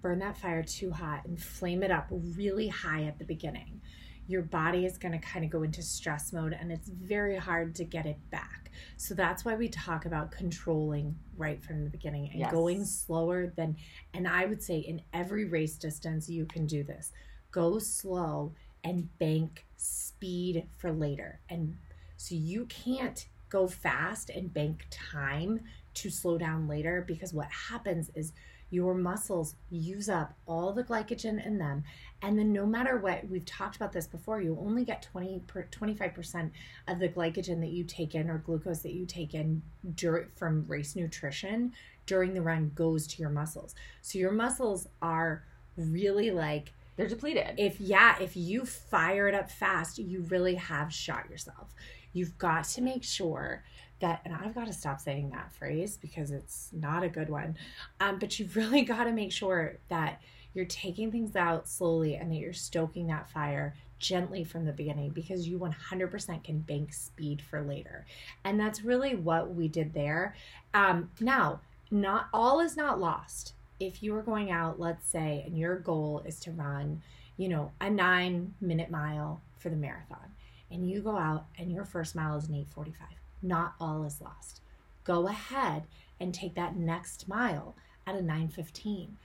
burn 0.00 0.18
that 0.20 0.36
fire 0.36 0.62
too 0.62 0.90
hot 0.90 1.26
and 1.26 1.40
flame 1.40 1.82
it 1.82 1.90
up 1.90 2.06
really 2.10 2.68
high 2.68 3.04
at 3.04 3.18
the 3.18 3.24
beginning, 3.24 3.80
your 4.26 4.42
body 4.42 4.86
is 4.86 4.96
going 4.96 5.12
to 5.12 5.18
kind 5.18 5.44
of 5.44 5.50
go 5.50 5.64
into 5.64 5.82
stress 5.82 6.32
mode 6.32 6.56
and 6.58 6.70
it's 6.70 6.88
very 6.88 7.36
hard 7.36 7.74
to 7.74 7.84
get 7.84 8.06
it 8.06 8.16
back. 8.30 8.70
So 8.96 9.12
that's 9.14 9.44
why 9.44 9.56
we 9.56 9.68
talk 9.68 10.06
about 10.06 10.30
controlling 10.30 11.16
right 11.36 11.60
from 11.60 11.82
the 11.84 11.90
beginning 11.90 12.30
and 12.30 12.38
Yes. 12.38 12.52
going 12.52 12.84
slower 12.84 13.52
than 13.56 13.76
and 14.14 14.28
I 14.28 14.46
would 14.46 14.62
say 14.62 14.78
in 14.78 15.02
every 15.12 15.44
race 15.46 15.76
distance 15.76 16.28
you 16.28 16.46
can 16.46 16.66
do 16.66 16.84
this. 16.84 17.12
Go 17.50 17.80
slow 17.80 18.54
and 18.84 19.16
bank 19.18 19.66
speed 19.76 20.66
for 20.78 20.92
later. 20.92 21.40
And 21.48 21.76
so 22.16 22.34
you 22.34 22.66
can't 22.66 23.26
go 23.48 23.66
fast 23.66 24.30
and 24.30 24.52
bank 24.52 24.86
time 24.90 25.60
to 25.94 26.10
slow 26.10 26.38
down 26.38 26.68
later 26.68 27.04
because 27.06 27.34
what 27.34 27.50
happens 27.50 28.10
is 28.14 28.32
your 28.70 28.94
muscles 28.94 29.56
use 29.70 30.08
up 30.08 30.32
all 30.46 30.72
the 30.72 30.84
glycogen 30.84 31.44
in 31.44 31.58
them 31.58 31.82
and 32.22 32.38
then 32.38 32.52
no 32.52 32.64
matter 32.64 32.98
what 32.98 33.28
we've 33.28 33.44
talked 33.44 33.74
about 33.74 33.92
this 33.92 34.06
before 34.06 34.40
you 34.40 34.56
only 34.60 34.84
get 34.84 35.02
20 35.02 35.40
per, 35.46 35.66
25% 35.72 36.50
of 36.86 36.98
the 37.00 37.08
glycogen 37.08 37.60
that 37.60 37.70
you 37.70 37.82
take 37.82 38.14
in 38.14 38.30
or 38.30 38.38
glucose 38.38 38.80
that 38.80 38.92
you 38.92 39.04
take 39.04 39.34
in 39.34 39.60
dur- 39.96 40.30
from 40.36 40.64
race 40.68 40.94
nutrition 40.94 41.72
during 42.06 42.32
the 42.32 42.42
run 42.42 42.70
goes 42.74 43.06
to 43.08 43.20
your 43.20 43.30
muscles 43.30 43.74
so 44.02 44.18
your 44.18 44.32
muscles 44.32 44.86
are 45.02 45.44
really 45.76 46.30
like 46.30 46.72
They're 47.00 47.08
depleted. 47.08 47.54
if 47.56 47.80
yeah 47.80 48.16
if 48.20 48.36
you 48.36 48.64
fire 48.64 49.26
it 49.28 49.34
up 49.34 49.50
fast 49.50 49.98
you 49.98 50.22
really 50.22 50.54
have 50.56 50.92
shot 50.92 51.30
yourself. 51.30 51.74
You've 52.12 52.36
got 52.38 52.64
to 52.64 52.82
make 52.82 53.04
sure 53.04 53.64
that 54.00 54.22
and 54.24 54.34
i've 54.34 54.54
got 54.54 54.66
to 54.66 54.72
stop 54.72 54.98
saying 54.98 55.28
that 55.30 55.52
phrase 55.52 55.98
because 55.98 56.30
it's 56.30 56.70
not 56.72 57.02
a 57.02 57.08
good 57.08 57.28
one 57.28 57.56
um, 58.00 58.18
but 58.18 58.38
you've 58.38 58.56
really 58.56 58.82
got 58.94 59.04
to 59.04 59.12
make 59.12 59.30
sure 59.30 59.76
that 59.88 60.22
you're 60.54 60.64
taking 60.64 61.12
things 61.12 61.36
out 61.36 61.68
slowly 61.68 62.16
and 62.16 62.32
that 62.32 62.36
you're 62.36 62.52
stoking 62.52 63.06
that 63.06 63.28
fire 63.28 63.74
gently 63.98 64.42
from 64.42 64.64
the 64.64 64.72
beginning 64.72 65.10
because 65.10 65.46
you 65.46 65.58
100% 65.58 66.42
can 66.42 66.58
bank 66.60 66.92
speed 66.92 67.40
for 67.42 67.62
later. 67.62 68.06
And 68.44 68.58
that's 68.58 68.82
really 68.82 69.14
what 69.14 69.54
we 69.54 69.68
did 69.68 69.92
there. 69.92 70.34
Um, 70.74 71.10
now 71.20 71.60
not 71.90 72.28
all 72.32 72.60
is 72.60 72.76
not 72.76 73.00
lost 73.00 73.54
if 73.80 74.02
you 74.02 74.14
are 74.14 74.22
going 74.22 74.50
out 74.50 74.78
let's 74.78 75.08
say 75.08 75.42
and 75.46 75.58
your 75.58 75.76
goal 75.76 76.22
is 76.24 76.38
to 76.38 76.52
run 76.52 77.02
you 77.36 77.48
know 77.48 77.72
a 77.80 77.90
nine 77.90 78.54
minute 78.60 78.90
mile 78.90 79.40
for 79.58 79.70
the 79.70 79.76
marathon 79.76 80.30
and 80.70 80.88
you 80.88 81.00
go 81.00 81.16
out 81.16 81.46
and 81.58 81.72
your 81.72 81.84
first 81.84 82.14
mile 82.14 82.36
is 82.36 82.48
an 82.48 82.54
845 82.54 83.08
not 83.42 83.74
all 83.80 84.04
is 84.04 84.20
lost. 84.20 84.60
Go 85.04 85.28
ahead 85.28 85.84
and 86.18 86.34
take 86.34 86.54
that 86.54 86.76
next 86.76 87.28
mile 87.28 87.74
at 88.06 88.14
a 88.14 88.22
915 88.22 89.16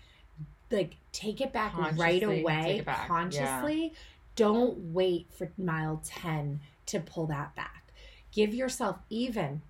like 0.71 0.95
take 1.11 1.41
it 1.41 1.53
back 1.53 1.73
right 1.95 2.23
away 2.23 2.81
back, 2.85 2.97
yeah. 2.97 3.07
consciously. 3.07 3.93
Don't 4.35 4.77
wait 4.93 5.27
for 5.31 5.51
mile 5.57 6.01
10 6.03 6.59
to 6.87 6.99
pull 6.99 7.27
that 7.27 7.55
back. 7.55 7.93
Give 8.31 8.53
yourself 8.53 8.97
even 9.09 9.61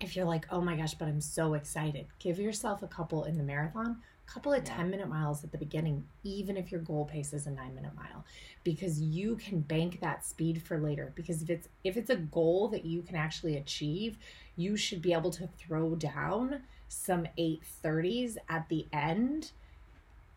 if 0.00 0.16
you're 0.16 0.24
like 0.26 0.44
oh 0.50 0.60
my 0.60 0.76
gosh 0.76 0.92
but 0.92 1.06
i'm 1.06 1.20
so 1.20 1.54
excited 1.54 2.04
give 2.18 2.38
yourself 2.38 2.82
a 2.82 2.86
couple 2.86 3.24
in 3.24 3.38
the 3.38 3.44
marathon 3.44 3.96
couple 4.26 4.52
of 4.52 4.64
Yeah. 4.64 4.76
10 4.76 4.90
minute 4.90 5.08
miles 5.08 5.44
at 5.44 5.52
the 5.52 5.58
beginning 5.58 6.04
even 6.22 6.56
if 6.56 6.72
your 6.72 6.80
goal 6.80 7.04
pace 7.04 7.32
is 7.32 7.46
a 7.46 7.50
9 7.50 7.74
minute 7.74 7.94
mile 7.94 8.24
because 8.62 9.00
you 9.00 9.36
can 9.36 9.60
bank 9.60 10.00
that 10.00 10.24
speed 10.24 10.62
for 10.62 10.78
later 10.78 11.12
because 11.14 11.42
if 11.42 11.50
it's 11.50 11.68
if 11.84 11.96
it's 11.96 12.10
a 12.10 12.16
goal 12.16 12.68
that 12.68 12.84
you 12.84 13.02
can 13.02 13.16
actually 13.16 13.56
achieve 13.56 14.18
you 14.56 14.76
should 14.76 15.02
be 15.02 15.12
able 15.12 15.30
to 15.30 15.46
throw 15.58 15.94
down 15.94 16.62
some 16.88 17.26
830s 17.38 18.36
at 18.48 18.68
the 18.68 18.86
end 18.92 19.52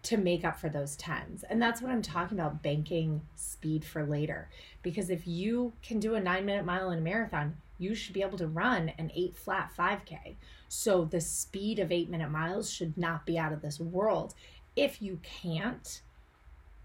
to 0.04 0.18
make 0.18 0.46
up 0.46 0.58
for 0.58 0.70
those 0.70 0.96
10s. 0.96 1.44
And 1.50 1.62
that's 1.62 1.82
what 1.82 1.92
I'm 1.92 2.02
talking 2.02 2.40
about 2.40 2.64
banking 2.64 3.22
speed 3.36 3.84
for 3.84 4.06
later. 4.06 4.48
Because 4.82 5.10
if 5.10 5.28
you 5.28 5.74
can 5.84 6.00
do 6.00 6.16
a 6.16 6.20
nine 6.22 6.46
minute 6.46 6.66
mile 6.66 6.92
in 6.92 7.00
a 7.00 7.02
marathon, 7.02 7.58
you 7.78 7.96
should 7.96 8.14
be 8.14 8.22
able 8.22 8.38
to 8.38 8.48
run 8.48 8.90
an 8.98 9.12
eight 9.16 9.36
flat 9.36 9.72
5K. 9.78 10.36
So 10.68 11.06
the 11.06 11.22
speed 11.22 11.80
of 11.80 11.92
eight 11.92 12.10
minute 12.10 12.30
miles 12.30 12.70
should 12.70 12.98
not 12.98 13.26
be 13.26 13.38
out 13.38 13.54
of 13.54 13.62
this 13.62 13.80
world. 13.80 14.34
If 14.76 15.02
you 15.02 15.20
can't, 15.24 16.02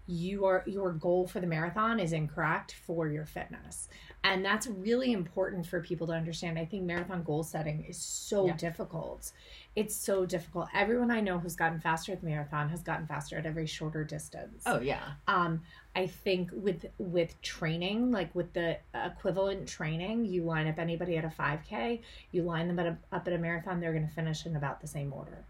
your 0.07 0.63
your 0.65 0.91
goal 0.91 1.27
for 1.27 1.39
the 1.39 1.47
marathon 1.47 1.99
is 1.99 2.11
incorrect 2.11 2.75
for 2.85 3.07
your 3.07 3.25
fitness 3.25 3.87
and 4.25 4.43
that's 4.43 4.67
really 4.67 5.11
important 5.11 5.65
for 5.65 5.81
people 5.81 6.07
to 6.07 6.13
understand 6.13 6.57
i 6.57 6.65
think 6.65 6.83
marathon 6.83 7.23
goal 7.23 7.43
setting 7.43 7.83
is 7.85 7.97
so 7.97 8.47
Yeah. 8.47 8.55
difficult 8.57 9.31
it's 9.75 9.95
so 9.95 10.25
difficult 10.25 10.67
everyone 10.73 11.11
i 11.11 11.19
know 11.19 11.39
who's 11.39 11.55
gotten 11.55 11.79
faster 11.79 12.11
at 12.13 12.21
the 12.21 12.27
marathon 12.27 12.69
has 12.69 12.81
gotten 12.83 13.05
faster 13.07 13.37
at 13.37 13.45
every 13.45 13.65
shorter 13.67 14.03
distance 14.03 14.63
oh 14.65 14.79
yeah. 14.79 15.01
um 15.27 15.61
i 15.95 16.07
think 16.07 16.49
with 16.53 16.85
with 16.97 17.39
training 17.41 18.11
like 18.11 18.33
with 18.35 18.53
the 18.53 18.77
equivalent 18.93 19.67
training 19.67 20.25
you 20.25 20.43
line 20.43 20.67
up 20.67 20.79
anybody 20.79 21.17
at 21.17 21.25
a 21.25 21.29
5k 21.29 22.01
you 22.31 22.43
line 22.43 22.67
them 22.67 22.79
at 22.79 22.85
a, 22.87 22.97
up 23.11 23.27
at 23.27 23.33
a 23.33 23.37
marathon 23.37 23.79
they're 23.79 23.93
going 23.93 24.07
to 24.07 24.13
finish 24.13 24.45
in 24.45 24.55
about 24.55 24.79
the 24.81 24.87
same 24.87 25.11
order 25.13 25.43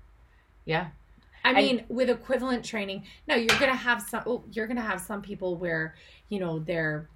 Yeah. 0.66 0.88
I 1.46 1.52
mean, 1.52 1.84
with 1.90 2.10
equivalent 2.10 2.64
training, 2.64 3.04
no, 3.28 3.36
you're 3.36 3.60
gonna 3.60 3.76
have 3.76 4.02
some. 4.02 4.24
oh, 4.26 4.46
You're 4.54 4.66
gonna 4.66 4.80
have 4.80 5.02
some 5.02 5.22
people 5.22 5.58
where 5.58 5.94
you 6.30 6.40
know 6.40 6.60
they're 6.60 7.10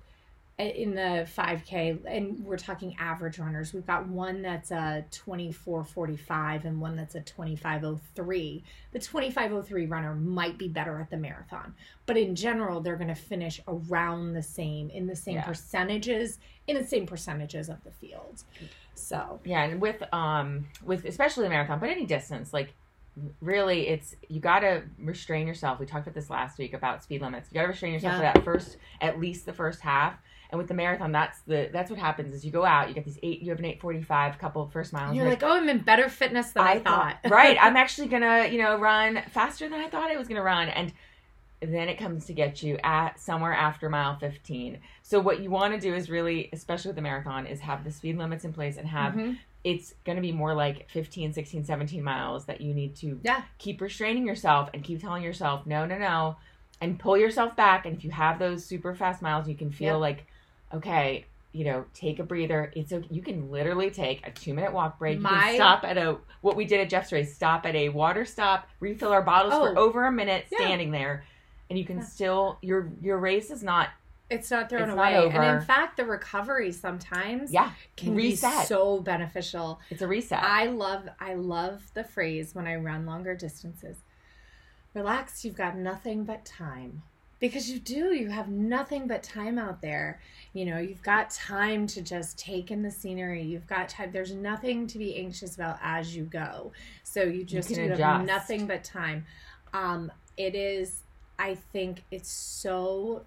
in 0.57 0.95
the 0.95 1.27
5K, 1.37 1.99
and 2.07 2.43
we're 2.43 2.57
talking 2.57 2.95
average 2.99 3.37
runners. 3.37 3.73
We've 3.75 3.85
got 3.85 4.07
one 4.07 4.41
that's 4.41 4.71
a 4.71 5.05
24:45 5.11 6.65
and 6.65 6.81
one 6.81 6.95
that's 6.95 7.13
a 7.13 7.21
25:03. 7.21 8.63
The 8.91 8.99
25:03 8.99 9.85
runner 9.85 10.15
might 10.15 10.57
be 10.57 10.67
better 10.67 10.99
at 10.99 11.11
the 11.11 11.17
marathon, 11.17 11.75
but 12.07 12.17
in 12.17 12.35
general, 12.35 12.81
they're 12.81 12.95
gonna 12.95 13.13
finish 13.13 13.61
around 13.67 14.33
the 14.33 14.41
same 14.41 14.89
in 14.89 15.05
the 15.05 15.15
same 15.15 15.35
Yeah. 15.35 15.43
percentages 15.45 16.39
in 16.65 16.75
the 16.75 16.83
same 16.83 17.05
percentages 17.05 17.69
of 17.69 17.83
the 17.83 17.91
field. 17.91 18.43
So 18.95 19.39
Yeah, 19.45 19.63
and 19.63 19.79
with 19.79 20.01
um 20.11 20.67
with 20.83 21.05
especially 21.05 21.43
the 21.43 21.49
marathon, 21.49 21.79
but 21.79 21.89
any 21.89 22.07
distance, 22.07 22.51
like 22.51 22.73
really 23.41 23.87
it's 23.87 24.15
you 24.27 24.39
gotta 24.39 24.83
restrain 24.97 25.45
yourself. 25.47 25.79
We 25.79 25.85
talked 25.85 26.07
about 26.07 26.15
this 26.15 26.29
last 26.31 26.57
week 26.57 26.73
about 26.73 27.03
speed 27.03 27.21
limits. 27.21 27.49
You 27.51 27.55
gotta 27.55 27.67
restrain 27.67 27.93
yourself 27.93 28.13
Yeah. 28.13 28.31
for 28.31 28.39
that 28.39 28.43
first 28.43 28.77
at 29.01 29.19
least 29.19 29.45
the 29.45 29.53
first 29.53 29.81
half. 29.81 30.17
And 30.49 30.57
with 30.57 30.67
the 30.67 30.73
marathon, 30.73 31.11
that's 31.11 31.41
the 31.41 31.69
that's 31.73 31.89
what 31.91 31.99
happens 31.99 32.33
is 32.33 32.45
you 32.45 32.51
go 32.51 32.63
out, 32.65 32.87
you 32.87 32.93
get 32.93 33.03
these 33.05 33.19
eight 33.23 33.41
you 33.41 33.49
have 33.49 33.59
an 33.59 33.65
eight 33.65 33.81
forty 33.81 34.01
five 34.01 34.37
couple 34.39 34.61
of 34.63 34.71
first 34.71 34.93
miles. 34.93 35.15
you're 35.15 35.25
like, 35.27 35.43
oh, 35.43 35.51
I'm 35.57 35.67
in 35.69 35.79
better 35.79 36.07
fitness 36.09 36.51
than 36.51 36.63
I, 36.63 36.79
thought. 36.79 37.17
right. 37.29 37.57
I'm 37.61 37.75
actually 37.83 38.07
gonna, 38.07 38.47
you 38.47 38.59
know, 38.61 38.77
run 38.79 39.21
faster 39.31 39.67
than 39.67 39.79
I 39.79 39.89
thought 39.89 40.09
I 40.11 40.17
was 40.17 40.27
gonna 40.27 40.43
run. 40.43 40.69
And 40.69 40.93
then 41.59 41.89
it 41.89 41.97
comes 41.97 42.25
to 42.27 42.33
get 42.33 42.61
you 42.61 42.77
at 42.83 43.19
somewhere 43.19 43.53
after 43.53 43.89
mile 43.89 44.15
15. 44.17 44.77
So 45.01 45.19
what 45.19 45.39
you 45.39 45.49
want 45.49 45.73
to 45.73 45.79
do 45.79 45.95
is 45.95 46.07
really, 46.09 46.49
especially 46.53 46.89
with 46.89 46.97
the 46.97 47.01
marathon, 47.01 47.47
is 47.47 47.59
have 47.61 47.83
the 47.83 47.91
speed 47.91 48.17
limits 48.17 48.45
in 48.45 48.53
place 48.53 48.77
and 48.77 48.87
have 48.87 49.13
Mhm. 49.15 49.37
it's 49.63 49.95
going 50.05 50.17
to 50.17 50.21
be 50.21 50.31
more 50.31 50.53
like 50.53 50.87
15, 50.91 51.33
16, 51.33 51.65
17 51.65 52.03
miles 52.03 52.45
that 52.45 52.61
you 52.61 52.73
need 52.75 52.95
to 52.97 53.19
Yeah. 53.23 53.41
keep 53.57 53.81
restraining 53.81 54.25
yourself 54.27 54.69
and 54.73 54.83
keep 54.83 55.01
telling 55.01 55.23
yourself, 55.23 55.65
no, 55.65 55.85
no, 55.87 55.97
no, 55.97 56.37
and 56.79 56.99
pull 56.99 57.17
yourself 57.17 57.55
back. 57.55 57.87
And 57.87 57.97
if 57.97 58.03
you 58.03 58.11
have 58.11 58.37
those 58.37 58.63
super 58.63 58.93
fast 58.93 59.23
miles, 59.23 59.49
you 59.49 59.55
can 59.55 59.71
feel 59.71 59.95
Yep. 59.95 59.99
like, 60.01 60.27
okay, 60.73 61.25
you 61.53 61.65
know, 61.65 61.85
take 61.93 62.19
a 62.19 62.23
breather. 62.23 62.71
It's 62.75 62.91
okay. 62.93 63.07
You 63.09 63.21
can 63.21 63.49
literally 63.49 63.89
take 63.89 64.25
a 64.27 64.31
two 64.31 64.53
minute 64.53 64.73
walk 64.73 64.99
break. 64.99 65.19
You 65.19 65.25
can 65.25 65.55
stop 65.55 65.83
at 65.83 65.97
a, 65.97 66.17
what 66.41 66.55
we 66.55 66.65
did 66.65 66.79
at 66.81 66.89
Jeff's 66.89 67.11
race, 67.11 67.33
stop 67.35 67.65
at 67.65 67.75
a 67.75 67.89
water 67.89 68.25
stop, 68.25 68.67
refill 68.79 69.11
our 69.11 69.21
bottles 69.23 69.53
for 69.53 69.77
Oh. 69.77 69.83
over 69.85 70.05
a 70.05 70.11
minute 70.11 70.45
Yeah. 70.51 70.57
standing 70.59 70.91
there. 70.91 71.23
And 71.69 71.77
you 71.79 71.85
can 71.85 71.97
Yeah. 71.97 72.03
still, 72.03 72.57
your, 72.61 72.91
your 73.01 73.17
race 73.17 73.49
is 73.51 73.63
not, 73.63 73.89
It's 74.29 74.51
not 74.51 74.69
thrown 74.69 74.83
It's 74.89 74.95
not 74.95 75.13
away. 75.13 75.29
And 75.29 75.43
in 75.45 75.61
fact, 75.61 75.95
the 75.97 76.03
recovery 76.05 76.73
sometimes 76.73 77.51
yeah, 77.51 77.71
can 77.95 78.13
reset. 78.13 78.61
be 78.63 78.65
so 78.65 78.99
beneficial. 78.99 79.79
it's 79.89 80.01
a 80.01 80.07
reset. 80.07 80.43
I 80.43 80.65
love 80.65 81.07
I 81.19 81.35
love 81.35 81.81
the 81.93 82.03
phrase 82.03 82.53
when 82.53 82.67
I 82.67 82.75
run 82.75 83.05
longer 83.05 83.35
distances. 83.35 83.97
Relax, 84.93 85.45
you've 85.45 85.55
got 85.55 85.77
nothing 85.77 86.23
but 86.25 86.43
time. 86.43 87.03
Because 87.39 87.69
you 87.69 87.79
do, 87.79 88.15
you 88.15 88.29
have 88.29 88.49
nothing 88.49 89.07
but 89.07 89.21
time 89.21 89.59
out 89.59 89.81
there. 89.81 90.19
You 90.53 90.65
know, 90.65 90.79
you've 90.79 91.03
got 91.03 91.29
time 91.29 91.85
to 91.87 92.01
just 92.01 92.37
take 92.37 92.71
in 92.71 92.81
the 92.81 92.89
scenery. 92.89 93.43
You've 93.43 93.67
got 93.67 93.89
time. 93.89 94.11
There's 94.11 94.33
nothing 94.33 94.87
to 94.87 94.97
be 94.97 95.15
anxious 95.17 95.55
about 95.55 95.77
as 95.83 96.15
you 96.15 96.23
go. 96.23 96.71
So 97.03 97.23
you 97.23 97.43
just 97.43 97.69
can 97.69 97.83
you 97.83 97.95
have 97.95 98.25
nothing 98.25 98.65
but 98.65 98.83
time. 98.83 99.25
Um, 99.73 100.11
it 100.35 100.55
is, 100.55 101.03
I 101.37 101.55
think, 101.55 102.03
it's 102.09 102.29
so 102.29 103.23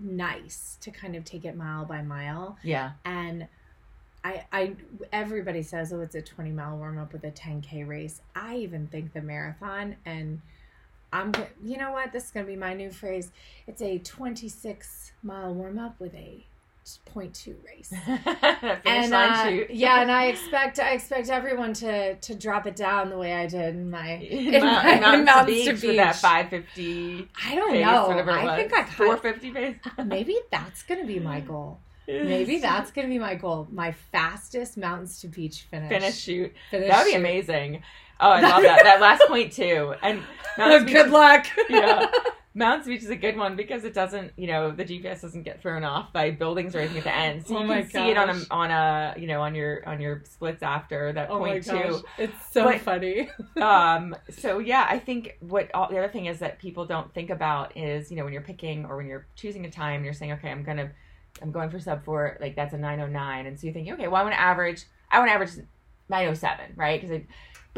nice 0.00 0.78
to 0.80 0.90
kind 0.90 1.16
of 1.16 1.24
take 1.24 1.44
it 1.44 1.56
mile 1.56 1.84
by 1.84 2.02
mile 2.02 2.56
yeah. 2.62 2.92
and 3.04 3.48
I, 4.24 4.44
I 4.52 4.72
everybody 5.12 5.62
says 5.62 5.92
oh 5.92 6.00
it's 6.00 6.14
a 6.14 6.22
20 6.22 6.50
mile 6.52 6.76
warm 6.76 6.98
up 6.98 7.12
with 7.12 7.24
a 7.24 7.30
10k 7.30 7.86
race 7.86 8.20
i 8.36 8.56
even 8.56 8.86
think 8.86 9.12
the 9.12 9.22
marathon 9.22 9.96
and 10.04 10.40
I'm, 11.12 11.32
you 11.62 11.76
know 11.78 11.92
what? 11.92 12.12
This 12.12 12.26
is 12.26 12.30
going 12.30 12.46
to 12.46 12.52
be 12.52 12.56
my 12.58 12.74
new 12.74 12.90
phrase. 12.90 13.30
It's 13.66 13.80
a 13.82 13.98
26 13.98 15.12
mile 15.22 15.54
warm 15.54 15.78
up 15.78 15.98
with 15.98 16.14
a 16.14 16.44
0.2 16.84 17.54
race. 17.66 17.88
Finish 18.04 18.80
and 18.86 19.10
line 19.10 19.30
uh, 19.30 19.44
shoot. 19.44 19.70
yeah, 19.70 20.00
and 20.00 20.10
I 20.10 20.24
expect 20.32 20.78
I 20.80 20.92
expect 20.92 21.28
everyone 21.28 21.74
to 21.74 22.14
to 22.14 22.34
drop 22.34 22.66
it 22.66 22.76
down 22.76 23.10
the 23.10 23.18
way 23.18 23.34
I 23.34 23.46
did 23.46 23.74
in 23.74 23.90
my 23.90 24.12
In 24.14 24.54
in 24.54 24.64
my 24.64 24.94
in 24.94 25.00
Mountains 25.00 25.28
to 25.28 25.34
Mountains 25.34 25.64
to 25.80 25.86
Beach 25.88 25.96
that 25.96 26.16
550 26.16 27.28
I 27.44 27.54
don't 27.54 27.72
pace, 27.72 27.84
know. 27.84 28.08
whatever 28.08 28.30
I 28.30 28.44
was. 28.44 28.56
think 28.56 28.72
I 28.72 28.82
kind 28.84 28.88
450 28.96 29.50
pace. 29.50 29.76
maybe 30.06 30.38
that's 30.50 30.82
gonna 30.82 31.04
be 31.04 31.18
my 31.20 31.40
goal. 31.40 31.78
Maybe 32.06 32.58
that's 32.58 32.90
gonna 32.90 33.08
be 33.08 33.18
my 33.18 33.34
goal. 33.34 33.68
My 33.70 33.92
fastest 33.92 34.78
mountains 34.78 35.20
to 35.20 35.28
beach 35.28 35.66
finish. 35.70 35.88
finish 35.90 36.16
shoot. 36.16 36.54
Finish 36.70 36.88
That 36.88 37.04
would 37.04 37.10
be 37.10 37.16
amazing. 37.16 37.82
Oh, 38.20 38.30
I 38.30 38.40
love 38.40 38.62
that. 38.62 38.82
That 38.84 39.00
last 39.00 39.22
point 39.28 39.52
too. 39.52 39.94
And 40.02 40.22
Mountains 40.58 40.84
Beach 40.84 40.94
Good 40.94 41.10
luck. 41.10 41.46
Yeah. 41.68 42.06
Mountains 42.54 42.88
Beach 42.88 43.02
is 43.04 43.10
a 43.10 43.14
good 43.16 43.36
one 43.36 43.54
because 43.54 43.84
it 43.84 43.94
doesn't, 43.94 44.32
you 44.36 44.48
know, 44.48 44.72
the 44.72 44.84
GPS 44.84 45.20
doesn't 45.20 45.44
get 45.44 45.62
thrown 45.62 45.84
off 45.84 46.12
by 46.12 46.32
buildings 46.32 46.74
or 46.74 46.80
anything 46.80 46.98
at 46.98 47.04
the 47.04 47.14
end. 47.14 47.46
So 47.46 47.56
Oh 47.58 47.62
you 47.62 47.68
can 47.68 47.88
see 47.90 48.10
it 48.10 48.16
on 48.18 48.30
a 48.30 48.40
on 48.50 48.70
a 48.72 49.14
you 49.16 49.28
know 49.28 49.40
on 49.42 49.54
your 49.54 49.88
on 49.88 50.00
your 50.00 50.24
splits 50.24 50.60
after 50.64 51.12
that 51.12 51.30
Oh 51.30 51.38
point 51.38 51.64
gosh, 51.64 51.84
two. 51.86 52.02
it's 52.18 52.52
so 52.52 52.64
But- 52.64 52.80
funny. 52.80 53.30
um 53.60 54.16
so 54.30 54.58
yeah 54.58 54.86
i 54.90 54.98
think 54.98 55.36
what 55.40 55.70
all 55.74 55.88
the 55.88 55.98
other 55.98 56.08
thing 56.08 56.26
is 56.26 56.40
that 56.40 56.58
people 56.58 56.84
don't 56.86 57.12
think 57.14 57.30
about 57.30 57.76
is 57.76 58.10
you 58.10 58.16
know 58.16 58.24
when 58.24 58.32
you're 58.32 58.42
picking 58.42 58.84
or 58.86 58.96
when 58.96 59.06
you're 59.06 59.26
choosing 59.36 59.64
a 59.66 59.70
time 59.70 60.02
you're 60.04 60.12
saying 60.14 60.32
okay 60.32 60.50
i'm 60.50 60.64
gonna 60.64 60.90
i'm 61.42 61.52
going 61.52 61.70
for 61.70 61.78
sub 61.78 62.04
four 62.04 62.36
like 62.40 62.56
that's 62.56 62.74
a 62.74 62.78
909 62.78 63.46
and 63.46 63.58
so 63.60 63.66
you're 63.66 63.74
thinking 63.74 63.92
okay 63.92 64.08
well 64.08 64.20
i 64.20 64.24
want 64.24 64.34
to 64.34 64.40
average 64.40 64.82
i 65.12 65.18
want 65.18 65.28
to 65.28 65.34
average 65.34 65.50
907 66.08 66.72
right 66.76 67.00
because 67.00 67.20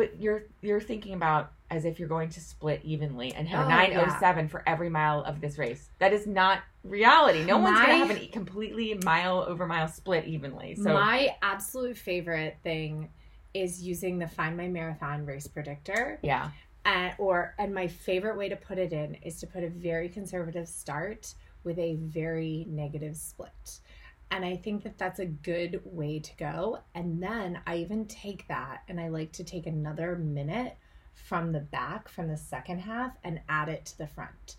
but 0.00 0.18
you're 0.18 0.44
you're 0.62 0.80
thinking 0.80 1.12
about 1.12 1.52
as 1.70 1.84
if 1.84 1.98
you're 1.98 2.08
going 2.08 2.30
to 2.30 2.40
split 2.40 2.80
evenly 2.82 3.34
and 3.34 3.46
have 3.46 3.66
Oh, 3.66 3.66
a 3.66 3.68
907 3.68 4.48
for 4.48 4.62
every 4.66 4.88
mile 4.88 5.22
of 5.24 5.42
this 5.42 5.58
race. 5.58 5.90
That 5.98 6.14
is 6.14 6.26
not 6.26 6.62
reality. 6.84 7.44
No 7.44 7.58
one's 7.58 7.78
gonna 7.78 7.96
have 8.06 8.10
a 8.10 8.26
completely 8.28 8.98
mile 9.04 9.44
over 9.46 9.66
mile 9.66 9.88
split 9.88 10.24
evenly 10.24 10.74
so. 10.74 10.94
My 10.94 11.36
absolute 11.42 11.98
favorite 11.98 12.56
thing 12.62 13.10
is 13.52 13.82
using 13.82 14.18
the 14.18 14.26
Find 14.26 14.56
My 14.56 14.68
Marathon 14.68 15.26
race 15.26 15.46
predictor. 15.46 16.18
yeah. 16.22 16.50
And 16.86 17.12
or 17.18 17.54
and 17.58 17.74
my 17.74 17.88
favorite 17.88 18.38
way 18.38 18.48
to 18.48 18.56
put 18.56 18.78
it 18.78 18.94
in 18.94 19.16
is 19.16 19.38
to 19.40 19.46
put 19.46 19.62
a 19.62 19.68
very 19.68 20.08
conservative 20.08 20.66
start 20.66 21.34
with 21.62 21.78
a 21.78 21.96
very 21.96 22.64
negative 22.70 23.16
split 23.18 23.80
and 24.30 24.44
i 24.44 24.56
think 24.56 24.82
that 24.82 24.98
that's 24.98 25.18
a 25.18 25.26
good 25.26 25.80
way 25.84 26.18
to 26.18 26.34
go 26.36 26.78
and 26.94 27.22
then 27.22 27.58
i 27.66 27.76
even 27.76 28.04
take 28.06 28.46
that 28.48 28.82
and 28.88 29.00
i 29.00 29.08
like 29.08 29.32
to 29.32 29.44
take 29.44 29.66
another 29.66 30.16
minute 30.16 30.76
from 31.14 31.52
the 31.52 31.60
back 31.60 32.08
from 32.08 32.28
the 32.28 32.36
second 32.36 32.78
half 32.78 33.12
and 33.24 33.40
add 33.48 33.68
it 33.68 33.84
to 33.84 33.98
the 33.98 34.06
front 34.06 34.56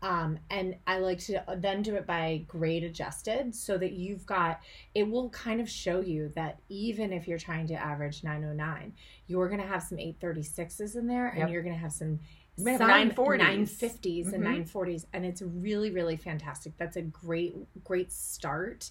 um, 0.00 0.38
and 0.50 0.76
i 0.86 0.98
like 0.98 1.18
to 1.18 1.42
then 1.58 1.82
do 1.82 1.96
it 1.96 2.06
by 2.06 2.44
grade 2.46 2.84
adjusted 2.84 3.52
so 3.54 3.76
that 3.76 3.92
you've 3.92 4.24
got 4.24 4.60
it 4.94 5.08
will 5.08 5.28
kind 5.30 5.60
of 5.60 5.68
show 5.68 6.00
you 6.00 6.30
that 6.36 6.60
even 6.68 7.12
if 7.12 7.26
you're 7.26 7.38
trying 7.38 7.66
to 7.66 7.74
average 7.74 8.22
909 8.22 8.92
you're 9.26 9.48
going 9.48 9.60
to 9.60 9.66
have 9.66 9.82
some 9.82 9.98
836s 9.98 10.94
in 10.96 11.06
there 11.08 11.28
and 11.28 11.38
Yep. 11.40 11.50
you're 11.50 11.62
going 11.62 11.74
to 11.74 11.80
have 11.80 11.92
some 11.92 12.20
May 12.58 12.72
have 12.72 12.80
940s. 12.80 13.38
950s 13.38 14.32
and 14.32 14.42
Mhm. 14.42 14.66
940s 14.66 15.06
and 15.12 15.24
it's 15.24 15.42
really 15.42 15.90
really 15.90 16.16
fantastic. 16.16 16.76
That's 16.76 16.96
a 16.96 17.02
great 17.02 17.54
great 17.84 18.12
start. 18.12 18.90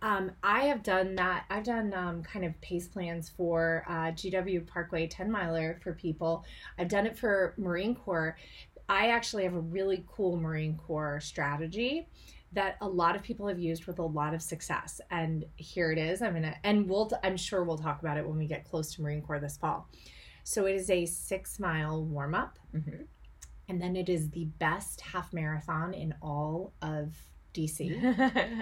Um, 0.00 0.30
i 0.44 0.60
have 0.60 0.84
done 0.84 1.16
that 1.16 1.44
i've 1.50 1.64
done 1.64 1.92
um, 1.92 2.22
kind 2.22 2.44
of 2.44 2.58
pace 2.60 2.86
plans 2.86 3.28
for 3.28 3.84
uh, 3.88 4.12
gw 4.12 4.64
parkway 4.66 5.06
10 5.08 5.30
miler 5.30 5.80
for 5.82 5.92
people. 5.94 6.44
I've 6.78 6.88
done 6.88 7.06
it 7.06 7.18
for 7.18 7.54
marine 7.58 7.94
corps. 7.96 8.36
I 8.88 9.08
actually 9.08 9.44
have 9.44 9.54
a 9.54 9.60
really 9.60 10.04
cool 10.08 10.36
marine 10.36 10.76
corps 10.76 11.20
strategy 11.20 12.08
that 12.52 12.76
a 12.80 12.88
lot 12.88 13.14
of 13.16 13.22
people 13.22 13.46
have 13.48 13.58
used 13.58 13.86
with 13.86 13.98
a 13.98 14.02
lot 14.02 14.32
of 14.34 14.40
success 14.40 15.00
and 15.10 15.44
here 15.56 15.90
it 15.92 15.98
is. 15.98 16.22
I'm 16.22 16.34
gonna 16.34 16.54
and 16.64 16.88
we'll 16.88 17.10
i'm 17.24 17.36
sure 17.36 17.64
we'll 17.64 17.76
talk 17.78 18.00
about 18.00 18.16
it 18.18 18.26
when 18.26 18.38
we 18.38 18.46
get 18.46 18.64
close 18.64 18.94
to 18.94 19.02
marine 19.02 19.20
corps 19.22 19.40
this 19.40 19.56
fall 19.56 19.88
so 20.48 20.64
it 20.66 20.74
is 20.76 20.88
a 20.88 21.04
six 21.04 21.58
mile 21.60 22.02
warm 22.04 22.34
up 22.34 22.58
Mhm. 22.74 23.06
and 23.68 23.80
then 23.82 23.94
it 23.96 24.08
is 24.08 24.30
the 24.30 24.46
best 24.58 25.00
half 25.02 25.32
marathon 25.32 25.92
in 25.92 26.14
all 26.22 26.72
of 26.80 27.14
DC. 27.52 27.80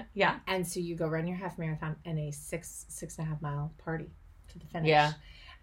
yeah 0.14 0.38
and 0.48 0.66
so 0.66 0.80
you 0.80 0.96
go 0.96 1.06
run 1.06 1.26
your 1.28 1.36
half 1.36 1.58
marathon 1.58 1.94
and 2.04 2.18
a 2.18 2.30
six 2.32 2.86
six 2.88 3.18
and 3.18 3.26
a 3.26 3.30
half 3.30 3.40
mile 3.42 3.72
party 3.78 4.10
to 4.48 4.58
the 4.58 4.66
finish. 4.66 4.88
Yeah. 4.88 5.12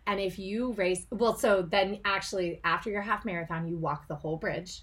And 0.06 0.20
if 0.20 0.38
you 0.38 0.74
race, 0.74 1.06
well, 1.12 1.36
so 1.38 1.62
then 1.62 2.00
actually 2.04 2.60
after 2.66 2.90
your 2.90 3.02
half 3.02 3.24
marathon, 3.26 3.68
you 3.68 3.78
walk 3.78 4.08
the 4.08 4.16
whole 4.16 4.36
bridge, 4.38 4.82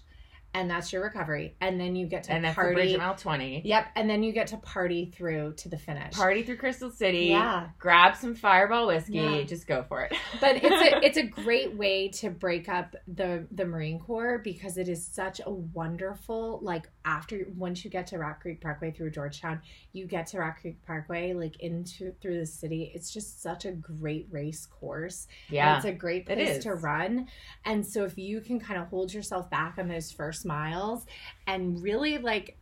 and 0.53 0.69
that's 0.69 0.91
your 0.91 1.03
recovery, 1.03 1.55
and 1.61 1.79
then 1.79 1.95
you 1.95 2.07
get 2.07 2.23
to 2.25 2.33
and 2.33 2.43
the 2.43 2.51
bridge 2.51 2.75
party. 2.75 2.97
mile 2.97 3.15
20 3.15 3.61
Yep, 3.65 3.87
and 3.95 4.09
then 4.09 4.21
you 4.23 4.31
get 4.33 4.47
to 4.47 4.57
party 4.57 5.11
through 5.15 5.53
to 5.57 5.69
the 5.69 5.77
finish. 5.77 6.13
party 6.13 6.43
through 6.43 6.57
crystal 6.57 6.89
city 6.91 7.27
Yeah. 7.27 7.69
grab 7.79 8.15
some 8.15 8.35
fireball 8.35 8.87
whiskey 8.87 9.13
Yeah. 9.13 9.43
just 9.43 9.67
go 9.67 9.83
for 9.83 10.01
it 10.01 10.13
but 10.41 10.57
it's 10.57 10.65
a 10.65 11.05
it's 11.05 11.17
a 11.17 11.23
great 11.25 11.75
way 11.75 12.09
to 12.09 12.29
break 12.29 12.67
up 12.69 12.95
the 13.07 13.47
the 13.51 13.65
Marine 13.65 13.99
Corps 13.99 14.39
because 14.39 14.77
it 14.77 14.87
is 14.89 15.05
such 15.05 15.39
a 15.45 15.49
wonderful 15.51 16.59
like 16.61 16.89
after 17.05 17.47
once 17.57 17.83
you 17.83 17.91
get 17.91 18.07
to 18.07 18.17
Rock 18.17 18.41
Creek 18.41 18.61
Parkway 18.61 18.91
through 18.91 19.11
Georgetown, 19.11 19.61
you 19.93 20.05
get 20.05 20.27
to 20.27 20.39
Rock 20.39 20.61
Creek 20.61 20.77
Parkway 20.85 21.33
like 21.33 21.59
into 21.61 22.13
through 22.21 22.39
the 22.39 22.45
city. 22.45 22.91
It's 22.93 23.11
just 23.11 23.41
such 23.41 23.65
a 23.65 23.71
great 23.71 24.27
race 24.31 24.65
course. 24.65 25.27
And 25.47 25.55
yeah 25.55 25.77
it's 25.77 25.85
a 25.85 25.91
great 25.91 26.25
place 26.25 26.63
to 26.63 26.75
run. 26.75 27.27
And 27.65 27.85
so 27.85 28.03
if 28.03 28.17
you 28.17 28.41
can 28.41 28.59
kind 28.59 28.79
of 28.79 28.87
hold 28.87 29.13
yourself 29.13 29.49
back 29.49 29.75
on 29.77 29.87
those 29.87 30.11
first 30.11 30.45
miles 30.45 31.05
and 31.47 31.81
really 31.81 32.17
like 32.17 32.57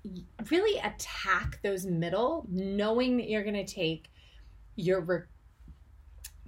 really 0.49 0.79
attack 0.79 1.59
those 1.63 1.85
middle, 1.85 2.45
knowing 2.49 3.17
that 3.17 3.29
you're 3.29 3.43
going 3.43 3.53
to 3.53 3.65
take 3.65 4.09
your 4.75 5.27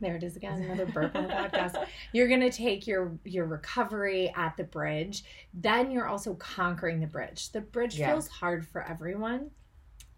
there 0.02 0.16
it 0.16 0.24
is 0.24 0.36
again, 0.36 0.62
another 0.64 0.86
burp 0.88 1.16
on 1.16 1.24
the 1.28 1.30
podcast. 1.34 1.86
You're 2.12 2.28
gonna 2.28 2.52
take 2.52 2.86
your 2.88 3.14
your 3.24 3.46
recovery 3.46 4.34
at 4.36 4.58
the 4.58 4.64
bridge. 4.66 5.24
Then 5.54 5.92
you're 5.92 6.08
also 6.08 6.34
conquering 6.36 7.00
the 7.00 7.08
bridge. 7.08 7.52
The 7.52 7.62
bridge 7.62 7.98
Yeah. 7.98 8.12
feels 8.12 8.28
hard 8.28 8.68
for 8.68 8.82
everyone. 8.82 9.52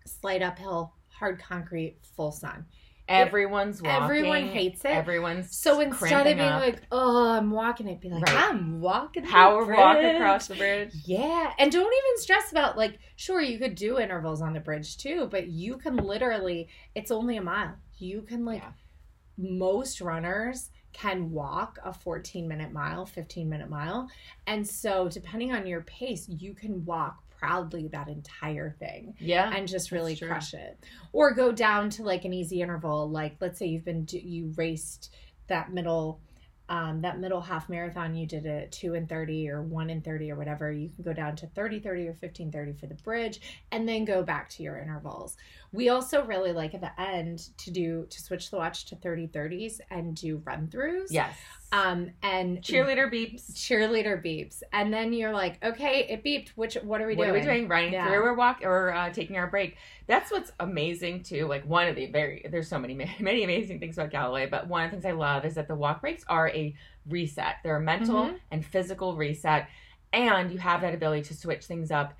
Slight 0.05 0.41
uphill, 0.41 0.93
hard 1.09 1.39
concrete, 1.41 1.97
full 2.15 2.31
sun. 2.31 2.65
everyone's 3.09 3.81
walking 3.81 4.01
Everyone 4.03 4.47
hates 4.47 4.85
it. 4.85 4.91
everyone's 4.91 5.53
So 5.57 5.81
instead 5.81 6.25
of 6.25 6.37
being 6.37 6.39
up. 6.39 6.61
like, 6.61 6.81
"Oh, 6.89 7.31
I'm 7.33 7.51
walking 7.51 7.89
it," 7.89 7.99
be 7.99 8.07
like, 8.09 8.23
Right. 8.23 8.49
"I'm 8.49 8.79
walking." 8.79 9.23
the 9.23 9.29
power 9.29 9.65
walk 9.65 9.97
across 9.97 10.47
the 10.47 10.55
bridge 10.55 10.93
Yeah, 11.05 11.51
and 11.59 11.69
don't 11.69 11.81
even 11.93 12.21
stress 12.21 12.49
about 12.51 12.77
like. 12.77 12.99
Sure, 13.17 13.41
you 13.41 13.59
could 13.59 13.75
do 13.75 13.99
intervals 13.99 14.41
on 14.41 14.53
the 14.53 14.61
bridge 14.61 14.95
too, 14.97 15.27
but 15.29 15.47
you 15.49 15.77
can 15.77 15.97
literally. 15.97 16.69
It's 16.95 17.11
only 17.11 17.35
a 17.35 17.41
mile. 17.43 17.75
You 17.97 18.21
can 18.21 18.45
like. 18.45 18.61
Yeah. 18.61 18.71
Most 19.37 20.01
runners 20.01 20.69
can 20.91 21.31
walk 21.31 21.79
a 21.83 21.91
14 21.91 22.47
minute 22.47 22.71
mile, 22.71 23.05
15 23.05 23.49
minute 23.49 23.69
mile, 23.69 24.07
and 24.47 24.67
so 24.67 25.07
depending 25.07 25.51
on 25.51 25.65
your 25.65 25.81
pace, 25.81 26.27
you 26.29 26.53
can 26.53 26.85
walk 26.85 27.17
proudly 27.43 27.89
that 27.89 28.07
entire 28.07 28.69
thing 28.79 29.13
yeah 29.19 29.51
and 29.53 29.67
just 29.67 29.91
really 29.91 30.15
crush 30.15 30.53
it. 30.53 30.79
Or 31.11 31.33
go 31.33 31.51
down 31.51 31.89
to 31.91 32.03
like 32.03 32.23
an 32.23 32.31
easy 32.31 32.61
interval. 32.61 33.09
Like 33.09 33.35
let's 33.41 33.59
say 33.59 33.65
you've 33.65 33.83
been 33.83 34.07
you 34.09 34.53
raced 34.55 35.13
that 35.47 35.73
middle 35.73 36.21
um, 36.69 37.01
that 37.01 37.19
middle 37.19 37.41
half 37.41 37.67
marathon 37.67 38.15
you 38.15 38.25
did 38.25 38.45
at 38.45 38.71
2 38.71 38.93
and 38.93 39.09
30 39.09 39.49
or 39.49 39.61
1 39.61 39.89
and 39.89 40.03
30 40.03 40.31
or 40.31 40.37
whatever. 40.37 40.71
You 40.71 40.89
can 40.89 41.03
go 41.03 41.11
down 41.11 41.35
to 41.37 41.47
30 41.47 41.81
30 41.81 42.07
or 42.07 42.13
15 42.13 42.51
30 42.51 42.73
for 42.73 42.87
the 42.87 42.95
bridge 42.95 43.41
and 43.71 43.87
then 43.87 44.05
go 44.05 44.23
back 44.23 44.49
to 44.51 44.63
your 44.63 44.77
intervals 44.77 45.35
we 45.73 45.89
also 45.89 46.23
really 46.23 46.53
like 46.53 46.73
at 46.75 46.81
the 46.81 47.01
end 47.01 47.49
to 47.57 47.71
do 47.71 48.05
to 48.09 48.21
switch 48.21 48.51
the 48.51 48.57
watch 48.57 48.85
to 48.85 48.95
30 48.95 49.27
30s 49.27 49.79
and 49.91 50.15
do 50.15 50.41
run 50.45 50.67
throughs 50.67 51.07
yes. 51.09 51.35
Um 51.71 52.11
and 52.21 52.61
cheerleader 52.61 53.11
beeps. 53.11 53.51
Cheerleader 53.53 54.23
beeps. 54.23 54.61
And 54.71 54.93
then 54.93 55.11
you're 55.11 55.33
like 55.33 55.63
okay 55.65 56.05
it 56.07 56.23
beeped. 56.23 56.49
Which 56.49 56.75
what 56.75 57.01
are 57.01 57.07
we 57.07 57.15
what 57.15 57.25
doing 57.25 57.33
What 57.39 57.47
are 57.47 57.51
we 57.51 57.57
doing? 57.57 57.67
running 57.67 57.93
Yeah. 57.93 58.07
through 58.07 58.23
or 58.23 58.33
walk 58.35 58.59
or 58.63 58.93
uh, 58.93 59.09
taking 59.09 59.37
our 59.37 59.47
break. 59.47 59.77
That's 60.05 60.31
what's 60.31 60.51
amazing 60.59 61.23
too 61.23 61.47
like 61.47 61.65
one 61.65 61.87
of 61.87 61.95
the 61.95 62.05
very 62.11 62.45
there's 62.51 62.67
so 62.67 62.77
many 62.77 62.93
many 63.19 63.43
amazing 63.43 63.79
things 63.79 63.97
about 63.97 64.11
galloway 64.11 64.45
but 64.45 64.67
one 64.67 64.85
of 64.85 64.91
the 64.91 64.97
things 64.97 65.05
i 65.05 65.11
love 65.11 65.43
is 65.45 65.55
that 65.55 65.67
the 65.67 65.75
walk 65.75 66.01
breaks 66.01 66.23
are 66.29 66.49
a 66.49 66.75
reset. 67.09 67.55
They're 67.63 67.77
a 67.77 67.81
mental 67.81 68.25
Mhm. 68.27 68.39
and 68.51 68.63
physical 68.65 69.15
reset. 69.15 69.67
And 70.13 70.51
you 70.51 70.59
have 70.59 70.81
that 70.81 70.93
ability 70.93 71.23
to 71.23 71.33
switch 71.33 71.65
things 71.65 71.89
up 71.89 72.13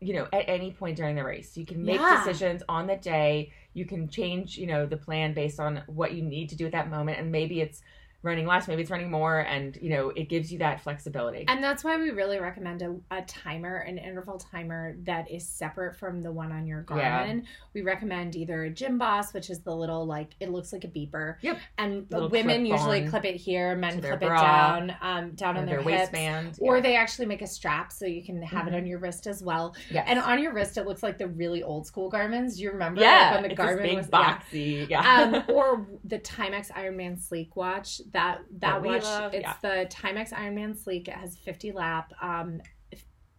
you 0.00 0.14
know 0.14 0.26
at 0.32 0.44
any 0.48 0.72
point 0.72 0.96
during 0.96 1.16
the 1.16 1.24
race. 1.24 1.56
You 1.56 1.64
can 1.66 1.84
make 1.84 2.00
Yeah. 2.00 2.22
decisions 2.24 2.62
on 2.68 2.86
the 2.86 2.96
day. 2.96 3.52
You 3.72 3.84
can 3.84 4.08
change 4.08 4.56
you 4.58 4.66
know 4.66 4.86
the 4.86 4.96
plan 4.96 5.34
based 5.34 5.58
on 5.60 5.82
what 5.86 6.12
you 6.12 6.22
need 6.22 6.48
to 6.50 6.56
do 6.56 6.66
at 6.66 6.72
that 6.72 6.90
moment. 6.90 7.18
And 7.18 7.32
maybe 7.32 7.60
it's 7.60 7.82
running 8.26 8.46
less, 8.46 8.68
maybe 8.68 8.82
it's 8.82 8.90
running 8.90 9.10
more, 9.10 9.38
and 9.40 9.76
you 9.80 9.90
know 9.90 10.10
it 10.10 10.28
gives 10.28 10.52
you 10.52 10.58
that 10.58 10.80
flexibility. 10.82 11.44
And 11.48 11.62
that's 11.62 11.82
why 11.84 11.96
we 11.96 12.10
really 12.10 12.38
recommend 12.38 12.82
a, 12.82 12.96
a 13.10 13.22
timer, 13.22 13.76
an 13.76 13.98
interval 13.98 14.38
timer 14.38 14.96
that 15.04 15.30
is 15.30 15.46
separate 15.48 15.96
from 15.96 16.22
the 16.22 16.32
one 16.32 16.52
on 16.52 16.66
your 16.66 16.82
Garmin. 16.82 16.98
Yeah. 17.42 17.48
We 17.74 17.82
recommend 17.82 18.36
either 18.36 18.64
a 18.64 18.70
Gym 18.70 18.98
Boss, 18.98 19.32
which 19.32 19.50
is 19.50 19.60
the 19.60 19.74
little 19.74 20.04
like 20.06 20.34
it 20.40 20.50
looks 20.50 20.72
like 20.72 20.84
a 20.84 20.88
beeper. 20.88 21.36
Yep. 21.40 21.58
And 21.78 22.06
Little 22.10 22.28
women 22.28 22.66
clip 22.66 22.72
usually 22.78 23.08
clip 23.08 23.24
it 23.24 23.36
here, 23.36 23.74
men 23.76 24.00
clip 24.00 24.22
it 24.22 24.26
down, 24.26 24.94
um, 25.00 25.30
down 25.32 25.56
on 25.56 25.66
their, 25.66 25.82
their 25.82 25.90
hips. 25.90 26.12
waistband, 26.12 26.58
Or 26.60 26.80
they 26.80 26.96
actually 26.96 27.26
make 27.26 27.42
a 27.42 27.46
strap 27.46 27.92
so 27.92 28.06
you 28.06 28.22
can 28.24 28.42
have 28.42 28.64
Mhm. 28.64 28.68
it 28.68 28.74
on 28.74 28.86
your 28.86 28.98
wrist 28.98 29.26
as 29.26 29.42
well. 29.42 29.74
Yes. 29.90 30.04
And 30.08 30.18
on 30.18 30.42
your 30.42 30.52
wrist, 30.52 30.76
it 30.78 30.86
looks 30.86 31.02
like 31.02 31.18
the 31.18 31.28
really 31.28 31.62
old 31.62 31.86
school 31.86 32.10
Garmin's. 32.10 32.56
Do 32.56 32.62
you 32.62 32.70
remember? 32.72 33.00
yeah, 33.00 33.32
Like 33.32 33.32
when 33.32 33.42
the 33.42 33.50
it's 33.50 33.60
Garmin 33.60 33.82
big 33.82 33.96
was 33.96 34.08
yeah. 34.12 34.38
boxy. 34.38 34.88
Yeah. 34.88 35.44
um, 35.46 35.54
or 35.54 35.86
the 36.04 36.18
Timex 36.18 36.70
Ironman 36.72 37.20
Sleek 37.20 37.54
watch. 37.56 38.00
That 38.16 38.40
that 38.60 38.82
watch, 38.82 39.02
love, 39.04 39.34
it's 39.34 39.42
yeah. 39.42 39.54
the 39.60 39.86
Timex 39.90 40.32
Ironman 40.32 40.76
Sleek. 40.82 41.06
It 41.08 41.14
has 41.14 41.36
50 41.36 41.72
lap, 41.72 42.12
um, 42.22 42.62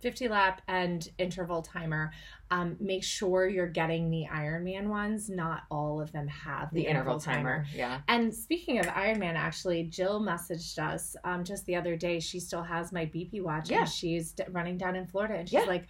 50 0.02 0.28
lap 0.28 0.62
and 0.68 1.08
interval 1.18 1.64
timer. 1.64 2.12
Um, 2.52 2.78
make 2.80 3.04
sure 3.04 3.48
you're 3.48 3.68
getting 3.68 4.12
the 4.12 4.26
Ironman 4.32 4.88
ones. 4.88 5.30
Not 5.30 5.64
all 5.72 6.00
of 6.00 6.12
them 6.12 6.28
have 6.28 6.72
the 6.74 6.84
interval 6.86 7.20
timer. 7.20 7.66
Yeah. 7.76 8.02
And 8.08 8.34
speaking 8.34 8.78
of 8.80 8.86
Ironman, 8.86 9.34
actually, 9.36 9.84
Jill 9.86 10.22
messaged 10.22 10.78
us 10.78 11.16
um, 11.24 11.44
just 11.44 11.66
the 11.66 11.76
other 11.76 11.96
day. 11.96 12.20
She 12.20 12.40
still 12.40 12.62
has 12.64 12.92
my 12.92 13.06
BP 13.08 13.42
watch, 13.42 13.72
Yeah. 13.72 13.80
and 13.80 13.90
she's 13.90 14.32
d- 14.34 14.44
running 14.52 14.78
down 14.78 14.96
in 14.96 15.08
Florida, 15.08 15.34
and 15.40 15.50
she's 15.50 15.60
Yeah. 15.62 15.66
like, 15.66 15.88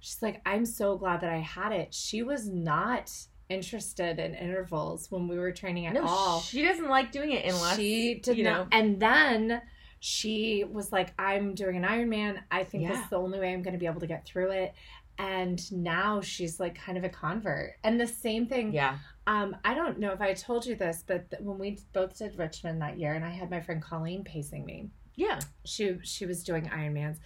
she's 0.00 0.22
like, 0.22 0.40
I'm 0.46 0.64
so 0.64 0.96
glad 0.96 1.20
that 1.22 1.30
I 1.30 1.38
had 1.40 1.72
it. 1.72 1.92
She 1.92 2.22
was 2.22 2.48
not 2.48 3.12
interested 3.48 4.18
in 4.18 4.34
intervals 4.34 5.10
when 5.10 5.28
we 5.28 5.38
were 5.38 5.52
training 5.52 5.86
at 5.86 5.94
No, 5.94 6.04
all. 6.06 6.40
she 6.40 6.62
doesn't 6.62 6.88
like 6.88 7.12
doing 7.12 7.32
it 7.32 7.44
unless 7.46 7.76
she 7.76 8.16
did 8.16 8.36
you 8.38 8.44
not. 8.44 8.70
know. 8.70 8.78
And 8.78 9.00
then 9.00 9.62
she 10.00 10.64
was 10.70 10.92
like, 10.92 11.12
I'm 11.18 11.54
doing 11.54 11.76
an 11.76 11.82
Ironman. 11.84 12.38
I 12.50 12.64
think 12.64 12.88
this 12.88 12.98
is 12.98 13.08
the 13.10 13.16
only 13.18 13.40
way 13.40 13.52
I'm 13.52 13.62
going 13.62 13.72
to 13.74 13.78
be 13.78 13.86
able 13.86 14.00
to 14.00 14.06
get 14.06 14.24
through 14.24 14.50
it. 14.52 14.74
And 15.18 15.60
now 15.72 16.20
she's 16.20 16.60
like 16.60 16.76
kind 16.76 16.96
of 16.96 17.02
a 17.04 17.08
convert. 17.08 17.72
And 17.82 18.00
the 18.00 18.06
same 18.06 18.46
thing 18.46 18.72
Yeah. 18.72 18.98
um, 19.26 19.56
I 19.64 19.74
don't 19.74 19.98
know 19.98 20.12
if 20.12 20.20
I 20.20 20.32
told 20.34 20.64
you 20.64 20.76
this, 20.76 21.02
but 21.04 21.28
th- 21.30 21.42
when 21.42 21.58
we 21.58 21.78
both 21.92 22.16
did 22.16 22.38
Richmond 22.38 22.80
that 22.82 22.98
year, 23.00 23.14
and 23.14 23.24
I 23.24 23.30
had 23.30 23.50
my 23.50 23.60
friend 23.60 23.82
Colleen 23.82 24.22
pacing 24.22 24.64
me, 24.64 24.90
Yeah. 25.16 25.40
she 25.64 25.98
she 26.04 26.24
was 26.26 26.44
doing 26.44 26.66
Ironmans. 26.66 27.16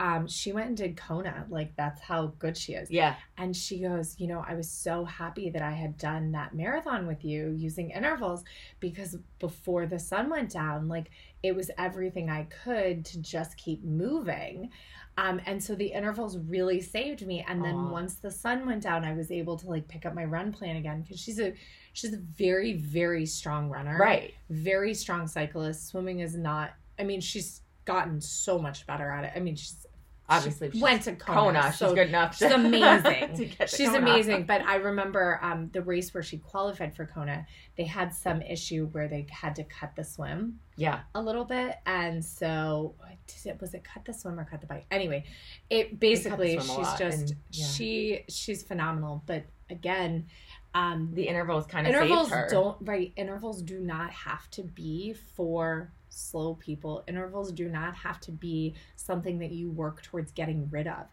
Um, 0.00 0.26
she 0.26 0.52
went 0.52 0.68
and 0.68 0.76
did 0.76 0.96
Kona. 0.96 1.46
Like 1.48 1.76
that's 1.76 2.00
how 2.00 2.32
good 2.38 2.56
she 2.56 2.74
is. 2.74 2.90
Yeah. 2.90 3.14
And 3.38 3.56
she 3.56 3.78
goes, 3.80 4.16
you 4.18 4.26
know, 4.26 4.44
I 4.46 4.54
was 4.54 4.68
so 4.68 5.04
happy 5.04 5.50
that 5.50 5.62
I 5.62 5.70
had 5.70 5.96
done 5.96 6.32
that 6.32 6.54
marathon 6.54 7.06
with 7.06 7.24
you 7.24 7.54
using 7.56 7.90
intervals 7.90 8.42
because 8.80 9.16
before 9.38 9.86
the 9.86 9.98
sun 9.98 10.30
went 10.30 10.50
down, 10.50 10.88
like 10.88 11.10
it 11.42 11.54
was 11.54 11.70
everything 11.78 12.28
I 12.28 12.48
could 12.64 13.04
to 13.06 13.20
just 13.20 13.56
keep 13.56 13.84
moving. 13.84 14.70
Um, 15.16 15.40
and 15.46 15.62
so 15.62 15.76
the 15.76 15.86
intervals 15.86 16.38
really 16.38 16.80
saved 16.80 17.24
me. 17.24 17.44
And 17.46 17.64
then 17.64 17.74
Aw. 17.74 17.88
once 17.90 18.14
the 18.14 18.32
sun 18.32 18.66
went 18.66 18.82
down, 18.82 19.04
I 19.04 19.14
was 19.14 19.30
able 19.30 19.56
to 19.58 19.68
like 19.68 19.86
pick 19.86 20.06
up 20.06 20.14
my 20.14 20.24
run 20.24 20.52
plan 20.52 20.76
again 20.76 21.02
because 21.02 21.20
she's 21.20 21.38
a 21.38 21.54
she's 21.92 22.12
a 22.12 22.18
very 22.18 22.72
very 22.72 23.26
strong 23.26 23.70
runner, 23.70 23.96
Right. 23.96 24.34
Very 24.50 24.92
strong 24.92 25.28
cyclist. 25.28 25.86
Swimming 25.88 26.18
is 26.18 26.36
not. 26.36 26.72
I 26.98 27.04
mean, 27.04 27.20
she's 27.20 27.60
gotten 27.84 28.20
so 28.20 28.58
much 28.58 28.86
better 28.86 29.10
at 29.10 29.24
it. 29.24 29.32
I 29.36 29.40
mean, 29.40 29.56
she's 29.56 29.86
Obviously, 30.26 30.68
she 30.68 30.72
she's 30.78 30.82
went 30.82 31.02
to 31.02 31.14
Kona. 31.16 31.60
Kona. 31.60 31.72
so 31.74 31.88
she's 31.88 31.94
good 31.96 32.08
enough. 32.08 32.34
she's 32.38 32.48
to- 32.48 32.54
amazing. 32.54 33.36
to 33.36 33.44
get 33.44 33.68
She's 33.68 33.88
Kona. 33.90 33.98
amazing. 33.98 34.46
But 34.46 34.62
I 34.62 34.76
remember 34.76 35.38
um, 35.42 35.68
the 35.74 35.82
race 35.82 36.14
where 36.14 36.22
she 36.22 36.38
qualified 36.38 36.96
for 36.96 37.04
Kona. 37.04 37.46
They 37.76 37.84
had 37.84 38.10
some 38.14 38.40
issue 38.40 38.86
where 38.92 39.06
they 39.06 39.26
had 39.30 39.54
to 39.56 39.64
cut 39.64 39.94
the 39.96 40.02
swim 40.02 40.60
Yeah. 40.76 41.00
a 41.14 41.20
little 41.20 41.44
bit, 41.44 41.74
and 41.84 42.24
so 42.24 42.94
did 43.26 43.50
it, 43.52 43.60
was 43.60 43.74
it 43.74 43.84
cut 43.84 44.06
the 44.06 44.14
swim 44.14 44.40
or 44.40 44.46
cut 44.46 44.62
the 44.62 44.66
bike? 44.66 44.86
Anyway, 44.90 45.24
it 45.68 46.00
basically 46.00 46.58
she's 46.58 46.92
just 46.98 47.02
and- 47.18 47.36
yeah. 47.50 47.66
she 47.66 48.20
she's 48.30 48.62
phenomenal. 48.62 49.22
But 49.26 49.44
again, 49.68 50.28
um, 50.74 51.10
The 51.12 51.24
intervals 51.28 51.66
kind 51.66 51.86
of 51.86 51.92
intervals 51.92 52.32
don't 52.50 52.78
right. 52.80 53.12
Intervals 53.16 53.60
do 53.60 53.78
not 53.78 54.10
have 54.10 54.50
to 54.52 54.62
be 54.62 55.12
for 55.36 55.92
slow 56.14 56.54
people. 56.54 57.02
Intervals 57.06 57.52
do 57.52 57.68
not 57.68 57.94
have 57.96 58.20
to 58.20 58.32
be 58.32 58.74
something 58.96 59.38
that 59.38 59.52
you 59.52 59.70
work 59.70 60.02
towards 60.02 60.32
getting 60.32 60.68
rid 60.70 60.86
of, 60.86 61.06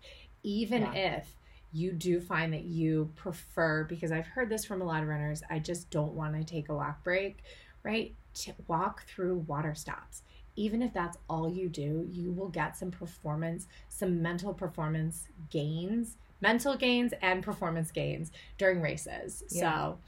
even 0.43 0.83
Yeah. 0.83 0.93
if 0.93 1.35
you 1.73 1.93
do 1.93 2.19
find 2.19 2.53
that 2.53 2.65
you 2.65 3.09
prefer 3.15 3.85
because 3.85 4.11
I've 4.11 4.27
heard 4.27 4.49
this 4.49 4.65
from 4.65 4.81
a 4.81 4.85
lot 4.85 5.01
of 5.03 5.07
runners. 5.09 5.41
I 5.49 5.59
just 5.59 5.89
don't 5.89 6.13
want 6.13 6.35
to 6.35 6.43
take 6.43 6.69
a 6.69 6.75
walk 6.75 7.03
break, 7.03 7.43
right? 7.83 8.13
To 8.33 8.53
walk 8.67 9.05
through 9.07 9.37
water 9.47 9.73
stops. 9.73 10.23
Even 10.57 10.81
if 10.81 10.93
that's 10.93 11.17
all 11.29 11.49
you 11.49 11.69
do, 11.69 12.05
you 12.11 12.31
will 12.33 12.49
get 12.49 12.75
some 12.75 12.91
performance, 12.91 13.67
some 13.87 14.21
mental 14.21 14.53
performance 14.53 15.27
gains, 15.49 16.17
mental 16.41 16.75
gains 16.75 17.13
and 17.21 17.41
performance 17.41 17.89
gains 17.89 18.31
during 18.57 18.81
races. 18.81 19.43
Yeah. 19.49 19.61
So, 19.61 19.99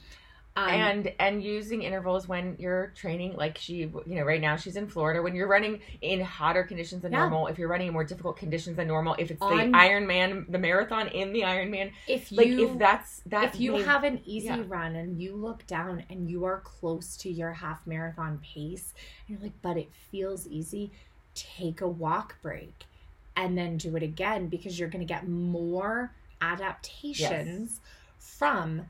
um, 0.55 0.69
and 0.69 1.13
and 1.19 1.43
using 1.43 1.81
intervals 1.81 2.27
when 2.27 2.55
you're 2.59 2.93
training 2.95 3.35
like 3.35 3.57
she 3.57 3.75
you 3.77 4.03
know 4.05 4.23
right 4.23 4.41
now 4.41 4.55
she's 4.55 4.75
in 4.75 4.87
florida 4.87 5.21
when 5.21 5.33
you're 5.35 5.47
running 5.47 5.79
in 6.01 6.21
hotter 6.21 6.63
conditions 6.63 7.01
than 7.01 7.11
Yeah. 7.11 7.19
normal 7.19 7.47
if 7.47 7.57
you're 7.57 7.67
running 7.67 7.87
in 7.87 7.93
more 7.93 8.03
difficult 8.03 8.37
conditions 8.37 8.77
than 8.77 8.87
normal 8.87 9.15
if 9.17 9.31
it's 9.31 9.41
On- 9.41 9.57
the 9.71 9.77
ironman 9.77 10.49
the 10.51 10.59
marathon 10.59 11.07
in 11.07 11.33
the 11.33 11.41
ironman 11.41 11.91
if 12.07 12.31
like 12.31 12.47
you 12.47 12.69
if 12.69 12.77
that's 12.79 13.21
that 13.27 13.55
if 13.55 13.59
you 13.59 13.77
have 13.77 14.03
an 14.03 14.21
easy 14.25 14.47
yeah. 14.47 14.63
run 14.67 14.95
and 14.95 15.19
you 15.19 15.35
look 15.35 15.65
down 15.65 16.03
and 16.09 16.29
you 16.29 16.45
are 16.45 16.59
close 16.59 17.17
to 17.17 17.31
your 17.31 17.53
half 17.53 17.85
marathon 17.87 18.39
pace 18.43 18.93
and 19.27 19.37
you're 19.37 19.43
like 19.43 19.59
but 19.61 19.77
it 19.77 19.89
feels 20.11 20.47
easy 20.47 20.91
take 21.33 21.81
a 21.81 21.87
walk 21.87 22.35
break 22.43 22.85
and 23.35 23.57
then 23.57 23.77
do 23.77 23.95
it 23.95 24.03
again 24.03 24.47
because 24.47 24.77
you're 24.79 24.89
going 24.89 25.05
to 25.05 25.11
get 25.11 25.27
more 25.27 26.11
adaptations 26.41 27.79
from 28.19 28.83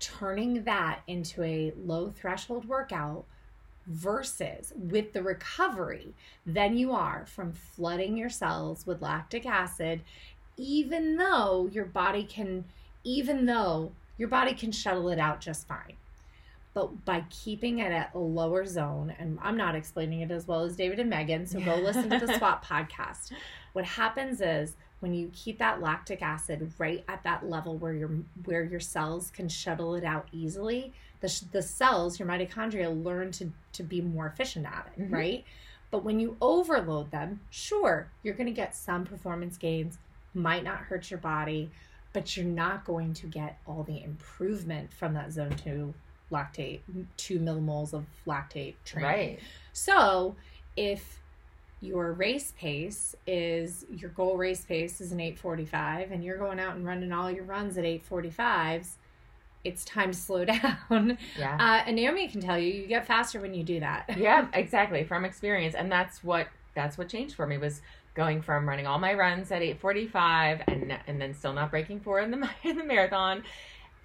turning 0.00 0.64
that 0.64 1.00
into 1.06 1.42
a 1.42 1.72
low 1.84 2.10
threshold 2.10 2.66
workout 2.66 3.24
versus 3.86 4.72
with 4.76 5.12
the 5.12 5.22
recovery 5.22 6.14
than 6.46 6.76
you 6.76 6.92
are 6.92 7.24
from 7.26 7.52
flooding 7.52 8.16
your 8.16 8.28
cells 8.28 8.86
with 8.86 9.02
lactic 9.02 9.46
acid 9.46 10.00
even 10.56 11.16
though 11.16 11.68
your 11.72 11.86
body 11.86 12.22
can 12.22 12.64
even 13.02 13.46
though 13.46 13.92
your 14.18 14.28
body 14.28 14.52
can 14.52 14.70
shuttle 14.70 15.08
it 15.08 15.18
out 15.18 15.40
just 15.40 15.66
fine. 15.66 15.94
But 16.74 17.04
by 17.06 17.24
keeping 17.30 17.78
it 17.78 17.90
at 17.90 18.14
a 18.14 18.18
lower 18.18 18.64
zone 18.66 19.14
and 19.18 19.38
i'm 19.42 19.56
not 19.56 19.74
explaining 19.74 20.20
it 20.20 20.30
as 20.30 20.46
well 20.46 20.62
as 20.62 20.76
david 20.76 21.00
and 21.00 21.10
megan 21.10 21.46
so 21.46 21.58
go 21.60 21.74
listen 21.76 22.10
to 22.10 22.24
the 22.24 22.36
swap 22.38 22.64
podcast. 22.64 23.32
What 23.72 23.84
happens 23.84 24.40
is 24.40 24.76
when 25.00 25.14
you 25.14 25.30
keep 25.32 25.58
that 25.58 25.80
lactic 25.80 26.22
acid 26.22 26.72
right 26.78 27.04
at 27.08 27.22
that 27.24 27.48
level 27.48 27.76
where 27.76 27.92
your 27.92 28.10
where 28.44 28.62
your 28.64 28.80
cells 28.80 29.30
can 29.30 29.48
shuttle 29.48 29.94
it 29.94 30.04
out 30.04 30.28
easily 30.32 30.92
the, 31.20 31.42
the 31.52 31.62
cells 31.62 32.18
your 32.18 32.28
mitochondria 32.28 32.88
learn 33.04 33.30
to 33.32 33.50
to 33.72 33.82
be 33.82 34.00
more 34.00 34.26
efficient 34.26 34.66
at 34.66 34.88
it 34.96 35.02
Mhm. 35.02 35.12
right? 35.12 35.44
But 35.90 36.04
when 36.04 36.20
you 36.20 36.36
overload 36.40 37.10
them 37.10 37.40
sure 37.50 38.08
you're 38.22 38.34
going 38.34 38.46
to 38.46 38.52
get 38.52 38.74
some 38.76 39.04
performance 39.04 39.56
gains 39.56 39.98
might 40.34 40.62
not 40.64 40.78
hurt 40.78 41.10
your 41.10 41.18
body 41.18 41.70
but 42.12 42.36
you're 42.36 42.46
not 42.46 42.84
going 42.84 43.14
to 43.14 43.26
get 43.26 43.58
all 43.66 43.82
the 43.84 44.02
improvement 44.02 44.92
from 44.92 45.14
that 45.14 45.32
zone 45.32 45.54
2 45.64 45.94
lactate 46.30 46.80
2 47.16 47.38
millimoles 47.40 47.92
of 47.92 48.04
lactate 48.26 48.74
training. 48.84 49.10
Right. 49.10 49.40
So 49.72 50.36
if 50.76 51.20
your 51.80 52.12
race 52.12 52.52
pace 52.58 53.14
is 53.26 53.86
your 53.90 54.10
goal 54.10 54.36
race 54.36 54.64
pace 54.64 55.00
is 55.00 55.12
an 55.12 55.20
845 55.20 56.10
and 56.12 56.22
you're 56.22 56.36
going 56.36 56.60
out 56.60 56.76
and 56.76 56.84
running 56.84 57.12
all 57.12 57.30
your 57.30 57.44
runs 57.44 57.78
at 57.78 57.84
845s, 57.84 58.92
it's 59.64 59.84
time 59.84 60.12
to 60.12 60.16
slow 60.16 60.44
down. 60.46 61.18
yeah 61.38 61.56
Uh, 61.58 61.82
and 61.86 61.96
Naomi 61.96 62.28
can 62.28 62.40
tell 62.40 62.58
you, 62.58 62.72
you 62.72 62.86
get 62.86 63.06
faster 63.06 63.40
when 63.40 63.54
you 63.54 63.62
do 63.64 63.80
that. 63.80 64.10
yeah 64.18 64.48
exactly 64.52 65.04
from 65.04 65.24
experience 65.24 65.74
and 65.74 65.90
that's 65.90 66.22
what 66.22 66.48
that's 66.74 66.96
what 66.98 67.08
changed 67.08 67.34
for 67.34 67.46
me 67.46 67.58
was 67.58 67.80
going 68.14 68.42
from 68.42 68.68
running 68.68 68.86
all 68.86 68.98
my 68.98 69.14
runs 69.14 69.50
at 69.50 69.62
8:45 69.62 70.64
and 70.68 70.98
and 71.06 71.20
then 71.20 71.32
still 71.34 71.52
not 71.52 71.70
breaking 71.70 72.00
four 72.00 72.20
in 72.20 72.30
the 72.30 72.48
in 72.64 72.76
the 72.76 72.84
marathon 72.84 73.42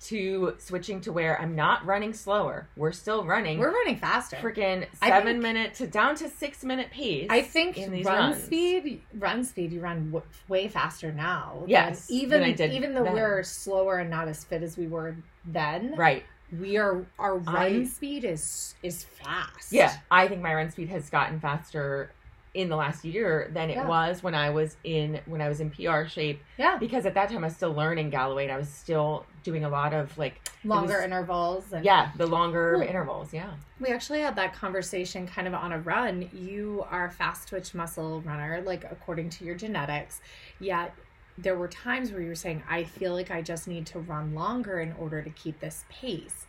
to 0.01 0.55
switching 0.59 1.01
to 1.01 1.11
where 1.11 1.39
I'm 1.41 1.55
not 1.55 1.85
running 1.85 2.13
slower. 2.13 2.67
We're 2.75 2.91
still 2.91 3.23
running 3.23 3.57
We're 3.59 3.71
running 3.71 3.95
faster. 3.97 4.35
freaking 4.37 4.85
seven 4.99 5.25
think- 5.25 5.41
minute 5.41 5.73
to 5.75 5.87
down 5.87 6.15
to 6.15 6.29
six 6.29 6.63
minute 6.63 6.91
pace. 6.91 7.27
I 7.29 7.41
think 7.41 7.77
in 7.77 7.91
these 7.91 8.05
run 8.05 8.31
runs. 8.31 8.43
speed, 8.43 9.01
run 9.17 9.43
speed, 9.43 9.71
you 9.71 9.79
run 9.81 10.11
w- 10.11 10.25
way 10.47 10.67
faster 10.67 11.11
now. 11.11 11.57
than 11.61 11.69
Yes, 11.69 12.07
even 12.11 12.41
than 12.41 12.49
I 12.49 12.53
did 12.53 12.71
even 12.73 12.93
though 12.93 13.03
then. 13.03 13.13
we're 13.13 13.43
slower 13.43 13.97
and 13.99 14.09
not 14.09 14.27
as 14.27 14.43
fit 14.43 14.61
as 14.63 14.77
we 14.77 14.87
were 14.87 15.15
then, 15.45 15.95
right. 15.95 16.23
we 16.59 16.77
are 16.77 17.05
our 17.17 17.37
run 17.37 17.55
I- 17.57 17.83
speed 17.85 18.25
is 18.25 18.75
is 18.83 19.03
fast. 19.05 19.71
Yeah, 19.71 19.93
I 20.11 20.27
think 20.27 20.41
my 20.41 20.53
run 20.53 20.69
speed 20.71 20.89
has 20.89 21.09
gotten 21.09 21.39
faster 21.39 22.11
in 22.53 22.69
the 22.69 22.75
last 22.75 23.03
year 23.03 23.49
than 23.53 23.69
it 23.69 23.75
Yeah. 23.75 23.87
was 23.87 24.23
when 24.23 24.33
I 24.35 24.49
was 24.49 24.77
in 24.83 25.19
when 25.25 25.41
I 25.41 25.49
was 25.49 25.59
in 25.59 25.69
PR 25.71 26.05
shape 26.05 26.41
Yeah. 26.57 26.77
because 26.77 27.05
at 27.05 27.13
that 27.15 27.29
time 27.29 27.43
I 27.43 27.47
was 27.47 27.55
still 27.55 27.73
learning 27.73 28.11
Galloway 28.11 28.43
and 28.43 28.53
I 28.53 28.57
was 28.57 28.69
still 28.69 29.25
doing 29.45 29.63
a 29.63 29.69
lot 29.69 29.93
of 29.93 30.17
like 30.17 30.41
Longer 30.65 30.95
was- 30.95 31.03
intervals. 31.05 31.71
And 31.71 31.85
yeah 31.85 32.11
the 32.17 32.25
longer 32.27 32.83
intervals 32.83 33.31
yeah 33.33 33.51
We 33.79 33.87
actually 33.89 34.19
had 34.19 34.35
that 34.35 34.53
conversation 34.53 35.25
kind 35.27 35.47
of 35.47 35.53
on 35.53 35.71
a 35.71 35.79
run. 35.79 36.29
You 36.33 36.83
are 36.89 37.05
a 37.05 37.11
fast 37.11 37.47
twitch 37.47 37.73
muscle 37.73 38.21
runner, 38.21 38.61
like 38.65 38.83
according 38.91 39.29
to 39.31 39.45
your 39.45 39.55
genetics. 39.55 40.19
Yet 40.59 40.93
there 41.37 41.57
were 41.57 41.67
times 41.67 42.11
where 42.11 42.21
you 42.21 42.29
were 42.29 42.35
saying, 42.35 42.63
I 42.69 42.83
feel 42.85 43.13
like 43.13 43.29
I 43.31 43.41
just 43.41 43.67
need 43.67 43.85
to 43.87 43.99
run 43.99 44.33
longer 44.33 44.79
in 44.79 44.93
order 44.93 45.21
to 45.21 45.29
keep 45.29 45.59
this 45.59 45.83
pace. 45.89 46.47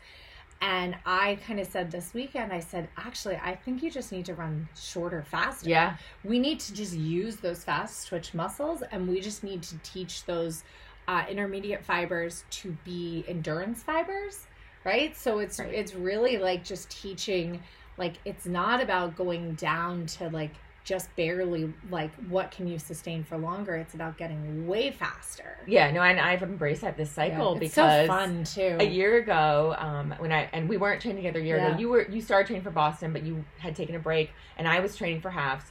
And 0.63 0.97
I 1.05 1.39
kind 1.47 1.61
of 1.61 1.67
said 1.67 1.91
this 1.91 2.15
weekend, 2.15 2.51
I 2.53 2.61
said, 2.61 2.89
actually, 2.97 3.37
I 3.37 3.55
think 3.57 3.83
you 3.83 3.91
just 3.91 4.11
need 4.11 4.25
to 4.27 4.35
run 4.35 4.69
shorter, 4.75 5.23
faster. 5.23 5.69
yeah 5.69 5.97
We 6.25 6.39
need 6.39 6.61
to 6.61 6.73
just 6.73 6.95
use 6.95 7.37
those 7.37 7.63
fast 7.65 8.09
twitch 8.09 8.33
muscles 8.33 8.83
and 8.91 9.07
we 9.09 9.21
just 9.21 9.45
need 9.45 9.63
to 9.65 9.77
teach 9.79 10.25
those 10.25 10.65
uh, 11.09 11.25
intermediate 11.31 11.85
fibers 11.85 12.45
to 12.51 12.77
be 12.85 13.25
endurance 13.29 13.83
fibers, 13.83 14.47
right? 14.85 15.17
So 15.17 15.39
it's 15.39 15.59
Right. 15.59 15.73
it's 15.73 15.95
really 15.95 16.39
like 16.39 16.65
just 16.65 16.91
teaching 16.91 17.63
like 17.99 18.15
it's 18.25 18.47
not 18.47 18.83
about 18.83 19.17
going 19.17 19.55
down 19.55 20.07
to 20.07 20.29
like 20.29 20.53
just 20.85 21.15
barely 21.17 21.73
like 21.91 22.13
what 22.29 22.51
can 22.53 22.69
you 22.69 22.79
sustain 22.79 23.25
for 23.25 23.37
longer. 23.39 23.75
It's 23.75 23.95
about 23.95 24.17
getting 24.19 24.67
way 24.69 24.91
faster. 24.93 25.57
yeah 25.67 25.91
no 25.91 26.01
and 26.03 26.21
I've 26.21 26.43
embraced 26.45 26.83
that 26.83 26.97
this 26.97 27.11
cycle 27.11 27.53
Yeah, 27.57 27.61
it's 27.63 27.75
because 27.75 28.01
so 28.03 28.07
fun 28.07 28.45
too. 28.45 28.77
a 28.79 28.85
year 28.85 29.17
ago 29.19 29.75
um, 29.79 30.15
when 30.19 30.31
i 30.33 30.49
and 30.53 30.69
we 30.69 30.77
weren't 30.77 31.01
training 31.03 31.23
together 31.25 31.41
a 31.41 31.45
year 31.45 31.57
Yeah. 31.57 31.69
ago 31.71 31.79
you 31.81 31.89
were 31.89 32.09
you 32.09 32.21
started 32.21 32.47
training 32.47 32.63
for 32.63 32.71
boston 32.71 33.13
but 33.13 33.25
you 33.25 33.45
had 33.59 33.75
taken 33.75 33.97
a 33.97 33.99
break 33.99 34.31
and 34.59 34.69
i 34.69 34.79
was 34.79 34.95
training 34.95 35.21
for 35.21 35.31
halves 35.31 35.65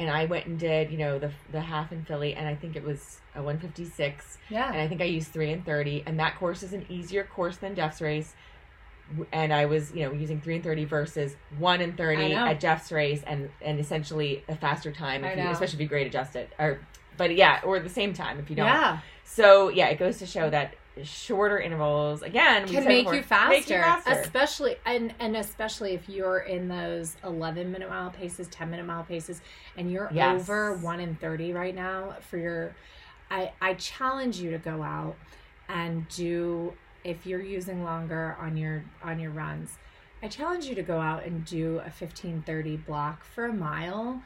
and 0.00 0.10
i 0.10 0.24
went 0.24 0.46
and 0.46 0.58
did 0.58 0.90
you 0.90 0.98
know 0.98 1.18
the 1.18 1.30
the 1.52 1.60
half 1.60 1.92
in 1.92 2.04
philly 2.04 2.34
and 2.34 2.48
i 2.48 2.54
think 2.54 2.74
it 2.74 2.82
was 2.82 3.20
a 3.34 3.42
156 3.42 4.38
yeah. 4.48 4.72
and 4.72 4.80
i 4.80 4.88
think 4.88 5.00
i 5.00 5.04
used 5.04 5.28
3 5.28 5.52
and 5.52 5.64
30 5.64 6.02
and 6.06 6.18
that 6.18 6.36
course 6.36 6.62
is 6.62 6.72
an 6.72 6.84
easier 6.88 7.22
course 7.24 7.58
than 7.58 7.76
jeff's 7.76 8.00
race. 8.00 8.34
And 9.32 9.52
i 9.52 9.66
was 9.66 9.92
you 9.92 10.04
know 10.04 10.12
using 10.12 10.40
3 10.40 10.56
and 10.56 10.64
30 10.64 10.84
versus 10.84 11.36
1 11.58 11.80
and 11.80 11.96
30 11.96 12.32
at 12.32 12.60
jeff's 12.60 12.92
race 12.92 13.22
and 13.26 13.50
and 13.60 13.80
essentially 13.80 14.44
a 14.48 14.56
faster 14.56 14.92
time 14.92 15.24
I 15.24 15.32
if 15.32 15.38
you, 15.38 15.50
especially 15.50 15.76
if 15.76 15.80
you 15.80 15.88
grade 15.88 16.06
adjust 16.06 16.36
it 16.36 16.52
or 16.60 16.80
but 17.16 17.34
yeah 17.34 17.60
or 17.64 17.80
the 17.80 17.88
same 17.88 18.14
time 18.14 18.38
if 18.38 18.48
you 18.48 18.56
don't. 18.56 18.66
Yeah. 18.66 19.00
so 19.24 19.68
yeah, 19.68 19.88
it 19.88 19.98
goes 19.98 20.18
to 20.18 20.26
show 20.26 20.48
that 20.48 20.74
shorter 21.04 21.58
intervals 21.58 22.22
again 22.22 22.66
can 22.68 22.84
make 22.84 23.04
before, 23.04 23.14
you, 23.16 23.22
faster, 23.22 23.48
Make 23.50 23.68
you 23.68 23.76
faster. 23.76 24.12
especially 24.12 24.76
and 24.86 25.14
and 25.20 25.36
especially 25.36 25.92
if 25.94 26.08
you're 26.08 26.38
in 26.40 26.68
those 26.68 27.16
11 27.24 27.70
minute 27.72 27.88
mile 27.88 28.10
paces 28.10 28.48
10 28.48 28.70
minute 28.70 28.86
mile 28.86 29.04
paces 29.04 29.40
and 29.76 29.90
you're 29.90 30.10
Yes. 30.12 30.40
over 30.42 30.74
1 30.76 31.00
in 31.00 31.14
30 31.16 31.52
right 31.52 31.74
now 31.74 32.16
for 32.20 32.36
your 32.38 32.74
i 33.30 33.52
i 33.60 33.74
challenge 33.74 34.38
you 34.40 34.50
to 34.50 34.58
go 34.58 34.82
out 34.82 35.16
and 35.68 36.06
do 36.08 36.72
if 37.04 37.26
you're 37.26 37.42
using 37.42 37.84
longer 37.84 38.36
on 38.40 38.56
your 38.56 38.84
on 39.02 39.18
your 39.20 39.30
runs 39.30 39.78
i 40.22 40.28
challenge 40.28 40.66
you 40.66 40.74
to 40.74 40.82
go 40.82 40.98
out 41.00 41.24
and 41.24 41.44
do 41.44 41.76
a 41.78 41.90
1530 41.90 42.76
block 42.78 43.24
for 43.24 43.46
a 43.46 43.52
mile 43.52 44.20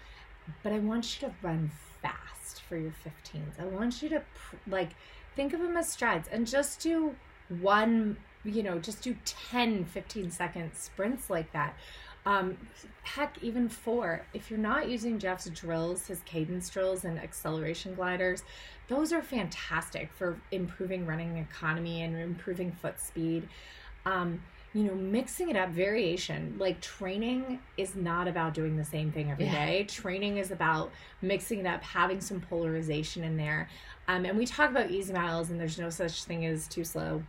but 0.63 0.73
i 0.73 0.79
want 0.79 1.21
you 1.21 1.29
to 1.29 1.35
run 1.43 1.71
fast 2.03 2.63
for 2.69 2.77
your 2.77 2.93
15s 3.05 3.61
i 3.61 3.65
want 3.67 4.03
you 4.03 4.09
to 4.09 4.21
pr- 4.35 4.57
like 4.67 4.91
think 5.35 5.53
of 5.53 5.61
them 5.61 5.77
as 5.77 5.89
strides 5.89 6.29
and 6.31 6.47
just 6.47 6.81
do 6.81 7.15
one 7.61 8.17
you 8.45 8.63
know 8.63 8.79
just 8.79 9.03
do 9.03 9.17
10 9.25 9.85
15 9.85 10.31
second 10.31 10.75
sprints 10.75 11.31
like 11.31 11.53
that. 11.53 11.75
Um 12.27 12.57
heck 13.03 13.37
even 13.43 13.69
four. 13.69 14.25
If 14.33 14.51
you're 14.51 14.59
not 14.59 14.89
using 14.89 15.19
jeff's 15.19 15.49
drills 15.51 16.07
his 16.07 16.21
cadence 16.21 16.69
drills 16.71 17.05
and 17.05 17.19
acceleration 17.19 17.95
gliders 17.95 18.43
those 18.89 19.13
are 19.13 19.23
fantastic 19.23 20.11
for 20.13 20.39
improving 20.51 21.07
running 21.07 21.39
economy 21.39 22.03
and 22.03 22.17
improving 22.17 22.73
foot 22.73 23.01
speed. 23.01 23.49
Um 24.07 24.43
you 24.75 24.83
know 24.85 24.95
mixing 24.95 25.49
it 25.51 25.57
up 25.57 25.71
variation 25.71 26.55
like 26.59 26.81
training 26.81 27.61
is 27.77 27.95
not 27.95 28.27
about 28.27 28.53
doing 28.55 28.77
the 28.77 28.85
same 28.85 29.13
thing 29.13 29.31
every 29.31 29.45
day. 29.47 29.79
Yeah. 29.81 29.87
training 29.87 30.37
is 30.39 30.51
about 30.51 30.91
mixing 31.23 31.61
it 31.61 31.67
up 31.67 31.83
having 31.83 32.21
some 32.21 32.41
polarization 32.41 33.23
in 33.25 33.37
there 33.37 33.69
um, 34.09 34.25
and 34.25 34.37
we 34.37 34.45
talk 34.45 34.71
about 34.71 34.91
easy 34.91 35.13
miles 35.13 35.51
and 35.51 35.61
there's 35.61 35.79
no 35.79 35.91
such 35.91 36.25
thing 36.25 36.45
as 36.45 36.67
too 36.69 36.83
slow 36.85 37.23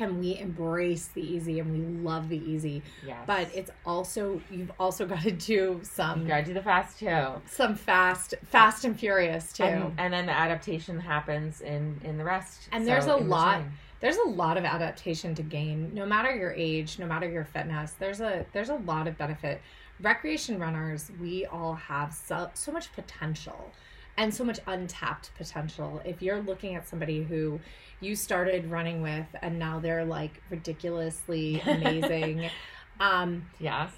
and 0.00 0.18
we 0.18 0.36
embrace 0.40 1.06
the 1.14 1.20
easy 1.22 1.60
and 1.60 1.70
we 1.70 1.78
love 2.02 2.28
the 2.28 2.38
easy 2.50 2.82
yes. 3.06 3.16
but 3.28 3.48
it's 3.54 3.70
also 3.86 4.40
you've 4.50 4.72
also 4.80 5.06
got 5.14 5.22
to 5.22 5.30
do 5.30 5.80
some 5.84 6.22
you 6.22 6.26
gotta 6.26 6.44
do 6.44 6.52
the 6.54 6.62
fast 6.62 6.98
too. 6.98 7.28
some 7.46 7.76
fast 7.76 8.34
fast 8.42 8.84
and 8.84 8.98
furious 8.98 9.52
too 9.52 9.62
And, 9.62 9.94
and 9.98 10.12
then 10.12 10.26
the 10.26 10.32
adaptation 10.36 10.98
happens 10.98 11.60
in 11.60 12.00
in 12.02 12.18
the 12.18 12.24
rest. 12.24 12.68
And 12.72 12.82
So, 12.84 12.90
there's 12.90 13.06
a 13.06 13.14
lot- 13.16 13.58
between. 13.58 13.72
There's 14.04 14.18
a 14.18 14.28
lot 14.28 14.58
of 14.58 14.66
adaptation 14.66 15.34
to 15.34 15.42
gain 15.42 15.90
no 15.94 16.04
matter 16.04 16.36
your 16.36 16.52
age 16.52 16.98
no 16.98 17.06
matter 17.06 17.26
your 17.26 17.46
fitness. 17.46 17.94
There's 17.98 18.20
a 18.20 18.44
there's 18.52 18.68
a 18.68 18.74
lot 18.74 19.08
of 19.08 19.16
benefit. 19.16 19.62
Recreation 19.98 20.58
runners 20.58 21.10
we 21.18 21.46
all 21.46 21.72
have 21.72 22.12
so, 22.12 22.50
so 22.52 22.70
much 22.70 22.92
potential 22.92 23.72
and 24.18 24.32
so 24.32 24.44
much 24.44 24.60
untapped 24.66 25.30
potential. 25.38 26.02
If 26.04 26.20
you're 26.20 26.42
looking 26.42 26.74
at 26.74 26.86
somebody 26.86 27.22
who 27.22 27.58
you 28.00 28.14
started 28.14 28.70
running 28.70 29.00
with 29.00 29.24
and 29.40 29.58
now 29.58 29.78
they're 29.78 30.04
like 30.04 30.42
ridiculously 30.50 31.60
amazing 31.66 32.50
um 33.00 33.46
Yes. 33.58 33.90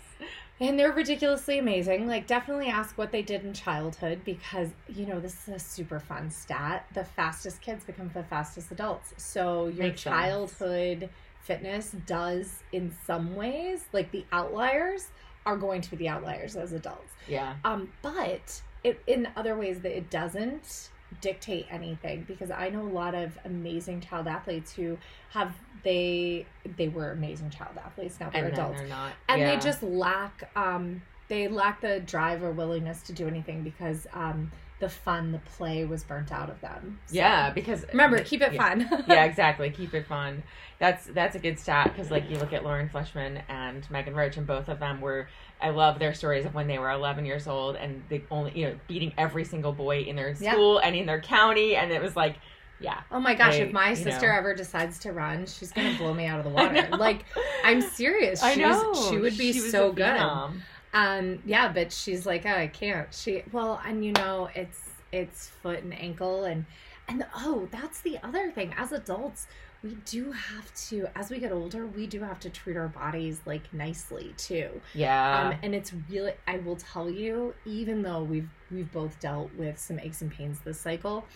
And 0.61 0.79
they're 0.79 0.93
ridiculously 0.93 1.59
amazing. 1.59 2.07
Like, 2.07 2.27
definitely 2.27 2.69
ask 2.69 2.97
what 2.97 3.13
they 3.13 3.23
did 3.23 3.45
in 3.45 3.53
childhood 3.53 4.23
because, 4.25 4.71
you 4.89 5.07
know, 5.07 5.21
this 5.21 5.49
is 5.49 5.55
a 5.55 5.59
super 5.59 6.01
fun 6.01 6.31
stat. 6.31 6.87
The 6.95 7.05
fastest 7.05 7.61
kids 7.61 7.85
become 7.85 8.11
the 8.15 8.25
fastest 8.25 8.71
adults. 8.71 9.13
So, 9.17 9.67
your 9.67 9.85
Makes 9.85 10.03
sense. 10.03 10.15
childhood 10.15 11.11
fitness 11.43 11.95
does, 12.07 12.63
in 12.73 12.95
some 13.07 13.37
ways, 13.37 13.85
like 13.93 14.11
the 14.11 14.25
outliers 14.33 15.09
are 15.45 15.57
going 15.57 15.81
to 15.81 15.91
be 15.91 15.97
the 15.97 16.09
outliers 16.09 16.57
as 16.57 16.73
adults. 16.73 17.13
Yeah. 17.29 17.55
Um, 17.65 17.93
but 18.03 18.63
it, 18.83 19.01
in 19.07 19.29
other 19.37 19.57
ways 19.57 19.81
that 19.81 19.97
it 19.97 20.11
doesn't 20.11 20.91
dictate 21.21 21.67
anything 21.71 22.25
because 22.27 22.51
I 22.51 22.69
know 22.69 22.83
a 22.83 22.91
lot 22.91 23.15
of 23.15 23.39
amazing 23.45 24.01
child 24.01 24.27
athletes 24.27 24.73
who 24.73 24.99
have 25.31 25.55
they 25.85 26.47
they 26.77 26.89
were 26.89 27.13
amazing 27.13 27.51
child 27.51 27.77
athletes 27.85 28.19
now 28.21 28.31
they're 28.31 28.45
And 28.45 28.53
adults 28.53 28.79
they're 28.79 28.89
not. 28.89 29.13
and 29.29 29.41
yeah. 29.41 29.55
they 29.55 29.61
just 29.61 29.83
lack 29.83 30.51
um 30.57 31.03
they 31.29 31.49
lack 31.49 31.81
the 31.81 32.01
drive 32.01 32.43
or 32.43 32.51
willingness 32.53 33.03
to 33.03 33.13
do 33.13 33.27
anything 33.27 33.63
because 33.63 34.07
um 34.13 34.51
the 34.79 34.89
fun 34.91 35.33
the 35.33 35.39
play 35.39 35.87
was 35.87 36.05
burnt 36.05 36.31
out 36.31 36.51
of 36.51 36.61
them 36.61 36.99
So, 37.07 37.15
Yeah, 37.17 37.51
because 37.51 37.87
remember 37.93 38.23
keep 38.23 38.43
it 38.43 38.53
yeah. 38.53 38.63
fun 38.69 39.05
yeah, 39.09 39.25
exactly. 39.25 39.71
Keep 39.71 39.95
it 39.95 40.07
fun. 40.07 40.43
That's 40.79 41.07
that's 41.07 41.35
a 41.35 41.39
good 41.39 41.59
stat 41.59 41.93
because 41.95 42.11
like 42.11 42.29
you 42.29 42.37
look 42.37 42.53
at 42.53 42.63
Lauren 42.63 42.91
Fleshman 42.91 43.41
and 43.49 43.91
Megan 43.91 44.15
Roche, 44.15 44.37
and 44.37 44.47
both 44.47 44.69
of 44.69 44.79
them 44.79 45.01
were. 45.01 45.29
I 45.63 45.71
love 45.71 45.99
their 45.99 46.13
stories 46.13 46.45
of 46.45 46.53
when 46.53 46.67
they 46.67 46.79
were 46.79 46.91
11 46.91 47.25
years 47.25 47.47
old 47.47 47.77
and 47.77 48.03
they 48.11 48.23
only 48.31 48.53
you 48.55 48.67
know 48.67 48.75
beating 48.87 49.15
every 49.17 49.45
single 49.45 49.73
boy 49.73 50.01
in 50.01 50.15
their 50.15 50.35
Yeah. 50.39 50.53
school 50.53 50.77
and 50.79 50.95
in 50.95 51.07
their 51.07 51.23
county, 51.23 51.75
and 51.77 51.91
it 51.91 52.03
was 52.03 52.15
like, 52.15 52.37
yeah, 52.81 53.01
oh 53.11 53.21
my 53.21 53.35
gosh 53.35 53.55
if 53.57 53.73
my 53.73 53.95
sister 53.95 54.29
know. 54.29 54.37
ever 54.39 54.55
decides 54.55 54.99
to 55.01 55.13
run 55.13 55.47
she's 55.47 55.73
gonna 55.73 55.97
blow 55.97 56.13
me 56.13 56.27
out 56.27 56.39
of 56.39 56.45
the 56.45 56.51
water 56.61 56.89
like 56.97 57.25
i'm 57.65 57.81
serious 57.81 58.43
I 58.43 58.55
She's- 58.55 58.69
know 58.69 58.95
she 59.11 59.19
would 59.19 59.37
be 59.39 59.53
She 59.53 59.61
was 59.63 59.71
so 59.71 59.93
good 59.93 60.05
phenom. 60.07 60.61
Um, 60.95 61.43
yeah, 61.45 61.71
but 61.71 61.93
she's 61.93 62.25
like, 62.25 62.47
oh, 62.47 62.51
I 62.55 62.69
can't. 62.69 63.13
She 63.13 63.43
well, 63.53 63.79
and 63.85 64.03
you 64.03 64.13
know, 64.13 64.49
it's 64.55 64.81
it's 65.13 65.49
foot 65.49 65.83
and 65.83 65.93
ankle 65.93 66.45
and 66.45 66.65
and 67.07 67.27
oh, 67.37 67.69
that's 67.71 68.01
the 68.01 68.19
other 68.23 68.51
thing. 68.51 68.73
As 68.79 68.93
adults, 68.93 69.47
we 69.83 69.91
do 70.07 70.33
have 70.33 70.75
to, 70.89 71.07
as 71.15 71.29
we 71.29 71.39
get 71.39 71.53
older, 71.53 71.87
we 71.87 72.07
do 72.07 72.21
have 72.21 72.41
to 72.41 72.51
treat 72.51 72.79
our 72.79 72.89
bodies 72.89 73.41
like 73.45 73.71
nicely 73.75 74.33
too. 74.39 74.71
Yeah, 74.95 75.51
Um, 75.51 75.59
and 75.63 75.75
it's 75.75 75.93
really, 76.09 76.33
I 76.49 76.59
will 76.59 76.77
tell 76.77 77.11
you, 77.11 77.53
even 77.67 78.01
though 78.01 78.23
we've 78.23 78.49
we've 78.71 78.91
both 78.91 79.21
dealt 79.21 79.53
with 79.55 79.79
some 79.79 79.99
aches 80.01 80.23
and 80.23 80.31
pains 80.31 80.61
this 80.61 80.81
cycle, 80.81 81.27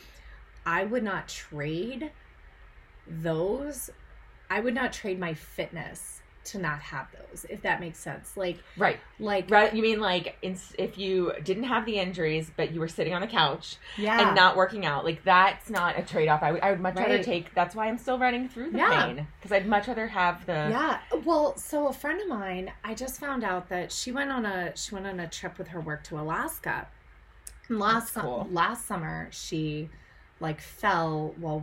I 0.66 0.84
would 0.84 1.02
not 1.02 1.28
trade 1.28 2.11
those. 3.06 3.90
I 4.48 4.61
would 4.61 4.74
not 4.74 4.92
trade 4.92 5.18
my 5.18 5.34
fitness 5.34 6.20
to 6.42 6.58
not 6.58 6.80
have 6.80 7.06
those, 7.12 7.44
if 7.50 7.62
that 7.62 7.80
makes 7.80 7.98
sense. 7.98 8.36
Like, 8.36 8.58
right. 8.76 8.98
like 9.18 9.50
Right. 9.50 9.74
You 9.74 9.82
mean 9.82 10.00
like 10.00 10.36
in, 10.42 10.58
if 10.78 10.96
you 10.98 11.32
didn't 11.44 11.64
have 11.64 11.84
the 11.84 11.96
injuries, 11.98 12.50
but 12.56 12.72
you 12.72 12.80
were 12.80 12.88
sitting 12.88 13.12
on 13.12 13.20
the 13.20 13.26
couch 13.26 13.76
yeah, 13.98 14.26
and 14.28 14.36
not 14.36 14.56
working 14.56 14.86
out, 14.86 15.04
like 15.04 15.22
that's 15.22 15.68
not 15.68 15.98
a 15.98 16.02
trade 16.02 16.28
off. 16.28 16.42
I 16.42 16.52
would 16.52 16.61
I 16.62 16.70
would 16.70 16.80
much 16.80 16.96
rather 16.96 17.22
take. 17.22 17.54
That's 17.54 17.74
why 17.74 17.88
I'm 17.88 17.98
still 17.98 18.18
running 18.18 18.48
through 18.48 18.70
the 18.70 18.78
Yeah. 18.78 19.06
pain 19.06 19.26
because 19.38 19.52
I'd 19.52 19.66
much 19.66 19.86
rather 19.86 20.08
have 20.08 20.46
the. 20.46 20.52
Yeah. 20.70 20.98
Well, 21.24 21.56
so 21.56 21.88
a 21.88 21.92
friend 21.92 22.20
of 22.20 22.28
mine, 22.28 22.72
I 22.82 22.94
just 22.94 23.20
found 23.20 23.44
out 23.44 23.68
that 23.68 23.92
she 23.92 24.11
went 24.11 24.30
on 24.30 24.46
a 24.46 24.74
she 24.76 24.94
went 24.94 25.06
on 25.06 25.20
a 25.20 25.28
trip 25.28 25.58
with 25.58 25.68
her 25.68 25.80
work 25.80 26.04
to 26.04 26.18
Alaska. 26.18 26.88
And 27.68 27.78
last 27.78 28.14
cool. 28.14 28.48
last 28.50 28.86
summer, 28.86 29.28
she 29.30 29.90
like 30.41 30.61
fell 30.61 31.34
while 31.38 31.62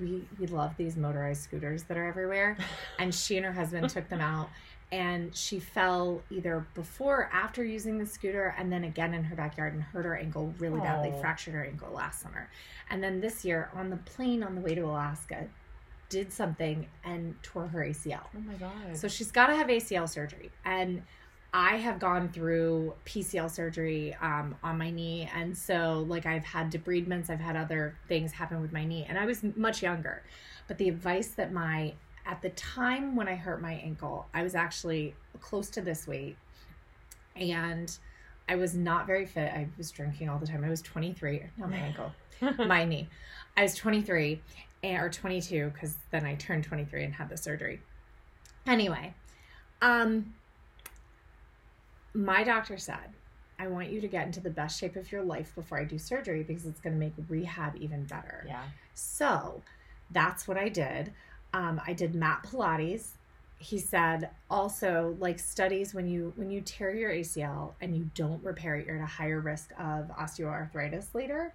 we 0.00 0.24
we 0.38 0.46
love 0.46 0.76
these 0.76 0.96
motorized 0.96 1.42
scooters 1.42 1.84
that 1.84 1.96
are 1.96 2.06
everywhere, 2.06 2.56
and 2.98 3.14
she 3.14 3.36
and 3.36 3.46
her 3.46 3.52
husband 3.52 3.88
took 3.90 4.08
them 4.08 4.20
out, 4.20 4.48
and 4.92 5.34
she 5.34 5.58
fell 5.58 6.20
either 6.30 6.66
before 6.74 7.22
or 7.22 7.30
after 7.32 7.64
using 7.64 7.98
the 7.98 8.06
scooter 8.06 8.54
and 8.58 8.72
then 8.72 8.84
again 8.84 9.14
in 9.14 9.24
her 9.24 9.36
backyard 9.36 9.72
and 9.72 9.82
hurt 9.82 10.04
her 10.04 10.16
ankle 10.16 10.52
really 10.58 10.80
badly 10.80 11.12
Oh. 11.14 11.20
fractured 11.20 11.54
her 11.54 11.64
ankle 11.64 11.92
last 11.92 12.20
summer 12.20 12.48
and 12.90 13.02
then 13.02 13.20
this 13.20 13.44
year 13.44 13.70
on 13.74 13.88
the 13.90 13.96
plane 13.98 14.42
on 14.42 14.56
the 14.56 14.60
way 14.60 14.74
to 14.74 14.80
alaska 14.82 15.46
did 16.08 16.32
something 16.32 16.88
and 17.04 17.40
tore 17.42 17.68
her 17.68 17.80
acl 17.84 18.18
Oh 18.36 18.40
my 18.40 18.54
god. 18.54 18.96
so 18.96 19.06
she's 19.06 19.30
got 19.30 19.46
to 19.46 19.54
have 19.54 19.68
acl 19.68 20.08
surgery 20.08 20.50
and 20.64 21.02
i 21.52 21.76
have 21.76 21.98
gone 21.98 22.28
through 22.28 22.92
pcl 23.04 23.50
surgery 23.50 24.16
um, 24.20 24.54
on 24.62 24.78
my 24.78 24.90
knee 24.90 25.28
and 25.34 25.56
so 25.56 26.04
like 26.08 26.26
i've 26.26 26.44
had 26.44 26.70
debridements 26.70 27.30
i've 27.30 27.40
had 27.40 27.56
other 27.56 27.96
things 28.08 28.32
happen 28.32 28.60
with 28.60 28.72
my 28.72 28.84
knee 28.84 29.06
and 29.08 29.18
i 29.18 29.26
was 29.26 29.42
much 29.56 29.82
younger 29.82 30.22
but 30.68 30.78
the 30.78 30.88
advice 30.88 31.28
that 31.28 31.52
my 31.52 31.92
at 32.26 32.40
the 32.42 32.50
time 32.50 33.16
when 33.16 33.28
I 33.28 33.34
hurt 33.34 33.60
my 33.60 33.72
ankle, 33.72 34.26
I 34.32 34.42
was 34.42 34.54
actually 34.54 35.14
close 35.40 35.68
to 35.70 35.80
this 35.80 36.06
weight 36.06 36.36
and 37.34 37.96
I 38.48 38.56
was 38.56 38.74
not 38.74 39.06
very 39.06 39.26
fit. 39.26 39.52
I 39.52 39.68
was 39.76 39.90
drinking 39.90 40.28
all 40.28 40.38
the 40.38 40.46
time. 40.46 40.64
I 40.64 40.70
was 40.70 40.82
23, 40.82 41.42
not 41.56 41.70
my 41.70 41.76
ankle, 41.76 42.12
my 42.66 42.84
knee. 42.84 43.08
I 43.56 43.62
was 43.62 43.74
23 43.74 44.40
or 44.84 45.08
22 45.10 45.70
because 45.70 45.96
then 46.10 46.24
I 46.24 46.34
turned 46.36 46.64
23 46.64 47.04
and 47.04 47.14
had 47.14 47.28
the 47.28 47.36
surgery. 47.36 47.80
Anyway, 48.66 49.14
um, 49.82 50.34
my 52.14 52.44
doctor 52.44 52.76
said, 52.78 53.14
I 53.58 53.66
want 53.66 53.90
you 53.90 54.00
to 54.00 54.08
get 54.08 54.26
into 54.26 54.40
the 54.40 54.50
best 54.50 54.78
shape 54.80 54.96
of 54.96 55.12
your 55.12 55.22
life 55.22 55.54
before 55.54 55.78
I 55.78 55.84
do 55.84 55.98
surgery 55.98 56.42
because 56.42 56.64
it's 56.64 56.80
going 56.80 56.94
to 56.94 56.98
make 56.98 57.12
rehab 57.28 57.76
even 57.78 58.04
better. 58.04 58.44
yeah. 58.46 58.62
So 58.94 59.62
that's 60.10 60.48
what 60.48 60.56
I 60.56 60.68
did. 60.68 61.12
Um, 61.52 61.80
I 61.86 61.92
did 61.92 62.14
mat 62.14 62.46
Pilates. 62.46 63.10
He 63.58 63.78
said 63.78 64.30
also 64.50 65.16
like 65.20 65.38
studies 65.38 65.92
when 65.92 66.08
you 66.08 66.32
when 66.36 66.50
you 66.50 66.62
tear 66.62 66.94
your 66.94 67.10
ACL 67.10 67.72
and 67.82 67.94
you 67.94 68.10
don't 68.14 68.42
repair 68.42 68.76
it, 68.76 68.86
you're 68.86 68.96
at 68.96 69.02
a 69.02 69.06
higher 69.06 69.40
risk 69.40 69.72
of 69.78 70.08
osteoarthritis 70.18 71.14
later. 71.14 71.52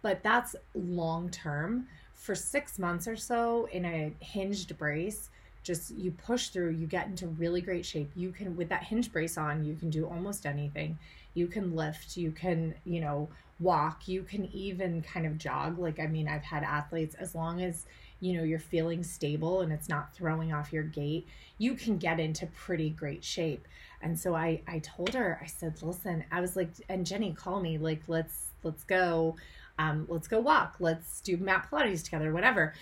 But 0.00 0.22
that's 0.22 0.54
long 0.74 1.28
term. 1.30 1.88
For 2.14 2.36
six 2.36 2.78
months 2.78 3.08
or 3.08 3.16
so 3.16 3.68
in 3.72 3.84
a 3.84 4.12
hinged 4.20 4.78
brace, 4.78 5.28
just 5.62 5.90
you 5.92 6.10
push 6.10 6.48
through, 6.48 6.70
you 6.70 6.86
get 6.86 7.06
into 7.06 7.28
really 7.28 7.60
great 7.60 7.86
shape. 7.86 8.10
You 8.16 8.32
can 8.32 8.56
with 8.56 8.68
that 8.70 8.84
hinge 8.84 9.12
brace 9.12 9.38
on, 9.38 9.64
you 9.64 9.74
can 9.74 9.90
do 9.90 10.06
almost 10.06 10.46
anything. 10.46 10.98
You 11.34 11.46
can 11.46 11.74
lift, 11.74 12.16
you 12.16 12.30
can, 12.30 12.74
you 12.84 13.00
know, 13.00 13.28
walk, 13.60 14.08
you 14.08 14.22
can 14.22 14.46
even 14.54 15.02
kind 15.02 15.26
of 15.26 15.38
jog. 15.38 15.78
Like 15.78 16.00
I 16.00 16.06
mean, 16.06 16.28
I've 16.28 16.42
had 16.42 16.64
athletes 16.64 17.14
as 17.14 17.34
long 17.34 17.62
as 17.62 17.86
you 18.20 18.34
know 18.36 18.44
you're 18.44 18.58
feeling 18.58 19.02
stable 19.02 19.62
and 19.62 19.72
it's 19.72 19.88
not 19.88 20.14
throwing 20.14 20.52
off 20.52 20.72
your 20.72 20.82
gait, 20.82 21.26
you 21.58 21.74
can 21.74 21.98
get 21.98 22.20
into 22.20 22.46
pretty 22.46 22.90
great 22.90 23.24
shape. 23.24 23.66
And 24.02 24.18
so 24.18 24.34
I 24.34 24.62
I 24.66 24.80
told 24.80 25.14
her, 25.14 25.38
I 25.42 25.46
said, 25.46 25.80
"Listen, 25.82 26.24
I 26.30 26.40
was 26.40 26.56
like 26.56 26.70
and 26.88 27.06
Jenny 27.06 27.32
call 27.32 27.60
me 27.60 27.78
like 27.78 28.02
let's 28.08 28.46
let's 28.64 28.84
go 28.84 29.36
um 29.78 30.06
let's 30.08 30.28
go 30.28 30.40
walk. 30.40 30.76
Let's 30.80 31.20
do 31.20 31.36
mat 31.36 31.68
pilates 31.70 32.02
together, 32.04 32.32
whatever." 32.32 32.74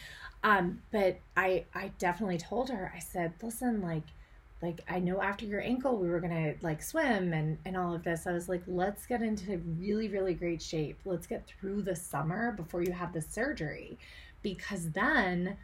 Um 0.43 0.83
but 0.91 1.19
I 1.37 1.65
I 1.75 1.93
definitely 1.99 2.39
told 2.39 2.71
her. 2.71 2.93
I 2.95 2.99
said, 2.99 3.35
"Listen, 3.43 3.83
like 3.83 4.05
like 4.63 4.81
I 4.89 4.99
know 5.01 5.23
after 5.23 5.47
your 5.47 5.61
ankle 5.61 5.97
we 5.97 6.09
were 6.09 6.21
gonna 6.21 6.55
like 6.63 6.83
swim 6.83 7.33
and 7.33 7.59
and 7.65 7.77
all 7.77 7.95
of 7.95 8.05
this. 8.05 8.27
I 8.27 8.33
was 8.33 8.49
like, 8.49 8.63
let's 8.67 9.07
get 9.07 9.23
into 9.23 9.59
really 9.79 10.09
really 10.09 10.35
great 10.35 10.63
shape. 10.63 10.99
Let's 11.05 11.27
get 11.27 11.47
through 11.47 11.83
the 11.83 11.97
summer 11.97 12.53
before 12.53 12.83
you 12.83 12.93
have 12.93 13.13
the 13.13 13.23
surgery, 13.23 13.99
because 14.43 14.91
then 14.91 15.57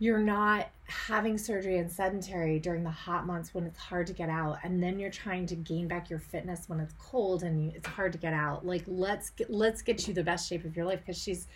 you're 0.00 0.18
not 0.18 0.68
having 0.86 1.38
surgery 1.38 1.78
and 1.78 1.90
sedentary 1.90 2.58
during 2.58 2.82
the 2.82 2.90
hot 2.90 3.26
months 3.26 3.54
when 3.54 3.64
it's 3.64 3.78
hard 3.78 4.06
to 4.08 4.12
get 4.12 4.28
out 4.28 4.58
and 4.64 4.82
then 4.82 4.98
you're 4.98 5.10
trying 5.10 5.46
to 5.46 5.54
gain 5.54 5.86
back 5.86 6.10
your 6.10 6.18
fitness 6.18 6.68
when 6.68 6.80
it's 6.80 6.94
cold 6.98 7.44
and 7.44 7.64
you, 7.64 7.72
it's 7.74 7.86
hard 7.86 8.12
to 8.12 8.18
get 8.18 8.34
out 8.34 8.66
like 8.66 8.82
let's 8.86 9.30
get 9.30 9.48
let's 9.50 9.82
get 9.82 10.06
you 10.06 10.12
the 10.12 10.22
best 10.22 10.48
shape 10.48 10.64
of 10.64 10.76
your 10.76 10.84
life 10.84 10.98
because 10.98 11.20
she's 11.20 11.46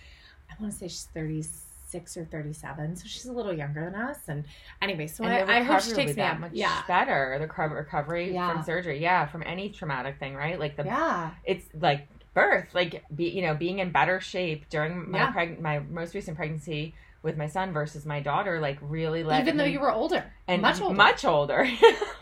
i 0.50 0.54
want 0.60 0.72
to 0.72 0.78
say 0.78 0.86
she's 0.86 1.08
36 1.12 1.67
or 1.95 2.24
37 2.26 2.97
so 2.97 3.05
she's 3.07 3.24
a 3.26 3.32
little 3.32 3.53
younger 3.53 3.84
than 3.84 3.95
us 3.95 4.18
and 4.28 4.45
anyway 4.82 5.07
so 5.07 5.24
And 5.24 5.32
I, 5.51 5.59
I 5.59 5.62
hope 5.62 5.80
she 5.80 5.93
takes 5.93 6.09
me 6.09 6.12
that 6.14 6.34
up 6.34 6.41
much 6.41 6.51
yeah 6.55 6.82
better. 6.86 7.39
The 7.41 7.47
recovery 7.74 8.32
Yeah. 8.32 8.53
from 8.53 8.62
surgery, 8.64 9.01
yeah, 9.01 9.26
from 9.26 9.43
any 9.47 9.70
traumatic 9.70 10.18
thing, 10.18 10.34
right? 10.34 10.59
Like 10.59 10.76
the 10.76 10.84
yeah 10.84 11.30
it's 11.45 11.66
like 11.80 12.09
birth, 12.34 12.68
like 12.74 13.05
be 13.14 13.28
you 13.30 13.43
know 13.43 13.55
being 13.55 13.78
in 13.78 13.91
better 13.91 14.20
shape 14.20 14.68
during 14.68 15.11
my 15.11 15.18
Yeah. 15.18 15.32
preg- 15.32 15.61
my 15.61 15.78
most 15.78 16.14
recent 16.14 16.36
pregnancy 16.36 16.95
with 17.22 17.36
my 17.36 17.47
son 17.49 17.72
versus 17.72 18.07
my 18.07 18.20
daughter, 18.20 18.61
like 18.61 18.78
really 18.80 19.24
let 19.24 19.41
even 19.41 19.57
though 19.57 19.64
you 19.64 19.80
were 19.80 19.91
older 19.93 20.24
and 20.47 20.62
much 20.62 20.80
older 20.80 20.95
much 20.95 21.24
older 21.24 21.68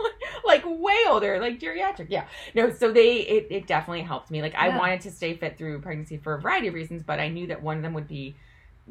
like 0.47 0.63
way 0.65 0.97
older 1.09 1.41
like 1.41 1.59
geriatric 1.59 2.07
yeah 2.09 2.25
no 2.55 2.71
so 2.71 2.93
they 2.93 3.17
it, 3.19 3.47
it 3.51 3.67
definitely 3.67 4.03
helped 4.03 4.31
me 4.31 4.41
like 4.41 4.55
i 4.55 4.69
wanted 4.79 5.01
to 5.01 5.11
stay 5.11 5.35
fit 5.35 5.59
through 5.59 5.81
pregnancy 5.81 6.17
for 6.17 6.35
a 6.35 6.41
variety 6.41 6.69
of 6.69 6.75
reasons 6.75 7.03
but 7.03 7.19
i 7.19 7.29
knew 7.29 7.49
that 7.49 7.61
one 7.63 7.77
of 7.77 7.83
them 7.83 7.93
would 7.95 8.07
be 8.07 8.37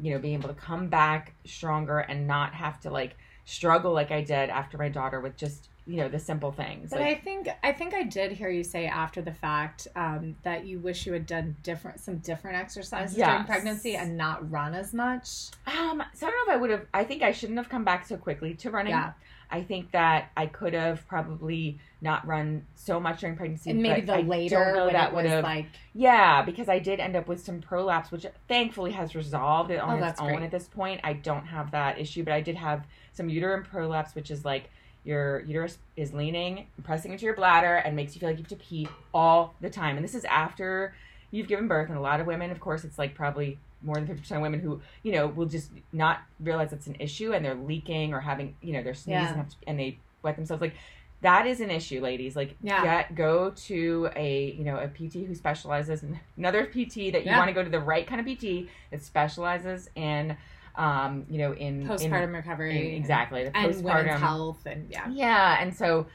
you 0.00 0.12
know 0.12 0.18
being 0.18 0.34
able 0.34 0.48
to 0.48 0.54
come 0.54 0.88
back 0.88 1.34
stronger 1.44 1.98
and 2.00 2.26
not 2.26 2.54
have 2.54 2.80
to 2.80 2.90
like 2.90 3.16
struggle 3.44 3.92
like 3.92 4.10
i 4.10 4.20
did 4.20 4.50
after 4.50 4.76
my 4.76 4.88
daughter 4.88 5.20
with 5.20 5.36
just 5.36 5.68
you 5.86 5.98
know 5.98 6.08
the 6.08 6.18
simple 6.18 6.50
things 6.50 6.90
But 6.90 6.98
like 7.00 7.18
I 7.18 7.20
think 7.20 7.48
I 7.62 7.70
think 7.72 7.94
I 7.94 8.02
did 8.02 8.32
hear 8.32 8.48
you 8.50 8.64
say 8.64 8.86
after 8.86 9.22
the 9.22 9.32
fact 9.32 9.86
um, 9.94 10.34
that 10.42 10.66
you 10.66 10.80
wish 10.80 11.06
you 11.06 11.12
had 11.12 11.26
done 11.26 11.54
different 11.62 12.00
some 12.00 12.16
different 12.18 12.56
exercises 12.56 13.16
during 13.16 13.44
pregnancy 13.44 13.94
and 13.94 14.16
not 14.16 14.50
run 14.50 14.74
as 14.74 14.92
much. 14.92 15.28
um 15.68 16.02
so 16.12 16.26
i 16.26 16.30
don't 16.30 16.46
know 16.48 16.52
if 16.52 16.56
i 16.58 16.60
would 16.60 16.70
have 16.70 16.86
i 16.92 17.04
think 17.04 17.22
i 17.22 17.30
shouldn't 17.30 17.56
have 17.56 17.68
come 17.68 17.84
back 17.84 18.04
so 18.04 18.16
quickly 18.16 18.52
to 18.54 18.70
running. 18.72 18.90
Yeah, 18.90 19.12
i 19.50 19.62
think 19.62 19.90
that 19.92 20.30
i 20.36 20.46
could 20.46 20.74
have 20.74 21.06
probably 21.08 21.78
not 22.00 22.26
run 22.26 22.64
so 22.74 23.00
much 23.00 23.20
during 23.20 23.36
pregnancy 23.36 23.70
and 23.70 23.82
maybe 23.82 24.02
the 24.02 24.12
I 24.12 24.16
don't 24.18 24.28
later 24.28 24.74
know 24.74 24.90
that 24.90 25.14
would 25.14 25.24
was 25.24 25.32
have 25.32 25.44
like 25.44 25.66
Yeah, 25.94 26.42
because 26.42 26.68
I 26.68 26.78
did 26.78 27.00
end 27.00 27.16
up 27.16 27.26
with 27.26 27.42
some 27.42 27.60
prolapse, 27.60 28.12
which 28.12 28.26
thankfully 28.48 28.92
has 28.92 29.14
resolved 29.14 29.70
it 29.70 29.78
oh, 29.82 29.86
on 29.86 30.02
Oh, 30.02 30.06
its 30.06 30.20
own 30.20 30.34
great. 30.34 30.42
at 30.42 30.50
this 30.50 30.68
point. 30.68 31.00
I 31.02 31.14
don't 31.14 31.46
have 31.46 31.70
that 31.70 31.98
issue, 31.98 32.22
but 32.22 32.34
I 32.34 32.42
did 32.42 32.54
have 32.56 32.84
some 33.14 33.30
uterine 33.30 33.64
prolapse, 33.64 34.14
which 34.14 34.30
is 34.30 34.44
like 34.44 34.68
your 35.04 35.40
uterus 35.42 35.78
is 35.96 36.12
leaning, 36.12 36.66
pressing 36.84 37.12
into 37.12 37.24
your 37.24 37.34
bladder, 37.34 37.76
and 37.76 37.96
makes 37.96 38.14
you 38.14 38.20
feel 38.20 38.28
like 38.28 38.38
you 38.38 38.44
have 38.44 38.50
to 38.50 38.56
pee 38.56 38.88
all 39.14 39.54
the 39.62 39.70
time. 39.70 39.96
And 39.96 40.04
this 40.04 40.14
is 40.14 40.24
after 40.26 40.94
you've 41.30 41.48
given 41.48 41.66
birth, 41.66 41.88
and 41.88 41.96
a 41.96 42.00
lot 42.00 42.20
of 42.20 42.26
women, 42.26 42.50
of 42.50 42.60
course, 42.60 42.84
it's 42.84 42.98
like 42.98 43.14
probably 43.14 43.58
more 43.82 43.94
than 43.96 44.06
50% 44.06 44.30
of 44.32 44.42
women 44.42 44.60
who, 44.60 44.80
you 45.02 45.12
know, 45.12 45.26
will 45.26 45.46
just 45.46 45.70
not 45.92 46.20
realize 46.40 46.72
it's 46.72 46.86
an 46.86 46.96
issue 46.98 47.32
and 47.32 47.44
they're 47.44 47.54
leaking 47.54 48.12
or 48.14 48.20
having, 48.20 48.56
you 48.62 48.72
know, 48.72 48.82
they're 48.82 48.94
sneezing 48.94 49.36
Yeah. 49.36 49.44
and 49.66 49.78
they 49.78 49.98
wet 50.22 50.36
themselves. 50.36 50.60
Like, 50.60 50.74
that 51.22 51.46
is 51.46 51.60
an 51.60 51.70
issue, 51.70 52.00
ladies. 52.00 52.36
Like, 52.36 52.56
Yeah. 52.62 52.82
get 52.82 53.14
go 53.14 53.50
to 53.50 54.10
a 54.16 54.52
you 54.52 54.64
know 54.64 54.76
a 54.78 54.86
PT 54.88 55.24
who 55.26 55.34
specializes 55.34 56.02
in 56.02 56.18
another 56.36 56.66
PT 56.66 57.10
that 57.12 57.24
you 57.24 57.30
Yeah. 57.30 57.38
want 57.38 57.48
to 57.48 57.54
go 57.54 57.62
to 57.64 57.70
the 57.70 57.80
right 57.80 58.06
kind 58.06 58.20
of 58.20 58.26
PT 58.26 58.68
that 58.90 59.02
specializes 59.02 59.88
in, 59.94 60.36
um, 60.76 61.24
you 61.30 61.38
know, 61.38 61.52
in 61.52 61.82
in- 61.82 61.88
postpartum 61.88 62.24
in, 62.24 62.32
recovery, 62.32 62.96
exactly 62.96 63.44
the 63.44 63.56
and 63.56 63.72
postpartum. 63.74 63.82
women's 64.04 64.20
health, 64.20 64.66
and 64.66 64.88
yeah, 64.90 65.08
Yeah, 65.10 65.56
and 65.60 65.74
so 65.74 66.06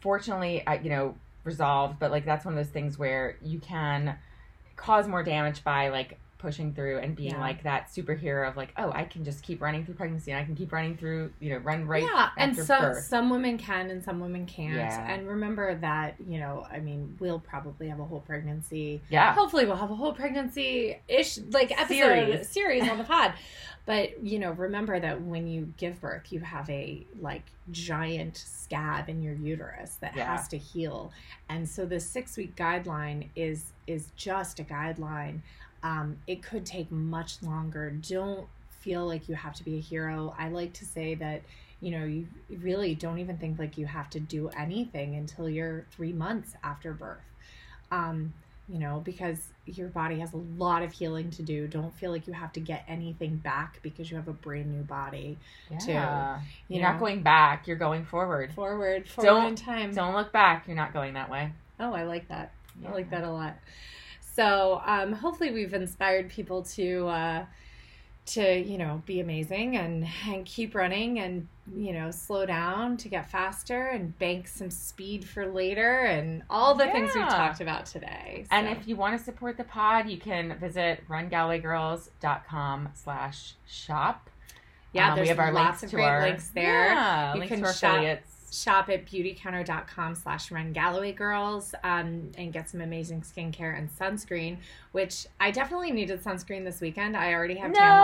fortunately, 0.00 0.66
I, 0.66 0.74
you 0.76 0.90
know, 0.90 1.14
resolved. 1.44 1.98
But 1.98 2.10
like 2.10 2.24
that's 2.24 2.44
one 2.44 2.54
of 2.54 2.58
those 2.64 2.72
things 2.72 2.98
where 2.98 3.36
you 3.42 3.58
can 3.58 4.16
cause 4.76 5.08
more 5.08 5.22
damage 5.22 5.64
by 5.64 5.88
like 5.88 6.18
pushing 6.42 6.74
through 6.74 6.98
and 6.98 7.16
being 7.16 7.30
Yeah. 7.30 7.40
like 7.40 7.62
that 7.62 7.88
superhero 7.88 8.46
of 8.48 8.56
like, 8.56 8.72
oh, 8.76 8.90
I 8.92 9.04
can 9.04 9.24
just 9.24 9.42
keep 9.42 9.62
running 9.62 9.84
through 9.86 9.94
pregnancy 9.94 10.32
and 10.32 10.40
I 10.40 10.44
can 10.44 10.54
keep 10.54 10.72
running 10.72 10.96
through, 10.96 11.32
you 11.40 11.50
know, 11.50 11.58
run 11.58 11.86
right. 11.86 12.02
yeah, 12.02 12.28
and 12.36 12.54
some 12.54 12.82
birth. 12.82 13.04
some 13.04 13.30
women 13.30 13.56
can 13.56 13.88
and 13.90 14.02
some 14.04 14.20
women 14.20 14.44
can't. 14.44 14.74
Yeah. 14.74 15.10
And 15.10 15.26
remember 15.26 15.74
that 15.76 16.16
you 16.28 16.38
know, 16.40 16.66
I 16.70 16.80
mean, 16.80 17.16
we'll 17.20 17.38
probably 17.40 17.88
have 17.88 18.00
a 18.00 18.04
whole 18.04 18.20
pregnancy. 18.20 19.00
Yeah. 19.08 19.32
Hopefully, 19.32 19.64
we'll 19.64 19.76
have 19.76 19.90
a 19.90 19.94
whole 19.96 20.12
pregnancy 20.12 20.98
ish 21.08 21.38
like 21.50 21.70
episode 21.72 21.88
Series. 21.96 22.48
series 22.50 22.88
on 22.90 22.98
the 22.98 23.04
pod. 23.14 23.32
But 23.86 24.22
you 24.24 24.38
know, 24.38 24.52
remember 24.52 25.00
that 25.00 25.22
when 25.22 25.46
you 25.48 25.72
give 25.76 26.00
birth, 26.00 26.32
you 26.32 26.40
have 26.40 26.68
a 26.70 27.06
like 27.20 27.42
giant 27.70 28.36
scab 28.36 29.08
in 29.08 29.22
your 29.22 29.34
uterus 29.34 29.96
that 30.00 30.14
Yeah. 30.16 30.36
has 30.36 30.48
to 30.48 30.58
heal, 30.58 31.12
and 31.48 31.68
so 31.68 31.84
the 31.86 31.98
six 32.00 32.36
week 32.36 32.54
guideline 32.56 33.28
is 33.34 33.72
is 33.86 34.10
just 34.16 34.60
a 34.60 34.64
guideline. 34.64 35.40
Um, 35.82 36.18
it 36.26 36.42
could 36.42 36.64
take 36.64 36.90
much 36.90 37.42
longer. 37.42 37.90
Don't 37.90 38.46
feel 38.80 39.06
like 39.06 39.28
you 39.28 39.34
have 39.34 39.54
to 39.54 39.64
be 39.64 39.76
a 39.76 39.80
hero. 39.80 40.34
I 40.38 40.48
like 40.48 40.72
to 40.74 40.84
say 40.84 41.14
that 41.16 41.42
you 41.80 41.90
know 41.90 42.04
you 42.04 42.28
really 42.60 42.94
don't 42.94 43.18
even 43.18 43.36
think 43.38 43.58
like 43.58 43.76
you 43.76 43.86
have 43.86 44.08
to 44.10 44.20
do 44.20 44.48
anything 44.50 45.16
until 45.16 45.48
you're 45.48 45.86
three 45.90 46.12
months 46.12 46.54
after 46.62 46.92
birth. 46.92 47.18
Um, 47.90 48.32
you 48.68 48.78
know, 48.78 49.02
because 49.04 49.38
your 49.66 49.88
body 49.88 50.20
has 50.20 50.32
a 50.32 50.36
lot 50.56 50.82
of 50.82 50.92
healing 50.92 51.30
to 51.32 51.42
do. 51.42 51.66
Don't 51.66 51.92
feel 51.94 52.10
like 52.12 52.26
you 52.28 52.32
have 52.32 52.52
to 52.54 52.60
get 52.60 52.84
anything 52.88 53.36
back 53.36 53.80
because 53.82 54.08
you 54.10 54.16
have 54.16 54.28
a 54.28 54.32
brand 54.32 54.72
new 54.72 54.82
body. 54.82 55.36
Yeah. 55.86 56.38
You 56.68 56.76
You're 56.76 56.84
know, 56.84 56.92
not 56.92 57.00
going 57.00 57.22
back. 57.22 57.66
You're 57.66 57.76
going 57.76 58.04
forward. 58.04 58.52
forward, 58.54 59.08
forward 59.08 59.28
Don't- 59.28 59.46
in 59.48 59.54
time. 59.56 59.92
Don't 59.92 60.14
look 60.14 60.32
back. 60.32 60.66
You're 60.68 60.76
not 60.76 60.92
going 60.92 61.14
that 61.14 61.28
way. 61.28 61.52
Oh, 61.80 61.92
I 61.92 62.04
like 62.04 62.28
that. 62.28 62.52
I 62.86 62.92
like 62.92 63.10
that 63.10 63.24
a 63.24 63.30
lot. 63.30 63.56
So, 64.34 64.80
um, 64.86 65.12
hopefully, 65.12 65.50
we've 65.50 65.74
inspired 65.74 66.30
people 66.30 66.62
to, 66.62 67.06
uh, 67.08 67.44
to 68.24 68.56
you 68.60 68.78
know 68.78 69.02
be 69.04 69.18
amazing 69.18 69.76
and 69.76 70.06
and 70.28 70.46
keep 70.46 70.76
running 70.76 71.18
and 71.18 71.48
you 71.76 71.92
know 71.92 72.08
slow 72.12 72.46
down 72.46 72.96
to 72.96 73.08
get 73.08 73.28
faster 73.28 73.88
and 73.88 74.16
bank 74.20 74.46
some 74.46 74.70
speed 74.70 75.24
for 75.24 75.44
later 75.46 76.02
and 76.04 76.42
all 76.48 76.72
the 76.76 76.86
things 76.92 77.10
we've 77.16 77.26
talked 77.28 77.60
about 77.60 77.84
today 77.84 78.44
And 78.52 78.68
if 78.68 78.86
you 78.86 78.94
want 78.94 79.18
to 79.18 79.24
support 79.24 79.56
the 79.56 79.64
pod, 79.64 80.08
you 80.08 80.18
can 80.18 80.56
visit 80.60 81.02
rungallowaygirls.com 81.08 82.88
slash 82.94 83.54
shop. 83.66 84.30
yeah 84.92 85.10
Um, 85.10 85.16
there's 85.16 85.24
we 85.26 85.28
have 85.30 85.38
our 85.40 85.52
lots 85.52 85.82
links 85.82 85.92
of 85.92 85.96
great 85.96 86.04
our 86.06 86.22
links 86.22 86.48
there 86.54 86.86
Yeah, 86.86 87.32
You 87.34 87.40
links 87.40 87.52
can 87.54 87.60
to 87.62 87.66
our 87.66 87.72
shop- 87.72 87.94
affiliates. 87.94 88.31
Shop 88.52 88.88
at 88.90 89.06
beautycounter.com 89.06 90.14
slash 90.14 90.50
run 90.50 90.72
galloway 90.72 91.12
girls 91.12 91.74
um, 91.84 92.30
and 92.36 92.52
get 92.52 92.68
some 92.68 92.80
amazing 92.82 93.22
skincare 93.22 93.76
and 93.76 93.88
sunscreen 93.98 94.58
which 94.92 95.26
i 95.40 95.50
definitely 95.50 95.90
needed 95.90 96.22
sunscreen 96.22 96.62
this 96.62 96.80
weekend 96.80 97.16
i 97.16 97.32
already 97.32 97.54
have 97.54 97.72
tan 97.72 97.98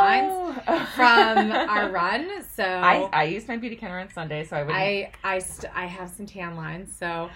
lines 0.65 0.89
from 0.95 1.53
our 1.69 1.91
run 1.91 2.43
so 2.55 2.65
I, 2.65 3.09
I 3.13 3.25
used 3.25 3.47
my 3.47 3.57
beauty 3.59 3.77
counter 3.77 3.99
on 3.99 4.11
Sunday, 4.11 4.45
so 4.45 4.57
I 4.57 4.63
would 4.63 4.75
I 4.75 5.11
I 5.23 5.39
st- 5.39 5.73
I 5.77 5.87
have 5.87 6.09
some 6.11 6.27
tan 6.27 6.57
lines, 6.57 6.97
so 6.99 7.29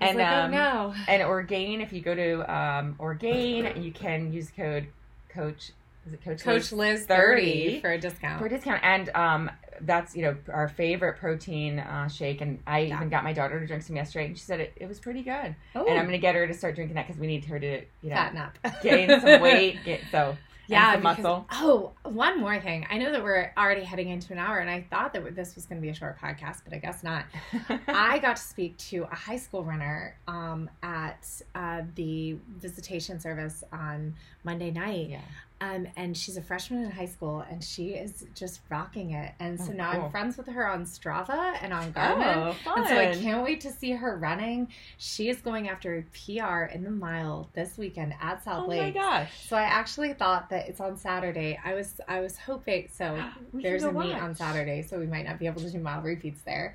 And, 0.00 0.16
like, 0.16 0.26
um, 0.26 0.54
oh 0.54 0.56
no. 0.56 0.94
And 1.08 1.22
Orgain, 1.22 1.80
if 1.80 1.92
you 1.92 2.00
go 2.00 2.14
to 2.14 2.54
um, 2.54 2.94
Orgain, 2.98 3.82
you 3.82 3.92
can 3.92 4.32
use 4.32 4.50
code 4.56 4.86
Coach. 5.28 5.72
Is 6.06 6.14
it 6.14 6.24
Coach? 6.24 6.42
Coach 6.42 6.72
Liz 6.72 7.00
Liz 7.00 7.06
30 7.06 7.42
thirty 7.42 7.80
for 7.80 7.90
a 7.92 7.98
discount. 7.98 8.38
for 8.40 8.46
a 8.46 8.48
discount, 8.48 8.80
and 8.82 9.10
um, 9.10 9.50
that's 9.82 10.14
you 10.16 10.22
know 10.22 10.36
our 10.52 10.68
favorite 10.68 11.16
protein 11.18 11.78
uh, 11.78 12.08
shake. 12.08 12.40
And 12.40 12.58
I 12.66 12.80
Yeah. 12.80 12.96
even 12.96 13.08
got 13.08 13.24
my 13.24 13.32
daughter 13.32 13.58
to 13.60 13.66
drink 13.66 13.82
some 13.82 13.96
yesterday, 13.96 14.26
and 14.26 14.38
she 14.38 14.44
said 14.44 14.60
it, 14.60 14.72
it 14.76 14.86
was 14.86 14.98
pretty 15.00 15.22
good. 15.22 15.54
oh, 15.74 15.86
And 15.86 15.98
I'm 15.98 16.04
gonna 16.04 16.18
get 16.18 16.34
her 16.34 16.46
to 16.46 16.54
start 16.54 16.74
drinking 16.74 16.94
that 16.96 17.06
because 17.06 17.20
we 17.20 17.26
need 17.26 17.44
her 17.46 17.58
to 17.60 17.80
you 18.02 18.10
know 18.10 18.16
fatten 18.16 18.38
up, 18.38 18.58
gain 18.82 19.08
some 19.20 19.40
weight. 19.42 19.78
Get 19.84 20.00
so 20.10 20.36
Yeah, 20.68 20.92
some 20.92 21.00
because- 21.02 21.18
muscle. 21.18 21.46
Oh, 21.52 21.92
one 22.04 22.38
more 22.38 22.60
thing. 22.60 22.86
I 22.90 22.98
know 22.98 23.10
that 23.10 23.22
we're 23.24 23.50
already 23.58 23.82
heading 23.82 24.08
into 24.10 24.32
an 24.32 24.38
hour, 24.38 24.58
and 24.58 24.70
I 24.70 24.86
thought 24.90 25.12
that 25.14 25.34
this 25.34 25.56
was 25.56 25.66
going 25.66 25.80
to 25.80 25.82
be 25.82 25.88
a 25.90 25.94
short 25.94 26.16
podcast, 26.20 26.58
but 26.64 26.72
I 26.72 26.78
guess 26.78 27.02
not. 27.02 27.24
I 27.88 28.20
got 28.20 28.36
to 28.36 28.42
speak 28.42 28.76
to 28.90 29.02
a 29.10 29.14
high 29.16 29.36
school 29.38 29.64
runner 29.64 30.14
um, 30.28 30.70
at 30.82 31.26
uh, 31.56 31.82
the 31.96 32.36
visitation 32.58 33.18
service 33.18 33.64
on 33.72 34.14
Monday 34.44 34.70
night. 34.70 35.08
yeah. 35.10 35.20
Um, 35.62 35.86
and 35.96 36.16
she's 36.16 36.38
a 36.38 36.42
freshman 36.42 36.84
in 36.84 36.90
high 36.90 37.04
school, 37.06 37.44
and 37.50 37.62
she 37.62 37.90
is 37.90 38.24
just 38.34 38.60
rocking 38.70 39.10
it. 39.10 39.32
And 39.40 39.60
so 39.60 39.72
Oh, 39.72 39.74
now 39.74 39.92
cool. 39.92 40.04
I'm 40.04 40.10
friends 40.10 40.38
with 40.38 40.46
her 40.46 40.66
on 40.66 40.86
Strava 40.86 41.54
and 41.60 41.74
on 41.74 41.92
Garmin. 41.92 42.36
Oh, 42.48 42.52
fun. 42.64 42.78
And 42.78 42.88
so 42.88 42.96
I 42.96 43.14
can't 43.14 43.42
wait 43.44 43.60
to 43.60 43.70
see 43.70 43.90
her 43.92 44.16
running. 44.16 44.68
She 44.96 45.28
is 45.28 45.36
going 45.42 45.68
after 45.68 45.98
a 45.98 46.02
PR 46.02 46.64
in 46.72 46.82
the 46.82 46.90
mile 46.90 47.50
this 47.52 47.76
weekend 47.76 48.14
at 48.22 48.42
South 48.42 48.64
oh 48.64 48.68
Lake. 48.68 48.80
Oh 48.80 48.84
my 48.86 48.90
gosh. 49.18 49.46
So 49.48 49.54
I 49.54 49.64
actually 49.64 50.14
thought 50.14 50.48
that 50.48 50.66
it's 50.66 50.80
on 50.80 50.96
Saturday. 50.96 51.60
I 51.62 51.74
was 51.74 52.00
I 52.08 52.20
was 52.20 52.38
hoping 52.38 52.88
so. 52.90 53.22
There's 53.52 53.82
go 53.82 53.90
a 53.90 53.92
meet 53.92 54.14
on 54.14 54.34
Saturday, 54.34 54.80
so 54.80 54.98
we 54.98 55.06
might 55.06 55.26
not 55.26 55.38
be 55.38 55.44
able 55.46 55.60
to 55.60 55.70
do 55.70 55.78
mile 55.78 56.00
repeats 56.00 56.40
there. 56.40 56.74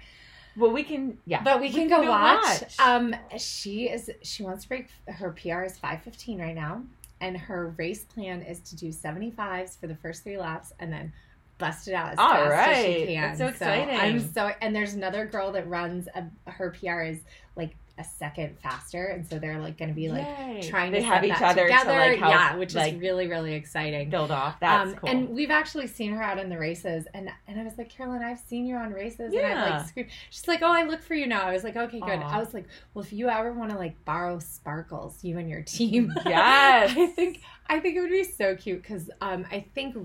Well, 0.58 0.72
we 0.72 0.84
can. 0.84 1.18
Yeah, 1.26 1.42
But 1.44 1.60
we, 1.60 1.70
can, 1.70 1.90
go, 1.90 2.04
watch. 2.08 2.44
watch. 2.44 2.80
Um, 2.80 3.14
she 3.38 3.90
is 3.90 4.10
she 4.22 4.44
wants 4.44 4.64
to 4.64 4.70
break 4.70 4.88
her 5.08 5.32
PR 5.32 5.64
is 5.64 5.76
five 5.78 6.02
fifteen 6.04 6.40
right 6.40 6.56
now, 6.56 6.84
and 7.26 7.36
her 7.36 7.74
race 7.78 8.04
plan 8.04 8.44
is 8.44 8.60
to 8.60 8.76
do 8.76 8.92
seventy 8.92 9.32
fives 9.32 9.76
for 9.76 9.88
the 9.88 9.96
first 9.96 10.24
three 10.24 10.38
laps, 10.38 10.72
and 10.80 10.94
then 10.94 11.12
bust 11.58 11.88
it 11.88 11.94
out 11.94 12.12
as 12.12 12.20
All 12.20 12.30
fast 12.30 12.78
as 12.78 12.86
she 12.86 13.06
can. 13.08 13.22
That's 13.22 13.40
so 13.40 13.48
exciting. 13.48 14.00
I'm 14.00 14.20
so 14.20 14.52
and 14.62 14.76
there's 14.76 14.94
another 14.94 15.26
girl 15.26 15.52
that 15.54 15.68
runs 15.68 16.08
a, 16.14 16.26
her 16.52 16.70
PR 16.80 17.02
is 17.02 17.20
like 17.56 17.76
a 17.98 18.04
second 18.04 18.58
faster, 18.60 19.06
and 19.06 19.26
so 19.26 19.40
they're 19.40 19.60
like 19.60 19.78
going 19.78 19.90
to 19.90 19.96
be 19.96 20.10
like 20.10 20.26
Yay. 20.26 20.68
trying 20.70 20.92
to 20.92 21.02
have 21.02 21.24
each 21.24 21.42
other 21.42 21.64
together. 21.64 21.92
to 21.92 21.98
like 21.98 22.20
help, 22.20 22.34
yeah, 22.34 22.56
which 22.58 22.76
like 22.76 22.96
is 22.96 23.00
really 23.00 23.28
really 23.28 23.54
exciting. 23.54 24.10
build 24.10 24.32
off. 24.32 24.60
That's 24.60 24.92
um, 24.92 24.96
cool. 24.96 25.10
And 25.10 25.30
we've 25.30 25.52
actually 25.52 25.88
seen 25.88 26.12
her 26.12 26.22
out 26.22 26.38
in 26.38 26.50
the 26.50 26.58
races, 26.58 27.08
and 27.14 27.30
and 27.48 27.60
I 27.60 27.64
was 27.64 27.78
like, 27.78 27.90
Carolyn, 27.90 28.22
I've 28.22 28.40
seen 28.40 28.66
you 28.66 28.76
on 28.76 28.92
races, 28.92 29.34
and 29.34 29.46
I've 29.46 29.72
like 29.72 29.88
screamed. 29.88 30.10
She's 30.30 30.48
like, 30.48 30.62
Oh, 30.62 30.72
I 30.72 30.84
look 30.84 31.02
for 31.02 31.16
you 31.16 31.28
now. 31.28 31.44
I 31.44 31.54
was 31.54 31.64
like, 31.64 31.76
Okay, 31.76 32.00
good. 32.00 32.20
Aw. 32.20 32.36
I 32.36 32.40
was 32.40 32.54
like, 32.54 32.66
Well, 32.94 33.04
if 33.04 33.14
you 33.14 33.30
ever 33.30 33.54
want 33.54 33.72
to 33.72 33.78
like 33.78 34.04
borrow 34.06 34.40
sparkles, 34.40 35.24
you 35.24 35.38
and 35.38 35.50
your 35.50 35.62
team, 35.62 36.14
Yes. 36.26 36.92
I 36.98 37.08
think 37.08 37.42
I 37.68 37.80
think 37.80 37.96
it 37.96 38.02
would 38.02 38.12
be 38.12 38.24
so 38.24 38.56
cute 38.56 38.82
because 38.82 39.10
um, 39.22 39.46
I 39.52 39.66
think 39.74 39.96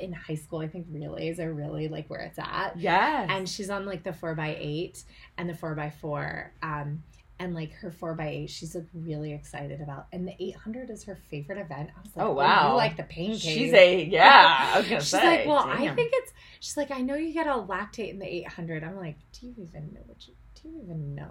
in 0.00 0.12
high 0.12 0.34
school, 0.34 0.60
I 0.60 0.68
think 0.68 0.86
relays 0.90 1.40
are 1.40 1.52
really 1.52 1.88
like 1.88 2.10
where 2.10 2.20
it's 2.20 2.38
at, 2.38 2.74
yes. 2.76 3.28
and 3.30 3.48
she's 3.48 3.70
on 3.70 3.86
like 3.86 4.02
the 4.02 4.12
four 4.12 4.34
by 4.34 4.56
eight 4.58 5.04
and 5.38 5.48
the 5.48 5.54
four 5.54 5.74
by 5.74 5.90
four. 5.90 6.52
Um, 6.62 7.02
and 7.38 7.54
like 7.54 7.72
her 7.74 7.90
four 7.90 8.14
by 8.14 8.28
eight, 8.28 8.50
she's 8.50 8.74
like 8.74 8.86
really 8.94 9.32
excited 9.32 9.80
about, 9.80 10.06
and 10.12 10.26
the 10.26 10.34
eight 10.40 10.56
hundred 10.56 10.90
is 10.90 11.04
her 11.04 11.16
favorite 11.30 11.58
event. 11.58 11.90
I 11.96 12.00
was 12.02 12.16
like, 12.16 12.24
Oh, 12.26 12.30
oh 12.30 12.34
wow. 12.34 12.70
you 12.70 12.76
like 12.76 12.96
the 12.96 13.02
pain 13.04 13.30
cave? 13.32 13.40
she's 13.40 13.72
a 13.72 14.04
yeah. 14.04 14.70
I 14.74 14.78
was 14.78 14.88
gonna 14.88 15.00
She's 15.00 15.10
say. 15.10 15.24
like, 15.38 15.46
well, 15.46 15.58
I 15.66 15.94
think 15.94 16.10
it's. 16.14 16.32
She's 16.60 16.76
like, 16.76 16.90
I 16.90 17.00
know 17.02 17.14
you 17.14 17.32
get 17.34 17.46
a 17.46 17.50
lactate 17.50 18.10
in 18.10 18.18
the 18.18 18.26
800. 18.26 18.82
I'm 18.82 18.96
like, 18.96 19.16
do 19.32 19.46
you 19.46 19.54
even 19.58 19.92
know 19.92 20.00
what 20.06 20.26
you? 20.26 20.34
Do 20.62 20.68
you 20.70 20.80
even 20.82 21.14
know? 21.14 21.28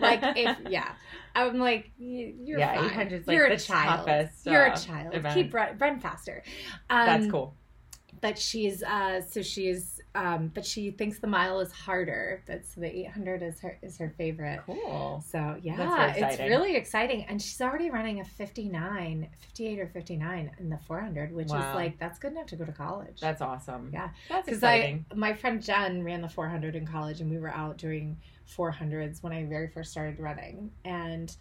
Like, 0.00 0.20
if 0.36 0.58
yeah, 0.68 0.92
I'm 1.34 1.58
like, 1.58 1.90
you're 1.96 2.58
Yeah, 2.58 2.74
fine. 2.74 3.08
800's 3.08 3.26
like 3.28 3.34
you're 3.36 3.48
the 3.48 3.54
a 3.54 3.58
child. 3.58 4.28
you're 4.44 4.70
uh, 4.70 4.74
a 4.74 4.76
child. 4.78 5.34
Keep 5.34 5.54
run, 5.54 5.78
run 5.78 6.00
faster. 6.00 6.42
Um, 6.90 7.06
That's 7.06 7.30
cool. 7.30 7.54
But 8.20 8.38
she's 8.38 8.82
uh, 8.82 9.20
so 9.20 9.42
she's 9.42 9.95
um, 10.16 10.50
but 10.54 10.64
she 10.64 10.90
thinks 10.90 11.18
the 11.18 11.26
mile 11.26 11.60
is 11.60 11.70
harder. 11.70 12.42
That's 12.46 12.74
the 12.74 12.86
800 13.00 13.42
is 13.42 13.60
her 13.60 13.78
is 13.82 13.98
her 13.98 14.14
favorite. 14.16 14.60
Cool. 14.64 15.22
So 15.30 15.56
yeah, 15.62 15.76
That's 15.76 16.40
it's 16.40 16.50
really 16.50 16.74
exciting, 16.74 17.26
and 17.28 17.40
she's 17.40 17.60
already 17.60 17.90
running 17.90 18.20
a 18.20 18.24
59, 18.24 19.28
58 19.40 19.78
or 19.78 19.86
59 19.88 20.50
in 20.58 20.70
the 20.70 20.78
400, 20.86 21.34
which 21.34 21.46
is 21.46 21.52
like 21.52 21.98
that's 21.98 22.18
good 22.18 22.32
enough 22.32 22.46
to 22.46 22.56
go 22.56 22.64
to 22.64 22.72
college. 22.72 23.20
That's 23.20 23.42
awesome. 23.42 23.90
Yeah. 23.92 24.08
That's 24.30 24.48
exciting. 24.48 25.04
I, 25.12 25.14
my 25.14 25.34
friend 25.34 25.62
Jen 25.62 26.02
ran 26.02 26.22
the 26.22 26.28
400 26.28 26.74
in 26.74 26.86
college, 26.86 27.20
and 27.20 27.30
we 27.30 27.38
were 27.38 27.50
out 27.50 27.76
doing 27.76 28.16
400s 28.56 29.22
when 29.22 29.34
I 29.34 29.44
very 29.44 29.68
first 29.68 29.90
started 29.90 30.18
running, 30.18 30.70
and 30.86 31.36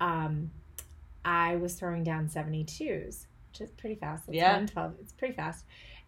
um, 0.00 0.52
I 1.24 1.56
was 1.56 1.74
throwing 1.74 2.04
down 2.04 2.28
72s, 2.28 3.26
which 3.50 3.60
is 3.60 3.72
pretty 3.72 3.96
fast. 3.96 4.24
It's 4.28 4.36
Yeah. 4.36 4.52
112. 4.52 4.94
It's 5.00 5.12
pretty 5.12 5.34
fast. 5.34 5.64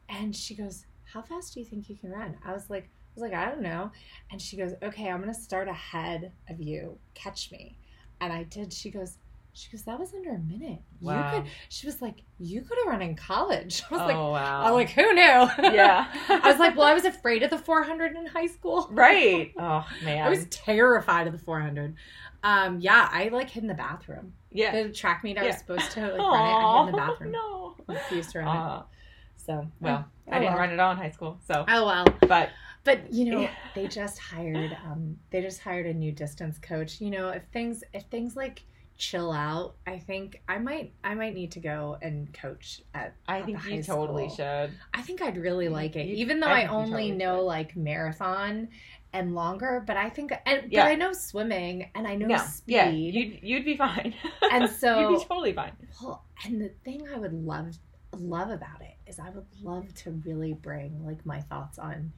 And 0.09 0.37
she 0.37 0.55
goes, 0.55 0.87
"How 1.17 1.23
fast 1.23 1.55
do 1.55 1.61
you 1.61 1.67
think 1.67 1.89
you 1.89 1.97
can 1.97 2.11
run?" 2.11 2.37
I 2.45 2.53
was 2.53 2.69
like, 2.69 2.85
"I 2.85 3.11
was 3.15 3.23
like, 3.23 3.33
I 3.33 3.49
don't 3.49 3.63
know." 3.63 3.91
And 4.31 4.41
she 4.41 4.55
goes, 4.59 4.75
"Okay, 4.83 5.09
I'm 5.09 5.21
gonna 5.21 5.33
start 5.33 5.67
ahead 5.67 6.31
of 6.51 6.61
you. 6.61 6.99
Catch 7.15 7.51
me." 7.51 7.79
And 8.21 8.31
I 8.33 8.43
did. 8.43 8.71
She 8.71 8.91
goes. 8.91 9.17
She 9.55 9.71
goes, 9.71 9.85
that 9.85 9.99
was 9.99 10.13
under 10.13 10.35
a 10.35 10.39
minute. 10.39 10.83
Wow. 11.01 11.35
You 11.35 11.41
could. 11.41 11.51
She 11.71 11.87
was 11.87 12.03
like, 12.03 12.17
you 12.39 12.61
could 12.61 12.77
have 12.77 12.89
run 12.93 13.01
in 13.01 13.17
college. 13.17 13.83
I 13.91 13.95
was 13.95 14.03
like, 14.03 14.15
oh 14.15 14.33
wow. 14.33 14.61
I 14.61 14.71
was 14.71 14.85
like, 14.85 14.91
who 14.91 15.15
knew? 15.15 15.23
yeah. 15.73 16.09
I 16.29 16.51
was 16.51 16.59
like, 16.59 16.77
well, 16.77 16.87
I 16.87 16.93
was 16.93 17.07
afraid 17.07 17.43
of 17.43 17.49
the 17.49 17.57
400 17.57 18.15
in 18.15 18.27
high 18.27 18.49
school. 18.49 18.87
right. 18.93 19.55
Oh 19.59 19.87
man. 20.05 20.27
I 20.27 20.29
was 20.29 20.45
terrified 20.51 21.27
of 21.27 21.33
the 21.33 21.39
400. 21.39 21.95
Um, 22.43 22.81
yeah, 22.81 23.09
I 23.11 23.29
like 23.29 23.49
hid 23.49 23.63
in 23.63 23.69
the 23.69 23.73
bathroom. 23.73 24.35
yeah. 24.53 24.83
The 24.83 24.93
track 24.93 25.25
meet 25.25 25.39
I 25.39 25.47
was 25.47 25.57
supposed 25.57 25.91
to 25.93 26.03
like 26.03 26.19
run 26.19 26.21
it. 26.21 26.23
I 26.23 26.85
hid 26.85 26.89
in 26.89 26.93
the 26.93 26.99
bathroom. 26.99 27.33
No. 27.33 27.77
Refused 27.87 28.33
to 28.33 28.41
run 28.41 28.49
Aw. 28.49 28.81
it. 28.81 28.87
So 29.39 29.67
well, 29.81 30.05
oh, 30.29 30.33
I 30.33 30.39
didn't 30.39 30.53
well. 30.53 30.59
run 30.61 30.71
it 30.71 30.81
all 30.81 30.93
in 30.93 30.97
high 30.99 31.11
school, 31.11 31.39
so 31.47 31.65
Oh 31.69 31.87
well, 31.87 32.05
but 32.29 32.51
but 32.85 33.13
you 33.13 33.31
know 33.33 33.41
Yeah. 33.41 33.51
they 33.75 33.87
just 33.89 34.19
hired 34.19 34.77
um 34.85 35.17
they 35.31 35.41
just 35.43 35.61
hired 35.61 35.87
a 35.87 35.95
new 35.95 36.13
distance 36.13 36.59
coach. 36.59 37.01
You 37.01 37.11
know 37.11 37.29
if 37.31 37.43
things 37.53 37.83
if 37.95 38.05
things 38.05 38.37
like 38.37 38.63
chill 38.99 39.31
out, 39.31 39.75
I 39.87 39.99
think 39.99 40.41
I 40.49 40.57
might 40.59 40.93
I 41.05 41.15
might 41.15 41.35
need 41.35 41.53
to 41.53 41.61
go 41.61 41.99
and 42.01 42.33
coach 42.33 42.81
at. 42.95 43.15
I 43.29 43.41
at 43.41 43.45
think 43.47 43.65
you 43.67 43.83
totally 43.83 44.29
school. 44.31 44.37
should. 44.37 44.71
I 44.95 45.03
think 45.03 45.21
I'd 45.21 45.37
really 45.37 45.65
You- 45.67 45.71
like 45.71 45.97
it, 45.97 46.07
you- 46.07 46.17
even 46.17 46.41
though 46.41 46.47
I 46.47 46.61
I, 46.63 46.67
only 46.69 46.87
totally 46.91 47.11
know 47.13 47.37
should. 47.39 47.43
like 47.43 47.77
marathon 47.77 48.69
and 49.13 49.35
longer. 49.35 49.83
But 49.87 49.97
I 49.99 50.09
think, 50.09 50.33
and 50.47 50.73
Yeah. 50.73 50.85
but 50.85 50.91
I 50.93 50.95
know 50.95 51.13
swimming 51.13 51.91
and 51.95 52.07
I 52.07 52.15
know 52.17 52.27
No, 52.27 52.37
speed. 52.39 52.73
yeah, 52.75 52.89
you'd 52.89 53.39
you'd 53.43 53.65
be 53.67 53.77
fine. 53.77 54.15
And 54.51 54.71
so- 54.71 54.99
you'd 55.11 55.19
be 55.19 55.25
totally 55.27 55.53
fine. 55.53 55.73
Well, 56.03 56.25
and 56.47 56.61
the 56.61 56.71
thing 56.85 57.07
I 57.15 57.19
would 57.19 57.33
love 57.35 57.77
love 58.17 58.49
about 58.49 58.81
it 58.81 58.96
is 59.07 59.19
I 59.19 59.31
would 59.31 59.47
love 59.63 59.93
to 60.03 60.11
really 60.25 60.53
bring 60.53 61.05
like 61.07 61.25
my 61.27 61.41
thoughts 61.41 61.79
on 61.79 62.13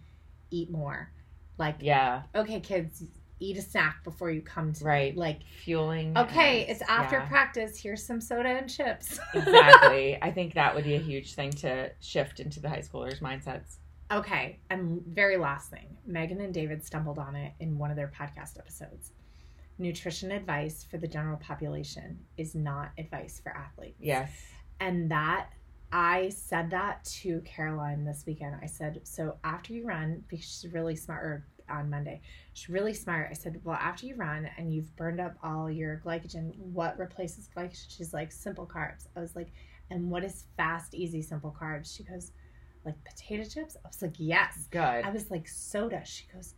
eat 0.51 0.71
more. 0.71 1.11
Like, 1.59 1.77
Yeah, 1.81 2.23
okay, 2.35 2.61
kids, 2.61 3.03
eat 3.41 3.57
a 3.57 3.63
snack 3.63 4.03
before 4.05 4.31
you 4.31 4.41
come 4.41 4.73
to 4.75 4.85
right. 4.85 5.17
Like, 5.17 5.41
Fueling. 5.65 6.17
okay, 6.17 6.63
and- 6.63 6.71
it's 6.71 6.83
after 6.89 7.17
yeah. 7.19 7.27
practice. 7.29 7.81
Here's 7.81 8.05
some 8.05 8.21
soda 8.21 8.49
and 8.49 8.69
chips. 8.71 9.19
exactly. 9.35 10.19
I 10.23 10.31
think 10.31 10.55
that 10.55 10.75
would 10.75 10.85
be 10.85 10.95
a 10.95 11.01
huge 11.01 11.35
thing 11.35 11.51
to 11.53 11.91
shift 12.01 12.41
into 12.41 12.61
the 12.61 12.69
high 12.69 12.81
schoolers' 12.83 13.21
mindsets. 13.21 13.77
Okay, 14.11 14.59
and 14.71 15.03
very 15.07 15.37
last 15.37 15.71
thing, 15.71 15.97
Megan 16.07 16.41
and 16.41 16.55
David 16.55 16.85
stumbled 16.85 17.19
on 17.19 17.37
it 17.37 17.53
in 17.61 17.77
one 17.77 17.91
of 17.91 17.97
their 17.97 18.09
podcast 18.17 18.59
episodes. 18.59 19.13
Nutrition 19.79 20.33
advice 20.33 20.85
for 20.89 20.97
the 20.97 21.07
general 21.07 21.37
population 21.37 22.19
is 22.37 22.55
not 22.55 22.91
advice 22.99 23.39
for 23.43 23.51
athletes. 23.57 23.99
Yes. 24.01 24.31
And 24.81 25.11
that 25.11 25.51
I 25.93 26.29
said 26.29 26.71
that 26.71 27.05
to 27.23 27.41
Caroline 27.47 28.05
this 28.05 28.25
weekend. 28.27 28.57
I 28.63 28.67
said, 28.67 29.01
so 29.05 29.37
after 29.45 29.73
you 29.73 29.87
run, 29.87 30.23
because 30.29 30.45
she's 30.45 30.73
really 30.73 30.97
smart, 30.97 31.25
or 31.25 31.47
on 31.71 31.91
Monday, 31.91 32.21
she's 32.53 32.69
really 32.69 32.95
smart. 32.95 33.29
I 33.31 33.35
said, 33.35 33.61
well, 33.65 33.79
after 33.81 34.07
you 34.07 34.15
run 34.17 34.49
and 34.59 34.73
you've 34.73 34.95
burned 34.97 35.21
up 35.21 35.35
all 35.43 35.71
your 35.71 36.01
glycogen, 36.05 36.57
what 36.59 36.99
replaces 36.99 37.49
glycogen? 37.57 37.87
She's 37.89 38.13
like, 38.13 38.33
simple 38.33 38.67
carbs. 38.67 39.07
I 39.17 39.21
was 39.21 39.35
like, 39.35 39.49
and 39.91 40.11
what 40.11 40.25
is 40.25 40.45
fast, 40.57 40.95
easy, 40.95 41.23
simple 41.23 41.55
carbs? 41.59 41.95
She 41.97 42.03
goes, 42.03 42.33
like 42.85 42.97
potato 43.05 43.45
chips? 43.45 43.77
I 43.85 43.89
was 43.89 44.03
like, 44.03 44.15
yes. 44.19 44.69
Good. 44.71 44.81
I 44.81 45.11
was 45.11 45.31
like, 45.31 45.49
soda. 45.49 46.03
She 46.05 46.25
goes, 46.35 46.55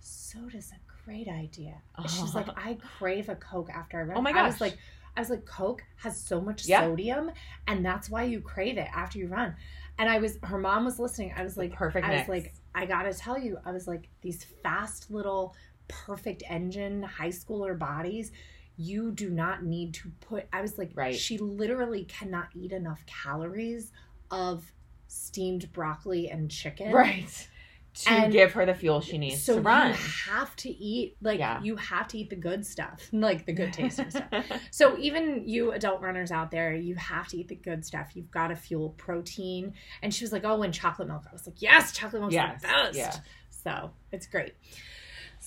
soda's 0.00 0.72
a 0.72 1.04
great 1.04 1.28
idea. 1.28 1.74
And 1.96 2.08
She 2.10 2.22
was 2.22 2.34
like, 2.34 2.48
I 2.56 2.78
crave 2.98 3.28
a 3.28 3.36
Coke 3.36 3.70
after 3.70 4.00
I 4.00 4.02
run. 4.02 4.18
Oh 4.18 4.22
my 4.22 4.32
I 4.32 4.42
was 4.44 4.54
gosh. 4.54 4.60
like, 4.60 4.78
I 5.16 5.20
was 5.20 5.30
like, 5.30 5.44
Coke 5.44 5.82
has 5.96 6.18
so 6.18 6.40
much 6.40 6.66
Yeah. 6.66 6.80
sodium, 6.80 7.30
and 7.66 7.84
that's 7.84 8.08
why 8.08 8.24
you 8.24 8.40
crave 8.40 8.78
it 8.78 8.88
after 8.94 9.18
you 9.18 9.28
run. 9.28 9.54
And 9.98 10.08
I 10.08 10.18
was, 10.18 10.38
her 10.44 10.58
mom 10.58 10.84
was 10.86 10.98
listening. 10.98 11.32
I 11.36 11.42
was 11.42 11.56
like, 11.56 11.72
perfect 11.72 12.06
I 12.06 12.10
mix. 12.10 12.28
was 12.28 12.36
like, 12.44 12.54
I 12.74 12.86
gotta 12.86 13.12
tell 13.12 13.38
you, 13.38 13.58
I 13.64 13.72
was 13.72 13.86
like, 13.86 14.08
these 14.22 14.44
fast 14.62 15.10
little 15.10 15.54
perfect 15.88 16.42
engine 16.48 17.02
high 17.02 17.28
schooler 17.28 17.78
bodies, 17.78 18.32
you 18.78 19.10
do 19.12 19.28
not 19.28 19.64
need 19.64 19.92
to 19.94 20.10
put. 20.20 20.46
I 20.52 20.62
was 20.62 20.78
like, 20.78 20.92
Right. 20.94 21.14
she 21.14 21.36
literally 21.36 22.04
cannot 22.04 22.48
eat 22.54 22.72
enough 22.72 23.04
calories 23.06 23.92
of 24.30 24.72
steamed 25.08 25.70
broccoli 25.72 26.30
and 26.30 26.50
chicken. 26.50 26.90
right. 26.90 27.48
To 27.94 28.10
And 28.10 28.32
give 28.32 28.52
her 28.52 28.64
the 28.64 28.74
fuel 28.74 29.02
she 29.02 29.18
needs 29.18 29.42
So 29.42 29.56
to 29.56 29.60
run. 29.60 29.90
you 29.90 29.96
have 30.30 30.56
to 30.56 30.70
eat 30.70 31.16
like 31.20 31.38
Yeah. 31.38 31.60
you 31.62 31.76
have 31.76 32.08
to 32.08 32.18
eat 32.18 32.30
the 32.30 32.36
good 32.36 32.64
stuff, 32.64 33.06
like 33.12 33.44
the 33.44 33.52
good 33.52 33.72
tasting 33.74 34.10
stuff. 34.10 34.32
So 34.70 34.96
even 34.96 35.46
you 35.46 35.72
adult 35.72 36.00
runners 36.00 36.30
out 36.30 36.50
there, 36.50 36.74
you 36.74 36.94
have 36.94 37.28
to 37.28 37.36
eat 37.36 37.48
the 37.48 37.54
good 37.54 37.84
stuff. 37.84 38.12
You've 38.14 38.30
got 38.30 38.48
to 38.48 38.56
fuel 38.56 38.90
protein. 38.90 39.74
And 40.02 40.14
she 40.14 40.24
was 40.24 40.32
like, 40.32 40.44
"Oh, 40.44 40.62
and 40.62 40.72
chocolate 40.72 41.06
milk." 41.08 41.24
I 41.28 41.32
was 41.34 41.46
like, 41.46 41.60
"Yes, 41.60 41.92
chocolate 41.92 42.22
milk's 42.22 42.34
Yes, 42.34 42.62
the 42.62 42.68
best." 42.68 42.96
yeah. 42.96 43.16
So 43.50 43.90
it's 44.10 44.26
great. 44.26 44.54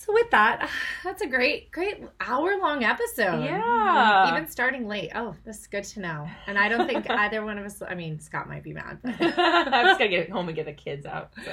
So 0.06 0.12
with 0.12 0.30
that, 0.30 0.70
that's 1.04 1.20
a 1.22 1.26
great, 1.26 1.72
great 1.72 2.04
hour 2.20 2.56
long 2.58 2.84
episode. 2.84 3.42
Yeah. 3.42 4.30
Even 4.30 4.46
starting 4.48 4.86
late. 4.86 5.10
Oh, 5.16 5.34
this 5.44 5.58
is 5.58 5.66
good 5.66 5.82
to 5.84 6.00
know. 6.00 6.28
And 6.46 6.56
I 6.56 6.68
don't 6.68 6.86
think 6.86 7.10
either 7.10 7.44
one 7.44 7.58
of 7.58 7.64
us. 7.66 7.82
I 7.82 7.94
mean, 7.96 8.20
Scott 8.20 8.48
might 8.48 8.62
be 8.62 8.72
mad. 8.72 8.98
But. 9.02 9.14
I'm 9.20 9.86
just 9.86 9.98
gonna 9.98 10.08
get 10.08 10.30
home 10.30 10.46
and 10.48 10.54
get 10.54 10.66
the 10.66 10.72
kids 10.72 11.06
out. 11.06 11.32
So. 11.44 11.50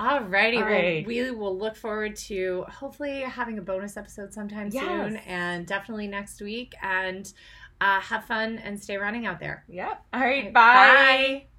Alrighty, 0.00 0.56
All 0.56 0.62
well, 0.64 0.70
right. 0.72 1.06
we 1.06 1.30
will 1.32 1.56
look 1.56 1.76
forward 1.76 2.16
to 2.16 2.64
hopefully 2.70 3.20
having 3.20 3.58
a 3.58 3.62
bonus 3.62 3.96
episode 3.98 4.32
sometime 4.32 4.70
Yes. 4.72 4.82
soon, 4.84 5.16
and 5.18 5.66
definitely 5.66 6.06
next 6.08 6.40
week. 6.40 6.74
And 6.82 7.30
uh, 7.80 8.00
have 8.00 8.24
fun 8.24 8.58
and 8.58 8.80
stay 8.82 8.96
running 8.96 9.26
out 9.26 9.38
there. 9.38 9.64
Yep. 9.68 10.02
All 10.14 10.20
right. 10.20 10.44
Okay, 10.44 10.50
bye. 10.50 10.62
bye. 11.42 11.51